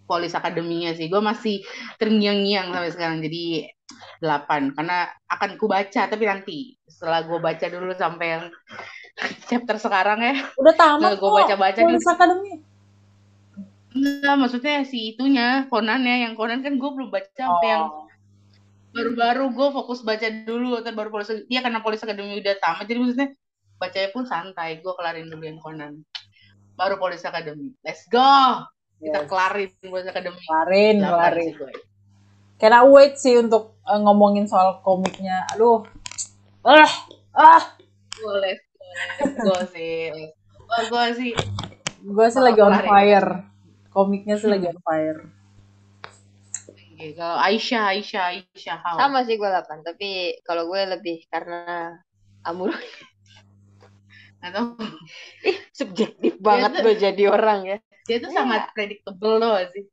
Polis 0.07 0.33
Akademinya 0.35 0.91
sih. 0.97 1.07
Gue 1.11 1.21
masih 1.23 1.63
terngiang-ngiang 1.99 2.71
sampai 2.75 2.91
sekarang 2.95 3.17
jadi 3.23 3.43
8 4.21 4.77
karena 4.77 5.09
akan 5.27 5.49
ku 5.57 5.65
baca 5.65 6.05
tapi 6.05 6.23
nanti 6.27 6.75
setelah 6.85 7.25
gue 7.25 7.39
baca 7.41 7.65
dulu 7.65 7.91
sampai 7.97 8.27
yang 8.37 8.43
chapter 9.49 9.77
sekarang 9.81 10.19
ya. 10.21 10.35
udah 10.55 10.75
tamat 10.75 11.17
kok 11.19 11.31
baca-baca 11.31 11.79
Police 11.81 12.05
dulu. 12.05 12.61
Enggak, 13.91 14.35
maksudnya 14.39 14.87
si 14.87 15.11
itunya, 15.11 15.67
Conan 15.67 16.07
ya, 16.07 16.23
yang 16.23 16.39
Conan 16.39 16.63
kan 16.63 16.79
gue 16.79 16.89
belum 16.95 17.11
baca 17.11 17.27
sampai 17.35 17.67
yang 17.75 17.91
oh. 17.91 18.07
baru-baru 18.95 19.51
gue 19.51 19.67
fokus 19.75 19.99
baca 19.99 20.27
dulu, 20.47 20.79
ntar 20.79 20.95
baru 20.95 21.11
polis, 21.11 21.27
dia 21.51 21.59
karena 21.59 21.83
polis 21.83 21.99
akademi 21.99 22.39
udah 22.39 22.55
tamat, 22.63 22.87
jadi 22.87 22.99
maksudnya 23.03 23.29
bacanya 23.75 24.09
pun 24.15 24.23
santai, 24.23 24.79
gue 24.79 24.93
kelarin 24.95 25.27
dulu 25.27 25.43
yang 25.43 25.59
Conan, 25.59 26.07
baru 26.79 26.95
polis 27.03 27.19
akademi, 27.27 27.75
let's 27.83 28.07
go, 28.07 28.63
kita 29.03 29.27
Yes. 29.27 29.27
kelarin 29.27 29.69
polis 29.83 30.07
akademi, 30.07 30.39
kelarin 30.39 30.95
kelarin 31.03 31.51
gue. 32.61 32.69
Cannot 32.69 32.93
wait 32.93 33.17
sih 33.17 33.41
untuk 33.41 33.81
eh, 33.81 33.97
ngomongin 33.97 34.45
soal 34.45 34.85
komiknya. 34.85 35.49
Aduh. 35.57 35.81
Ah, 36.61 36.85
ah. 37.33 37.63
boleh, 38.21 38.53
go 39.41 39.57
sih, 39.73 40.13
go 40.93 41.01
sih, 41.17 41.33
Gue 42.05 42.27
sih 42.29 42.37
lagi 42.37 42.61
on 42.61 42.77
fire. 42.85 43.49
Komiknya 43.89 44.37
sih 44.37 44.45
lagi 44.45 44.69
on 44.69 44.77
fire. 44.85 45.25
Kalau 47.17 47.33
Aisyah, 47.41 47.97
Aisyah, 47.97 48.23
Aisyah, 48.29 48.77
how? 48.77 48.93
Sama 48.93 49.25
sih 49.25 49.41
gue 49.41 49.49
8, 49.49 49.81
tapi 49.81 50.37
kalau 50.45 50.69
gue 50.69 50.85
lebih 50.85 51.25
karena 51.33 51.97
Amuro 52.45 52.77
Atau 54.37 54.77
subjektif 55.73 56.37
banget 56.37 56.77
tuh- 56.77 56.83
gue 56.85 56.95
jadi 57.01 57.23
orang 57.25 57.59
ya. 57.65 57.77
dia 58.05 58.17
tuh 58.21 58.29
sangat 58.29 58.69
predictable 58.77 59.41
loh 59.41 59.57
sih. 59.73 59.89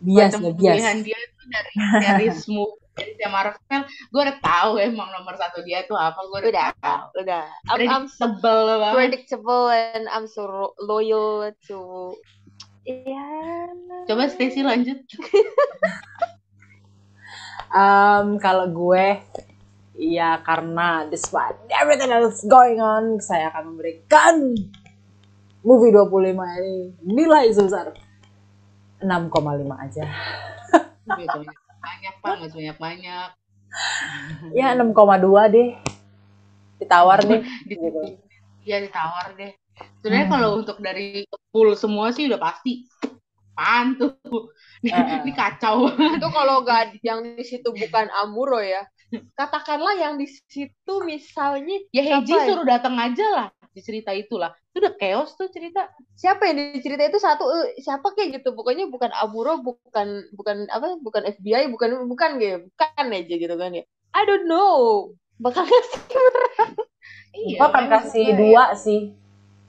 Bias 0.00 0.32
macam 0.32 0.48
ya, 0.48 0.52
bias. 0.56 0.76
pilihan 0.80 0.98
dia 1.04 1.18
dari 1.50 1.72
series 2.02 2.40
movie 2.50 2.84
dari 2.96 3.12
si 3.12 3.24
Marvel 3.28 3.82
gue 3.86 4.20
udah 4.24 4.38
tahu 4.40 4.80
emang 4.80 5.12
nomor 5.12 5.36
satu 5.36 5.60
dia 5.60 5.84
tuh 5.84 6.00
apa 6.00 6.16
gue 6.16 6.48
udah, 6.48 6.50
Udah, 6.50 6.68
tahu 6.80 7.04
udah. 7.20 7.44
I'm, 7.68 7.80
I'm 7.84 8.06
so 8.08 8.24
predictable 8.40 8.80
banget 8.80 8.94
predictable 8.96 9.64
and 9.68 10.04
I'm 10.08 10.26
so 10.26 10.72
loyal 10.80 11.52
to 11.68 11.78
Iya. 12.86 13.28
coba 14.06 14.30
Stacy 14.30 14.62
lanjut 14.64 15.02
Um, 17.66 18.38
kalau 18.38 18.70
gue, 18.70 19.20
ya 19.98 20.38
karena 20.46 21.02
despite 21.10 21.58
everything 21.74 22.14
else 22.14 22.46
going 22.46 22.78
on, 22.78 23.18
saya 23.18 23.50
akan 23.50 23.74
memberikan 23.74 24.54
movie 25.66 25.90
25 25.90 26.30
ini 26.62 26.94
nilai 27.02 27.50
sebesar 27.50 27.90
6,5 29.02 29.82
aja. 29.82 30.04
Banyak 31.06 31.56
banyak 31.86 32.14
pak 32.18 32.32
nggak 32.42 32.50
banyak 32.52 32.78
banyak 32.78 33.28
Ya 34.56 34.72
6,2 34.74 35.46
deh. 35.52 35.68
Ditawar 36.80 37.18
deh. 37.24 37.40
Gitu. 37.70 38.18
Iya 38.66 38.76
ditawar 38.82 39.36
deh 39.38 39.52
sebenarnya 40.00 40.26
Hmm. 40.26 40.34
kalau 40.40 40.50
untuk 40.56 40.78
dari 40.80 41.28
full 41.52 41.76
semua 41.76 42.08
sih 42.08 42.24
udah 42.32 42.40
pasti 42.40 42.88
apaan 43.56 43.96
tuh 44.00 44.16
ini, 44.84 44.92
Heeh. 44.92 45.20
ini 45.28 45.32
kacau 45.36 45.88
Itu 45.92 46.28
kalau 46.32 46.64
gak 46.64 46.96
yang 47.04 47.36
di 47.36 47.44
situ 47.44 47.68
bukan 47.72 48.08
Amuro 48.24 48.60
ya. 48.60 48.84
Katakanlah 49.36 49.96
yang 50.00 50.16
di 50.16 50.26
situ 50.28 50.94
misalnya 51.04 51.76
ya 51.94 52.02
siapa 52.24 52.26
ya? 52.26 52.44
suruh 52.48 52.66
datang 52.66 52.96
aja 52.98 53.26
lah 53.32 53.46
di 53.76 53.84
cerita 53.84 54.16
itulah. 54.16 54.56
Itu 54.72 54.80
udah 54.80 54.96
chaos 54.96 55.36
tuh 55.36 55.52
cerita. 55.52 55.92
Siapa 56.16 56.48
yang 56.48 56.72
dicerita 56.72 57.04
itu 57.04 57.20
satu 57.20 57.44
eh, 57.52 57.76
siapa 57.84 58.16
kayak 58.16 58.40
gitu. 58.40 58.56
Pokoknya 58.56 58.88
bukan 58.88 59.12
Amuro 59.20 59.60
bukan 59.60 60.32
bukan 60.32 60.64
apa 60.72 60.96
bukan 61.04 61.28
FBI 61.36 61.68
bukan 61.68 62.08
bukan 62.08 62.40
kayak 62.40 62.58
bukan 62.72 63.06
aja 63.12 63.34
gitu 63.36 63.54
kan 63.60 63.76
ya. 63.76 63.84
I 64.16 64.24
don't 64.24 64.48
know. 64.48 65.12
Bakal 65.36 65.68
kasih 65.68 66.00
iya 67.36 67.60
Gue 67.60 67.66
akan 67.68 67.84
makanya 67.84 67.92
kasih 68.00 68.24
gue 68.24 68.36
dua 68.40 68.64
sih. 68.72 69.00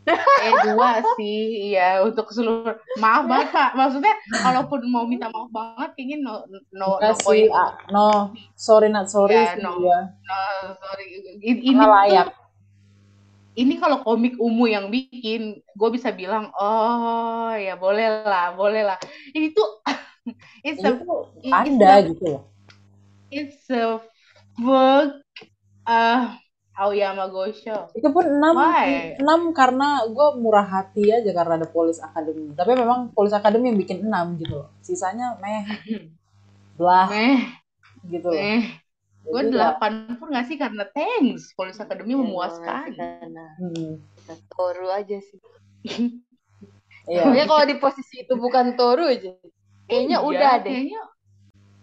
eh 0.47 0.53
dua 0.71 1.03
sih. 1.19 1.39
Iya 1.75 1.99
untuk 2.07 2.31
seluruh. 2.31 2.79
Maaf 3.03 3.27
banget 3.27 3.51
pak 3.51 3.75
maksudnya 3.75 4.15
kalaupun 4.39 4.87
mau 4.87 5.03
minta 5.03 5.27
maaf 5.27 5.51
banget 5.51 5.99
kayaknya 5.99 6.17
no 6.23 6.47
no 6.47 6.63
no 6.71 6.87
point. 7.19 7.51
ah, 7.51 7.75
no, 7.91 8.31
sorry 8.55 8.87
not 8.87 9.11
sorry 9.11 9.35
Ya, 9.35 9.59
sih 9.59 9.59
no. 9.59 9.75
dia. 9.83 9.99
no, 10.23 10.39
sorry. 10.79 11.05
Ini, 11.43 11.59
ini 11.59 11.75
Nggak 11.75 11.83
tuh 11.83 11.91
layak. 11.91 12.27
Ini 13.57 13.73
kalau 13.81 14.05
komik 14.05 14.37
ungu 14.37 14.65
yang 14.69 14.87
bikin 14.93 15.59
gue 15.79 15.89
bisa 15.95 16.09
bilang 16.13 16.53
oh 16.57 17.51
ya 17.57 17.73
boleh 17.77 18.05
lah 18.25 18.53
boleh 18.59 18.81
lah 18.85 18.97
ini 19.37 19.51
tuh 19.57 19.67
it's 20.63 20.83
Ini 20.83 20.89
a 20.89 20.93
it's 21.41 21.79
ada 21.81 21.91
a 21.91 22.07
gitu 22.07 22.23
loh. 22.31 22.43
it's 23.31 23.69
a 23.69 23.99
book 24.57 25.13
uh 25.87 26.35
Aoyama 26.77 27.25
Gosho 27.33 27.89
Itu 27.97 28.07
pun 28.15 28.25
6, 28.29 28.57
Why? 28.57 29.17
6 29.17 29.41
karena 29.57 30.05
gue 30.15 30.27
murah 30.43 30.67
hati 30.67 31.09
aja 31.09 31.31
karena 31.33 31.53
ada 31.57 31.67
Police 31.69 31.97
Academy. 32.03 32.53
Tapi 32.53 32.71
memang 32.77 32.99
Police 33.17 33.33
Academy 33.33 33.73
yang 33.73 33.79
bikin 33.81 33.99
6 34.05 34.37
gitu 34.41 34.53
loh. 34.61 34.69
Sisanya 34.85 35.33
meh, 35.41 35.65
belah 36.77 37.09
meh 37.09 37.37
gitu 38.11 38.29
loh. 38.37 38.47
meh 38.47 38.86
gue 39.28 39.41
delapan 39.51 39.91
pun 40.15 40.28
nggak 40.32 40.47
sih 40.47 40.55
karena 40.55 40.84
thanks. 40.91 41.51
Police 41.53 41.78
Academy 41.78 42.15
Iya, 42.15 42.19
memuaskan. 42.23 42.88
hmm, 43.59 43.91
Toru 44.49 44.88
aja 44.88 45.17
sih. 45.19 45.39
Iya. 47.07 47.23
pokoknya 47.23 47.45
kalau 47.47 47.63
di 47.63 47.75
posisi 47.80 48.15
itu 48.19 48.36
bukan 48.36 48.75
Toru 48.75 49.07
aja 49.07 49.32
kayaknya 49.88 50.19
Iya, 50.19 50.28
udah 50.28 50.53
deh. 50.59 50.67
kayaknya 50.67 51.01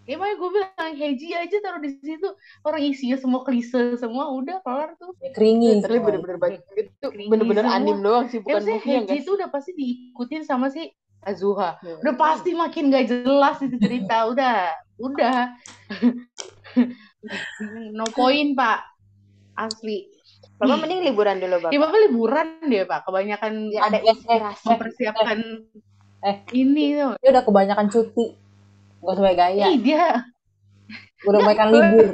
ya 0.05 0.15
makanya 0.21 0.37
gue 0.37 0.49
bilang 0.53 0.93
Heiji 0.93 1.27
aja 1.33 1.57
taruh 1.65 1.81
di 1.81 1.97
situ. 1.97 2.29
Orang 2.61 2.77
isinya 2.85 3.17
semua 3.17 3.41
klise 3.41 3.97
semua 3.97 4.29
udah 4.29 4.61
kelar 4.61 4.93
tuh. 5.01 5.17
Keringi. 5.33 5.81
Semua. 5.81 5.97
bener-bener 6.05 6.37
banyak 6.37 6.61
gitu. 6.77 7.09
Keringi 7.09 7.25
bener-bener 7.33 7.65
anim 7.65 8.05
doang 8.05 8.29
sih 8.29 8.37
ya 8.37 8.41
bukan 8.45 8.53
maksudnya 8.61 8.77
movie 8.77 8.93
yang 8.93 9.05
Heiji 9.09 9.17
guys 9.17 9.25
itu 9.25 9.31
udah 9.33 9.49
pasti 9.49 9.71
diikutin 9.73 10.41
sama 10.45 10.69
si 10.69 10.93
Azuha. 11.25 11.81
Iya. 11.81 11.95
udah 12.05 12.13
pasti 12.21 12.49
makin 12.53 12.93
gak 12.93 13.05
jelas 13.09 13.57
itu 13.65 13.75
cerita. 13.81 14.17
Udah. 14.31 14.77
Udah 15.01 15.57
no 17.91 18.05
point 18.09 18.53
pak 18.53 18.79
asli 19.55 20.09
Bapak 20.55 20.77
mending 20.79 21.03
liburan 21.03 21.35
dulu 21.35 21.55
ya 21.57 21.61
bapak 21.67 21.79
bapak 21.83 21.99
liburan 22.01 22.47
deh 22.63 22.83
pak 22.83 22.99
kebanyakan 23.03 23.53
biar 23.67 23.81
ada 23.83 23.97
Eh, 23.97 24.01
eh, 24.01 24.09
inspirasi 24.09 24.65
mempersiapkan 24.65 25.37
Eh. 26.21 26.37
ini 26.53 26.85
tuh 26.95 27.13
Dia 27.19 27.29
udah 27.29 27.43
kebanyakan 27.43 27.85
cuti. 27.85 28.25
Gak 28.97 29.15
banyak 29.15 29.37
gaya. 29.37 29.65
Ih, 29.67 29.77
dia 29.77 30.25
Udah 31.21 31.37
kebanyakan 31.39 31.67
libur. 31.69 32.07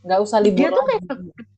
Gak 0.00 0.20
usah 0.20 0.38
libur. 0.38 0.54
dia 0.54 0.68
tuh 0.68 0.78
lagi. 0.78 0.90
kayak 1.00 1.02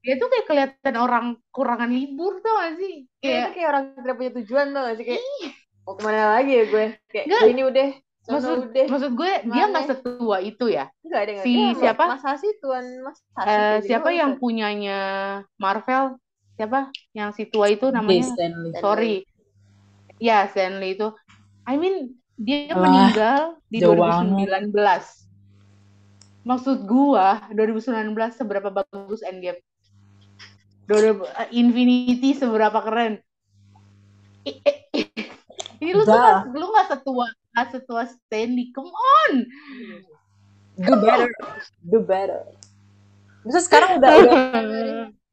dia 0.01 0.15
tuh 0.17 0.29
kayak 0.29 0.47
kelihatan 0.47 0.95
orang 0.97 1.27
kurangan 1.51 1.91
libur 1.91 2.33
tuh 2.39 2.53
gak 2.55 2.73
sih 2.75 2.95
Kayak 3.19 3.21
itu 3.21 3.29
kayak 3.29 3.49
kayak 3.53 3.69
orang 3.69 3.85
tidak 3.93 4.15
punya 4.17 4.31
tujuan 4.33 4.67
tuh 4.71 4.81
gak 4.81 4.95
sih 4.95 5.05
kayak 5.05 5.23
mau 5.81 5.93
ke 5.93 6.03
mana 6.03 6.23
lagi 6.33 6.53
ya 6.53 6.65
gue 6.65 6.85
kayak 7.07 7.25
Nggak. 7.27 7.43
ini 7.49 7.63
udah 7.67 7.89
maksud 8.29 8.59
udah 8.69 8.87
maksud 8.93 9.11
gue 9.17 9.31
dia 9.49 9.65
Mana? 9.65 9.71
nggak 9.73 9.87
setua 9.91 10.37
itu 10.45 10.65
ya? 10.69 10.85
Enggak 11.05 11.21
ada 11.25 11.33
si 11.43 11.53
siapa? 11.81 12.05
Mas 12.11 12.23
Hasi 12.27 12.49
tuan 12.61 12.85
Mas 13.05 13.19
Hasi 13.37 13.51
Eh, 13.51 13.77
kayak 13.81 13.83
siapa 13.87 14.09
gitu. 14.13 14.19
yang 14.21 14.33
punyanya 14.43 14.99
Marvel? 15.57 16.05
Siapa? 16.61 16.93
Yang 17.17 17.31
si 17.37 17.43
tua 17.49 17.67
itu 17.73 17.87
namanya? 17.89 18.29
Stanley. 18.37 18.73
sorry. 18.85 19.25
Ya 20.21 20.45
Stanley 20.51 20.97
itu. 20.97 21.09
I 21.67 21.75
mean 21.81 21.97
dia 22.41 22.73
Wah, 22.73 22.81
meninggal 22.85 23.61
di 23.73 23.79
jauh 23.81 23.97
2019 23.97 25.29
maksud 26.49 26.79
gua 26.93 27.27
2019 27.57 28.33
seberapa 28.41 28.69
bagus 28.79 29.21
Endgame? 29.31 29.61
2000 30.89 31.25
eh, 31.43 31.49
Infinity 31.61 32.31
seberapa 32.41 32.79
keren? 32.87 33.13
I- 34.49 34.61
i- 35.01 35.11
ini 35.83 35.93
lu 35.99 36.05
tuh 36.13 36.21
lu 36.59 36.65
nggak 36.73 36.89
setua 36.93 37.27
nggak 37.61 37.77
setua 37.77 38.09
Stanley 38.09 38.73
come 38.73 38.89
on 38.89 39.33
Do 40.81 40.97
better. 40.97 41.29
Do 41.85 42.01
better. 42.01 42.41
Bisa 43.45 43.61
sekarang 43.61 44.01
udah 44.01 44.11
udah 44.17 44.41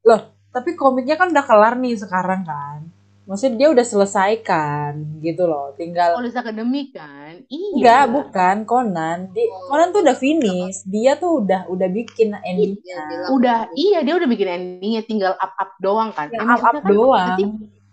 Loh, 0.04 0.20
tapi 0.52 0.76
komiknya 0.76 1.16
kan 1.16 1.32
udah 1.32 1.40
kelar 1.40 1.72
nih 1.80 1.96
sekarang 1.96 2.44
kan. 2.44 2.84
Maksudnya 3.24 3.56
dia 3.56 3.68
udah 3.72 3.84
selesai 3.84 4.44
kan, 4.44 4.92
gitu 5.24 5.48
loh. 5.48 5.72
Tinggal 5.72 6.20
Police 6.20 6.36
Academy 6.36 6.92
kan? 6.92 7.44
Iya. 7.48 7.72
enggak, 7.76 8.04
bukan 8.12 8.56
Conan. 8.64 9.18
Di, 9.32 9.48
Conan 9.68 9.88
tuh 9.88 10.00
udah 10.04 10.16
finish. 10.16 10.84
Dia 10.84 11.16
tuh 11.16 11.40
udah 11.44 11.64
udah 11.68 11.88
bikin 11.96 12.36
endingnya. 12.44 13.00
bilang. 13.08 13.28
Udah, 13.32 13.58
iya 13.72 14.04
dia 14.04 14.20
udah 14.20 14.28
bikin 14.28 14.48
endingnya, 14.52 15.00
tinggal 15.04 15.32
up 15.32 15.52
up 15.56 15.76
doang 15.80 16.12
kan? 16.12 16.28
Ya, 16.28 16.44
up 16.44 16.60
up 16.60 16.84
kan 16.84 16.92
doang. 16.92 17.38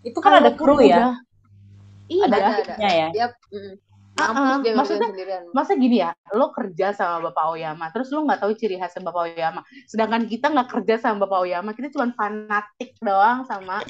Itu 0.04 0.20
kan 0.20 0.44
ada 0.44 0.52
kalaupun 0.52 0.60
kru 0.60 0.76
ya. 0.84 1.00
udah- 1.00 1.18
Iya. 2.06 2.24
Ada 2.28 2.36
Ada, 2.36 2.48
krunya 2.52 2.90
ya. 2.92 3.08
Dia 3.16 3.28
mm, 3.32 3.60
Ah, 3.60 3.74
mampus 4.16 4.32
dia 4.32 4.48
ngerjain 4.48 4.76
maksudnya- 4.76 5.10
sendirian. 5.12 5.44
Masa 5.52 5.72
gini 5.76 5.98
ya, 6.00 6.10
lo 6.32 6.50
kerja 6.50 6.88
sama 6.92 7.30
Bapak 7.30 7.46
Oyama, 7.52 7.86
terus 7.92 8.08
lo 8.10 8.24
nggak 8.24 8.40
tahu 8.40 8.52
ciri 8.56 8.76
khasnya 8.76 9.04
Bapak 9.04 9.22
Oyama. 9.28 9.62
Sedangkan 9.86 10.24
kita 10.24 10.48
nggak 10.50 10.70
kerja 10.72 10.96
sama 10.98 11.28
Bapak 11.28 11.40
Oyama, 11.44 11.70
kita 11.72 11.92
cuma 11.92 12.08
fanatik 12.12 12.96
doang 13.00 13.44
sama 13.44 13.84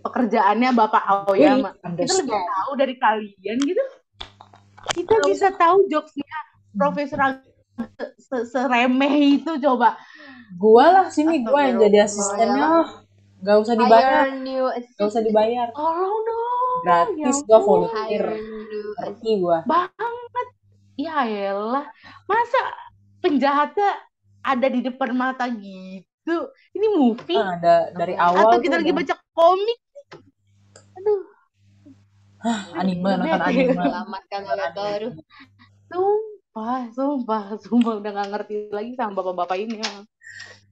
pekerjaannya 0.00 0.70
Bapak 0.72 1.02
Oyama. 1.26 1.74
Kita 1.98 2.12
lebih 2.16 2.40
tahu 2.48 2.70
dari 2.74 2.94
kalian 2.96 3.58
gitu. 3.58 3.84
Kita 4.92 5.14
bisa 5.24 5.50
tahu 5.52 5.86
jokesnya 5.86 6.38
Profesor 6.72 7.20
Ag- 7.20 7.46
seremeh 8.44 9.14
itu 9.36 9.58
coba. 9.58 9.98
Gua 10.52 10.84
lah 10.92 11.06
sini 11.08 11.42
gua 11.42 11.64
yang 11.64 11.80
jadi 11.80 12.04
asistennya. 12.04 12.66
Oh, 12.80 12.88
Gak 13.42 13.56
usah 13.58 13.74
dibayar. 13.74 14.22
Gak 14.94 15.08
usah 15.08 15.18
dibayar. 15.18 15.66
Tolong 15.72 16.18
dong. 16.22 16.51
Gratis 16.82 17.36
ya 17.38 17.46
gua 17.46 17.58
ampun. 17.58 17.66
volunteer. 17.86 18.24
Ngerti 18.98 19.30
gua. 19.38 19.58
banget. 19.66 20.46
Ya 21.00 21.24
elah, 21.24 21.88
masa 22.28 22.60
penjahatnya 23.24 23.90
ada 24.44 24.66
di 24.68 24.84
depan 24.84 25.16
mata 25.16 25.48
gitu? 25.48 26.52
Ini 26.76 26.86
movie 26.92 27.38
Kan 27.38 27.58
ada 27.62 27.90
dari 27.96 28.14
awal 28.14 28.44
atau 28.44 28.58
kita 28.60 28.76
lagi 28.78 28.92
baca 28.92 29.14
komik? 29.32 29.78
Aduh, 31.00 31.22
anime 32.76 33.10
nonton 33.16 33.40
anime. 33.40 33.72
Selamatkan 33.72 34.40
Leotoro. 34.44 35.08
sumpah, 35.88 36.80
sumpah, 36.92 37.42
sumpah 37.56 37.94
udah 38.00 38.10
gak 38.12 38.28
ngerti 38.28 38.54
lagi 38.68 38.92
sama 38.98 39.16
bapak-bapak 39.16 39.56
ini. 39.64 39.80
emang. 39.80 40.04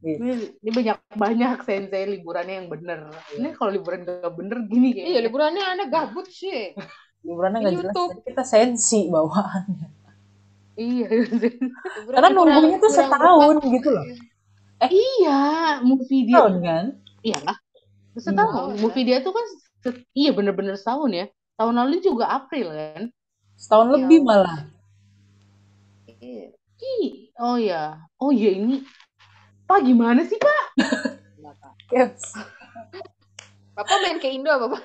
Iya. 0.01 0.16
Ini, 0.16 0.32
ini 0.64 0.70
banyak 0.72 0.96
banyak 1.12 1.57
sensei 1.68 2.05
liburannya 2.09 2.55
yang 2.64 2.68
bener. 2.72 3.12
Ini 3.36 3.53
kalau 3.53 3.68
liburan 3.76 4.01
gak 4.09 4.32
bener 4.32 4.59
gini 4.64 4.96
kayaknya. 4.96 5.11
Iya 5.12 5.18
liburannya 5.28 5.64
anda 5.64 5.84
gabut 5.92 6.26
sih. 6.32 6.72
Liburannya 7.20 7.59
nggak 7.61 7.74
jelas. 7.84 7.94
Jadi 7.94 8.22
Kita 8.32 8.44
sensi 8.48 9.01
bawaannya. 9.12 9.88
Iya, 10.80 11.07
Karena 12.09 12.28
nunggunya 12.32 12.80
tuh 12.80 12.88
setahun 12.88 13.61
berapa- 13.61 13.68
gitu 13.76 13.88
loh. 13.92 14.05
iya, 14.88 15.40
movie 15.84 16.24
dia 16.24 16.40
Tahun 16.40 16.57
kan? 16.64 16.84
Iya 17.20 17.38
lah. 17.44 17.57
Setahun. 18.16 18.53
Tahun, 18.57 18.70
ya? 18.72 18.80
Movie 18.80 19.05
dia 19.05 19.18
tuh 19.20 19.32
kan 19.36 19.46
iya 20.16 20.30
bener-bener 20.32 20.80
setahun 20.80 21.12
ya. 21.12 21.26
Tahun 21.61 21.74
lalu 21.76 22.01
juga 22.01 22.32
April 22.32 22.72
kan. 22.72 23.03
Setahun 23.61 23.86
Iya. 23.92 23.94
lebih 24.01 24.18
malah. 24.24 24.59
Iya. 26.16 26.46
Oh 27.36 27.57
ya. 27.61 28.01
Oh 28.16 28.32
iya 28.32 28.51
ini. 28.57 28.80
Pak 29.70 29.86
gimana 29.86 30.26
sih 30.26 30.34
Pak? 30.34 30.62
Yes. 31.94 32.34
Bapak 33.78 33.96
main 34.02 34.18
ke 34.18 34.26
Indo 34.26 34.50
apa 34.50 34.66
Pak? 34.74 34.82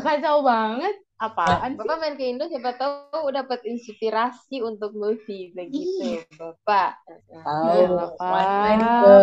Kacau 0.00 0.40
banget. 0.40 1.04
Apaan 1.20 1.76
sih? 1.76 1.84
Bapak 1.84 1.96
main 2.00 2.16
ke 2.16 2.24
Indo 2.24 2.48
siapa 2.48 2.80
tahu 2.80 3.28
dapat 3.28 3.60
inspirasi 3.68 4.64
untuk 4.64 4.96
movie 4.96 5.52
begitu 5.52 6.24
Bapak. 6.40 6.96
Tahu. 7.28 8.16
Pak. 8.16 8.24
Main 8.24 8.80
ke 8.80 9.16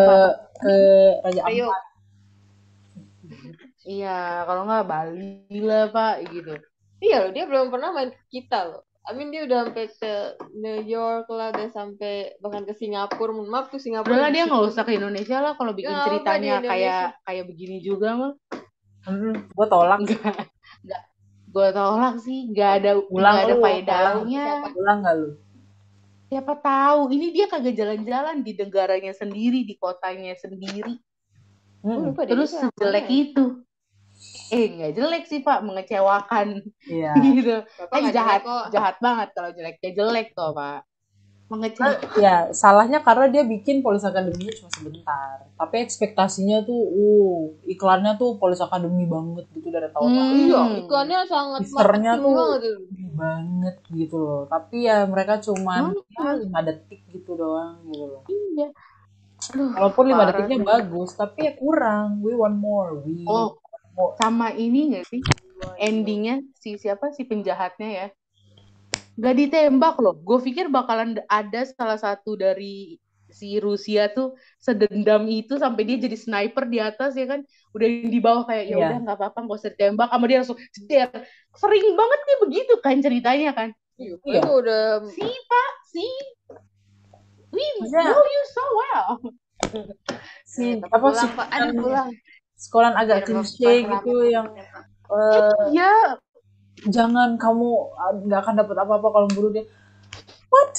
ke 0.62 0.76
Raja 1.26 1.42
Ayo. 1.50 1.66
Ampat. 1.74 1.84
Iya, 3.84 4.46
kalau 4.46 4.62
nggak 4.62 4.86
Bali 4.86 5.58
lah 5.58 5.90
Pak 5.90 6.14
gitu. 6.30 6.54
Iya 7.02 7.16
loh 7.26 7.30
dia 7.34 7.44
belum 7.50 7.74
pernah 7.74 7.90
main 7.90 8.14
ke 8.14 8.22
kita 8.30 8.62
loh. 8.70 8.86
Amin 9.04 9.28
dia 9.28 9.44
udah 9.44 9.68
sampai 9.68 9.84
ke 9.92 10.12
New 10.56 10.80
York 10.88 11.28
lah, 11.28 11.52
udah 11.52 11.68
sampai 11.68 12.40
bahkan 12.40 12.64
ke 12.64 12.72
Singapura. 12.72 13.36
Mohon 13.36 13.52
maaf 13.52 13.66
tuh 13.68 13.76
Singapura. 13.76 14.16
Udah 14.16 14.20
lah 14.24 14.30
dia 14.32 14.48
nggak 14.48 14.64
usah 14.64 14.82
ke 14.88 14.96
Indonesia 14.96 15.44
lah 15.44 15.52
kalau 15.60 15.76
bikin 15.76 15.92
apa, 15.92 16.08
ceritanya 16.08 16.54
kayak 16.64 17.20
kayak 17.20 17.44
begini 17.44 17.84
juga 17.84 18.16
mah. 18.16 18.32
Hmm, 19.04 19.52
gua 19.52 19.66
tolak. 19.68 20.00
Enggak. 20.00 20.48
Enggak. 20.80 21.02
Gue 21.54 21.70
tolak 21.70 22.18
sih, 22.18 22.50
nggak 22.50 22.70
ada 22.82 22.90
Ulang 23.14 23.34
nggak 23.38 23.46
ada 23.46 23.56
faedahnya. 23.62 24.46
Pulang 24.74 24.98
nggak 25.06 25.14
lu? 25.22 25.28
Siapa 26.26 26.54
tahu 26.58 27.00
ini 27.14 27.30
dia 27.30 27.46
kagak 27.46 27.78
jalan-jalan 27.78 28.42
di 28.42 28.58
negaranya 28.58 29.14
sendiri, 29.14 29.62
di 29.62 29.78
kotanya 29.78 30.34
sendiri. 30.34 30.98
Hmm, 31.86 32.10
Terus 32.16 32.58
sejelek 32.58 33.06
ya? 33.06 33.18
itu. 33.28 33.44
Eh, 34.54 34.64
nggak 34.70 34.92
jelek 34.94 35.24
sih 35.24 35.40
Pak, 35.40 35.58
mengecewakan 35.60 36.62
Iya. 36.86 37.10
gitu. 37.36 37.56
Bapak 37.60 37.90
Eh 37.92 38.02
jahat, 38.08 38.40
jelek 38.40 38.42
kok. 38.46 38.64
jahat 38.70 38.96
banget 38.98 39.28
kalau 39.32 39.50
jeleknya 39.50 39.90
jelek 39.92 40.28
kok 40.32 40.52
Pak. 40.52 40.80
Mengecewakan. 41.44 42.16
Ya, 42.16 42.48
salahnya 42.52 42.98
karena 42.98 43.26
dia 43.28 43.42
bikin 43.44 43.78
Police 43.78 44.02
Academy 44.02 44.48
cuma 44.50 44.70
sebentar. 44.70 45.44
Tapi 45.52 45.76
ekspektasinya 45.78 46.62
tuh, 46.62 46.80
uh, 46.88 47.36
iklannya 47.64 48.14
tuh 48.14 48.38
Police 48.38 48.58
Academy 48.60 49.04
banget 49.04 49.44
gitu 49.52 49.68
dari 49.68 49.86
tahun 49.88 50.08
Hmm. 50.08 50.18
lalu. 50.22 50.34
Iya, 50.40 50.60
iklannya 50.80 51.18
sangat 51.24 51.60
Teasernya 51.60 51.82
marketing 52.12 52.24
tuh- 52.24 52.34
banget 52.34 52.60
tuh. 52.62 52.76
Banget 53.14 53.76
gitu 53.92 54.16
loh. 54.16 54.42
Tapi 54.46 54.76
ya 54.82 54.96
mereka 55.04 55.34
cuman 55.38 55.82
Hmm. 55.92 56.00
ya, 56.08 56.30
5 56.40 56.60
detik 56.62 57.00
gitu 57.08 57.30
doang 57.34 57.76
gitu 57.84 58.04
loh. 58.08 58.22
Iya. 58.24 58.68
Aduh, 59.44 59.68
Walaupun 59.76 60.04
5 60.06 60.16
parah 60.16 60.32
detiknya 60.32 60.58
bagus, 60.64 61.10
tapi 61.12 61.38
ya 61.42 61.52
kurang. 61.54 62.24
We 62.24 62.32
want 62.32 62.56
more. 62.56 62.96
We 62.98 63.26
Oh. 63.26 63.60
Sama 64.18 64.50
ini 64.52 64.94
nggak 64.94 65.06
sih? 65.06 65.22
Endingnya 65.78 66.42
si 66.58 66.76
siapa 66.76 67.10
si 67.10 67.24
penjahatnya 67.24 67.88
ya? 67.90 68.06
Gak 69.14 69.36
ditembak 69.38 69.96
loh. 70.02 70.18
Gue 70.18 70.42
pikir 70.42 70.66
bakalan 70.66 71.22
ada 71.30 71.62
salah 71.64 71.94
satu 71.96 72.34
dari 72.34 72.98
si 73.30 73.58
Rusia 73.58 74.10
tuh 74.10 74.38
sedendam 74.62 75.26
itu 75.26 75.58
sampai 75.58 75.82
dia 75.82 75.98
jadi 75.98 76.14
sniper 76.14 76.70
di 76.70 76.78
atas 76.78 77.18
ya 77.18 77.26
kan 77.26 77.42
udah 77.74 77.82
yang 77.82 78.06
di 78.06 78.20
bawah 78.22 78.46
kayak 78.46 78.70
ya 78.70 78.70
Iya. 78.70 78.78
udah 78.78 78.98
nggak 79.02 79.16
apa-apa 79.18 79.38
nggak 79.42 79.58
usah 79.58 79.70
ditembak 79.74 80.06
sama 80.06 80.24
dia 80.30 80.38
langsung 80.38 80.58
jeder 80.70 81.10
sering 81.50 81.86
banget 81.98 82.20
nih 82.22 82.38
begitu 82.46 82.72
kan 82.78 82.96
ceritanya 83.02 83.50
kan 83.50 83.68
Iya, 83.98 84.14
Iya. 84.22 84.38
itu 84.38 84.50
udah 84.54 84.82
si 85.10 85.26
pak 85.26 85.72
si 85.90 86.06
we 87.50 87.64
Maksudnya- 87.82 88.06
know 88.06 88.22
you 88.22 88.42
so 88.46 88.62
well 88.70 89.10
Si 90.46 90.78
apa 90.78 90.94
pulang, 90.94 91.18
sih? 91.18 91.28
Pak. 91.34 91.46
Aduh, 91.50 91.72
pulang. 91.82 92.08
Sekolah 92.54 92.94
agak 92.96 93.26
klise 93.28 93.84
gitu 93.86 94.24
yang 94.26 94.46
eh, 95.10 95.74
ya 95.74 95.90
jangan 96.88 97.36
kamu 97.40 97.70
ah, 97.96 98.12
nggak 98.24 98.40
akan 98.44 98.54
dapat 98.60 98.76
apa-apa 98.84 99.08
kalau 99.14 99.28
bunuh 99.32 99.50
dia. 99.54 99.64
What? 100.52 100.74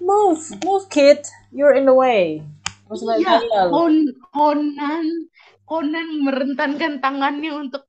Move, 0.00 0.42
move 0.64 0.86
kid. 0.90 1.26
You're 1.52 1.74
in 1.76 1.86
the 1.86 1.94
way. 1.96 2.42
Maksudnya 2.88 3.18
loh. 3.66 3.70
Kon 3.72 3.94
Conan 4.34 5.06
Conan 5.66 6.08
merentankan 6.24 6.92
tangannya 7.02 7.50
untuk 7.62 7.82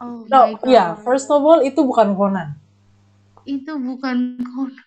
Oh 0.00 0.24
No, 0.30 0.40
God. 0.62 0.62
iya, 0.70 0.94
first 1.04 1.26
of 1.30 1.42
all 1.42 1.60
itu 1.62 1.80
bukan 1.82 2.14
Conan. 2.18 2.48
itu 3.54 3.72
bukan 3.86 4.18
Conan 4.46 4.84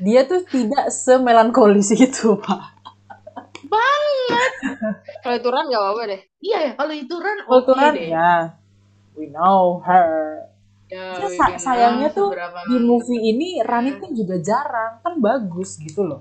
Dia 0.00 0.28
tuh 0.28 0.44
tidak 0.44 0.92
semelankolis 0.92 1.88
itu, 1.96 2.36
Pak. 2.36 2.75
Banget 3.72 4.52
Kalau 5.22 5.36
itu 5.40 5.48
run 5.54 5.66
nggak 5.68 5.82
apa-apa 5.82 6.02
deh. 6.12 6.20
iya 6.44 6.56
ya 6.66 6.70
kalau 6.78 6.94
itu 7.02 7.14
Ran 7.24 7.38
oke 7.46 7.48
Kulturan 7.48 7.94
deh 7.96 8.10
ya. 8.12 8.28
We 9.16 9.26
know 9.32 9.80
her. 9.86 10.48
Ya, 10.90 11.02
Terus 11.14 11.32
sa- 11.38 11.58
sayangnya 11.66 12.08
tuh 12.18 12.30
di 12.70 12.76
movie 12.88 13.20
ini 13.32 13.48
Rani 13.64 13.90
tuh 14.02 14.10
juga 14.18 14.36
jarang, 14.48 14.92
kan 15.04 15.14
bagus 15.26 15.70
gitu 15.86 16.02
loh. 16.08 16.20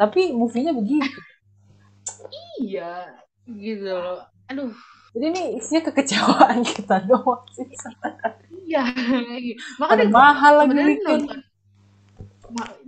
Tapi 0.00 0.32
movie-nya 0.34 0.72
begitu. 0.76 1.18
iya 2.62 2.90
gitu 3.64 3.88
loh 4.02 4.18
aduh 4.50 4.70
Jadi 5.14 5.24
ini 5.30 5.42
isinya 5.62 5.82
kekecewaan 5.90 6.60
kita 6.74 6.96
doang 7.08 7.44
sih. 7.54 7.66
iya 8.66 8.80
makanya 9.80 10.06
mahal 10.16 10.52
lagi 10.60 10.74
nonton 11.06 11.20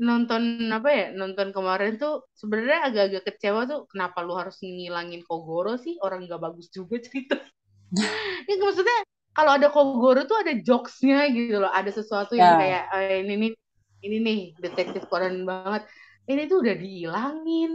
nonton 0.08 0.42
apa 0.76 0.88
ya 0.98 1.04
nonton 1.20 1.48
kemarin 1.56 1.92
tuh 2.02 2.12
sebenarnya 2.40 2.78
agak-agak 2.88 3.22
kecewa 3.28 3.60
tuh 3.70 3.80
kenapa 3.90 4.18
lu 4.26 4.32
harus 4.40 4.56
ngilangin 4.62 5.22
Kogoro 5.28 5.74
sih? 5.84 5.94
Orang 6.04 6.20
nggak 6.26 6.40
bagus 6.46 6.66
juga 6.76 6.96
cerita. 7.06 7.36
Ya 8.48 8.54
maksudnya 8.62 8.98
kalau 9.36 9.50
ada 9.56 9.68
Kogoro 9.74 10.24
tuh 10.30 10.38
ada 10.42 10.52
jokesnya 10.56 11.28
gitu 11.34 11.56
loh. 11.62 11.70
Ada 11.72 11.90
sesuatu 11.92 12.34
yang 12.38 12.54
Ya. 12.54 12.58
kayak 12.58 12.82
eh, 12.94 13.22
ini 13.24 13.34
nih 13.42 13.50
ini 14.06 14.16
nih 14.26 14.38
detektif 14.62 15.02
Conan 15.10 15.44
banget. 15.48 15.82
Ini 16.26 16.42
tuh 16.50 16.58
udah 16.64 16.74
dihilangin 16.78 17.70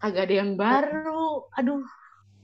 kagak 0.00 0.22
ada 0.30 0.34
yang 0.44 0.52
baru. 0.56 1.44
Aduh 1.58 1.82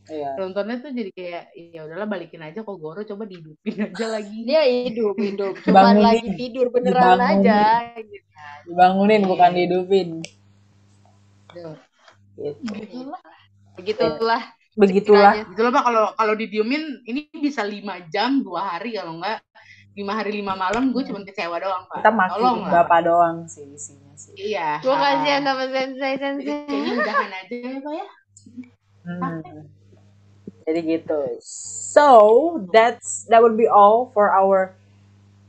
Iya. 0.06 0.38
nontonnya 0.38 0.78
tuh 0.78 0.90
jadi 0.90 1.10
kayak 1.10 1.44
ya 1.52 1.80
udahlah 1.82 2.06
balikin 2.06 2.38
aja 2.38 2.62
Kogoro 2.62 3.02
coba 3.02 3.26
dihidupin 3.26 3.74
aja 3.84 4.06
lagi 4.14 4.38
Dia 4.42 4.62
hidup, 4.62 5.14
hidup. 5.16 5.54
Cuma 5.66 5.90
lagi 5.92 6.30
tidur 6.32 6.70
beneran 6.70 7.18
Dibangunin. 7.18 7.42
aja. 7.42 7.60
Gitu. 7.98 8.26
Dibangunin 8.66 9.20
Iya. 9.20 9.28
bukan 9.28 9.50
dihidupin. 9.52 10.08
Tuh. 11.48 11.74
Gitu. 12.36 12.62
gitu 12.70 13.00
lah 13.08 13.22
Begitulah 13.74 14.42
begitulah 14.76 15.32
Sekiranya. 15.32 15.50
gitu 15.50 15.60
loh 15.60 15.72
pak 15.72 15.82
kalau 15.82 16.04
kalau 16.14 16.34
didiemin 16.34 16.82
ini 17.02 17.20
bisa 17.34 17.64
lima 17.64 17.96
jam 18.06 18.40
dua 18.40 18.76
hari 18.76 18.92
kalau 18.94 19.16
enggak 19.16 19.40
lima 19.92 20.12
hari 20.12 20.30
lima 20.36 20.52
malam 20.52 20.92
gue 20.92 21.00
cuma 21.02 21.24
kecewa 21.24 21.56
doang 21.56 21.84
pak 21.86 21.98
kita 21.98 22.12
maki 22.12 22.32
tolong 22.36 22.58
lah 22.60 22.72
bapak 22.76 23.00
doang 23.02 23.36
sih 23.48 23.64
isinya 23.66 24.12
sih 24.12 24.36
iya 24.36 24.76
Gue 24.78 24.92
kasihan 24.92 25.42
sama 25.42 25.64
sensei 25.66 26.14
sensei. 26.14 26.44
kayaknya 26.62 26.92
udahan 26.94 27.30
aja 27.34 27.54
ya 27.56 27.78
pak 27.80 27.92
ya 27.94 28.06
Hmm. 29.06 29.40
Jadi 30.66 30.80
gitu. 30.82 31.38
So 31.40 32.06
that's 32.74 33.24
that 33.30 33.38
would 33.38 33.54
be 33.54 33.70
all 33.70 34.10
for 34.10 34.34
our 34.34 34.74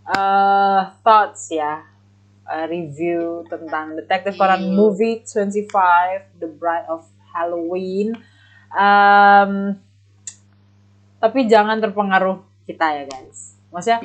uh, 0.05 0.93
thoughts 1.01 1.49
ya. 1.49 1.81
Uh, 2.47 2.63
review 2.71 3.43
tentang 3.51 3.99
Detective 3.99 4.39
Conan 4.39 4.71
movie 4.71 5.19
25 5.19 5.67
The 6.39 6.47
Bride 6.47 6.87
of 6.87 7.03
Halloween. 7.35 8.15
Um, 8.71 9.75
tapi 11.19 11.43
jangan 11.51 11.83
terpengaruh 11.83 12.39
kita 12.63 12.87
ya 12.87 13.03
guys. 13.03 13.59
Maksudnya 13.67 13.99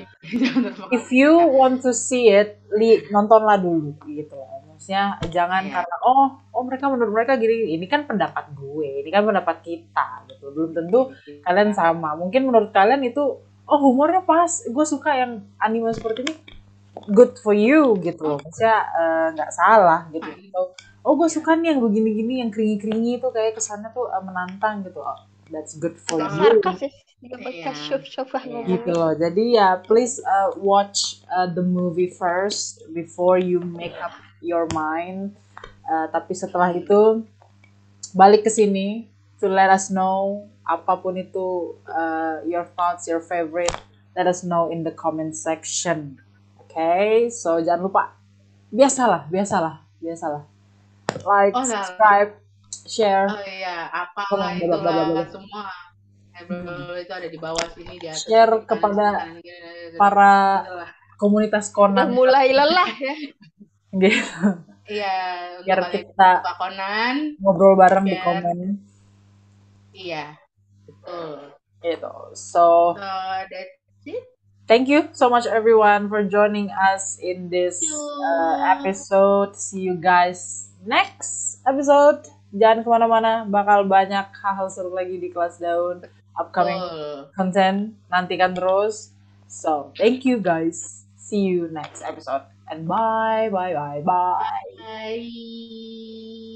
if 0.96 1.06
you 1.14 1.38
want 1.38 1.86
to 1.86 1.94
see 1.94 2.34
it, 2.34 2.58
li 2.74 3.06
nontonlah 3.14 3.62
dulu 3.62 3.94
gitu. 4.10 4.34
Maksudnya 4.74 5.22
jangan 5.30 5.62
Iya. 5.62 5.72
karena 5.78 5.96
oh 6.02 6.41
oh 6.62 6.64
mereka 6.64 6.86
menurut 6.86 7.10
mereka 7.10 7.34
gini, 7.34 7.74
ini 7.74 7.90
kan 7.90 8.06
pendapat 8.06 8.54
gue, 8.54 9.02
ini 9.02 9.10
kan 9.10 9.26
pendapat 9.26 9.66
kita 9.66 10.06
gitu. 10.30 10.54
Belum 10.54 10.70
tentu 10.70 11.10
kalian 11.42 11.74
sama. 11.74 12.14
Mungkin 12.14 12.46
menurut 12.46 12.70
kalian 12.70 13.02
itu 13.02 13.42
oh 13.42 13.78
humornya 13.82 14.22
pas, 14.22 14.62
gue 14.62 14.86
suka 14.86 15.10
yang 15.18 15.42
anime 15.58 15.90
seperti 15.90 16.22
ini, 16.22 16.34
good 17.10 17.34
for 17.42 17.50
you 17.50 17.98
gitu 17.98 18.22
loh. 18.22 18.38
Maksudnya 18.38 18.78
eh, 18.94 19.26
nggak 19.34 19.50
salah 19.50 20.06
gitu. 20.14 20.30
Atau, 20.30 20.78
oh 21.02 21.18
gue 21.18 21.26
suka 21.26 21.58
nih 21.58 21.74
yang 21.74 21.82
begini-gini, 21.82 22.46
yang 22.46 22.54
keringi-keringi 22.54 23.18
itu 23.18 23.26
kayak 23.34 23.58
kesannya 23.58 23.90
tuh 23.90 24.06
eh, 24.06 24.22
menantang 24.22 24.86
gitu. 24.86 25.02
Oh, 25.02 25.18
that's 25.50 25.74
good 25.74 25.98
for 25.98 26.22
you. 26.22 26.62
Dia 27.22 27.38
Iya. 27.38 27.70
ah 28.34 28.42
ngomong. 28.50 28.66
gitu 28.66 28.90
loh 28.90 29.12
jadi 29.14 29.44
ya 29.54 29.68
please 29.86 30.18
uh, 30.26 30.50
watch 30.58 31.22
uh, 31.30 31.46
the 31.46 31.62
movie 31.62 32.10
first 32.10 32.82
before 32.90 33.38
you 33.38 33.62
make 33.62 33.94
up 34.02 34.10
your 34.42 34.66
mind 34.74 35.38
Uh, 35.92 36.08
tapi 36.08 36.32
setelah 36.32 36.72
itu 36.72 37.20
balik 38.16 38.48
ke 38.48 38.50
sini 38.52 39.12
to 39.36 39.44
let 39.44 39.68
us 39.68 39.92
know 39.92 40.48
apa 40.64 40.96
pun 41.04 41.20
itu 41.20 41.76
uh, 41.84 42.40
your 42.48 42.64
thoughts 42.72 43.04
your 43.04 43.20
favorite 43.20 43.76
let 44.16 44.24
us 44.24 44.40
know 44.40 44.72
in 44.72 44.88
the 44.88 44.94
comment 44.96 45.36
section. 45.36 46.16
Okay? 46.64 47.28
So 47.28 47.60
jangan 47.60 47.92
lupa. 47.92 48.16
Biasalah 48.72 49.28
biasalah 49.28 49.84
biasalah. 50.00 50.48
Like 51.28 51.52
Oh, 51.52 51.64
subscribe 51.68 52.40
share. 52.88 53.28
Oh 53.28 53.44
iya. 53.44 53.92
Apa 53.92 54.24
Tolong, 54.32 54.56
itu 54.56 54.72
semua. 55.28 55.68
Eh, 56.32 57.04
itu 57.04 57.12
ada 57.12 57.28
di 57.28 57.36
bawah 57.36 57.68
sini 57.76 58.00
di 58.00 58.08
atas 58.08 58.24
Share 58.24 58.64
Kanan, 58.64 58.68
kepada 58.72 59.06
kanan, 59.20 59.36
kiri. 59.44 60.00
para 60.00 60.32
komunitas 61.20 61.68
Conan. 61.68 62.08
Mulai 62.16 62.56
lelah 62.56 62.88
ya. 62.96 63.14
gitu 63.92 64.71
iya 64.90 65.14
Biar 65.62 65.78
kita- 65.90 66.42
suka 66.42 66.52
Conan 66.58 67.16
ngobrol 67.38 67.74
bareng 67.78 68.04
di 68.04 68.16
Share. 68.16 68.24
komen 68.24 68.58
iya 69.92 70.36
betul 70.86 71.52
gitu. 71.82 72.12
So 72.34 72.94
so 72.94 73.02
that's 73.50 73.74
it 74.06 74.22
thank 74.70 74.86
you 74.88 75.10
so 75.12 75.26
much 75.28 75.44
everyone 75.46 76.06
for 76.08 76.22
joining 76.24 76.70
us 76.70 77.18
in 77.18 77.50
this 77.50 77.82
uh, 77.82 78.78
episode. 78.78 79.58
See 79.58 79.84
you 79.86 79.98
guys 79.98 80.70
next 80.82 81.60
episode. 81.66 82.22
Jangan 82.52 82.84
ke 82.84 82.88
mana-mana, 82.88 83.48
bakal 83.48 83.88
banyak 83.88 84.28
hal-hal 84.30 84.68
seru 84.68 84.92
lagi 84.92 85.16
di 85.16 85.32
kelas 85.32 85.56
daun. 85.56 86.04
Upcoming 86.32 86.80
Betul. 86.80 87.18
content, 87.32 87.78
nantikan 88.08 88.52
terus. 88.52 89.12
So 89.48 89.92
thank 89.96 90.24
you 90.24 90.36
guys. 90.38 91.04
See 91.16 91.44
you 91.44 91.68
next 91.68 92.04
episode 92.04 92.44
and 92.72 92.88
bye 92.88 93.48
bye 93.52 93.74
bye 93.74 94.02
bye. 94.04 94.44
Bye. 94.78 96.51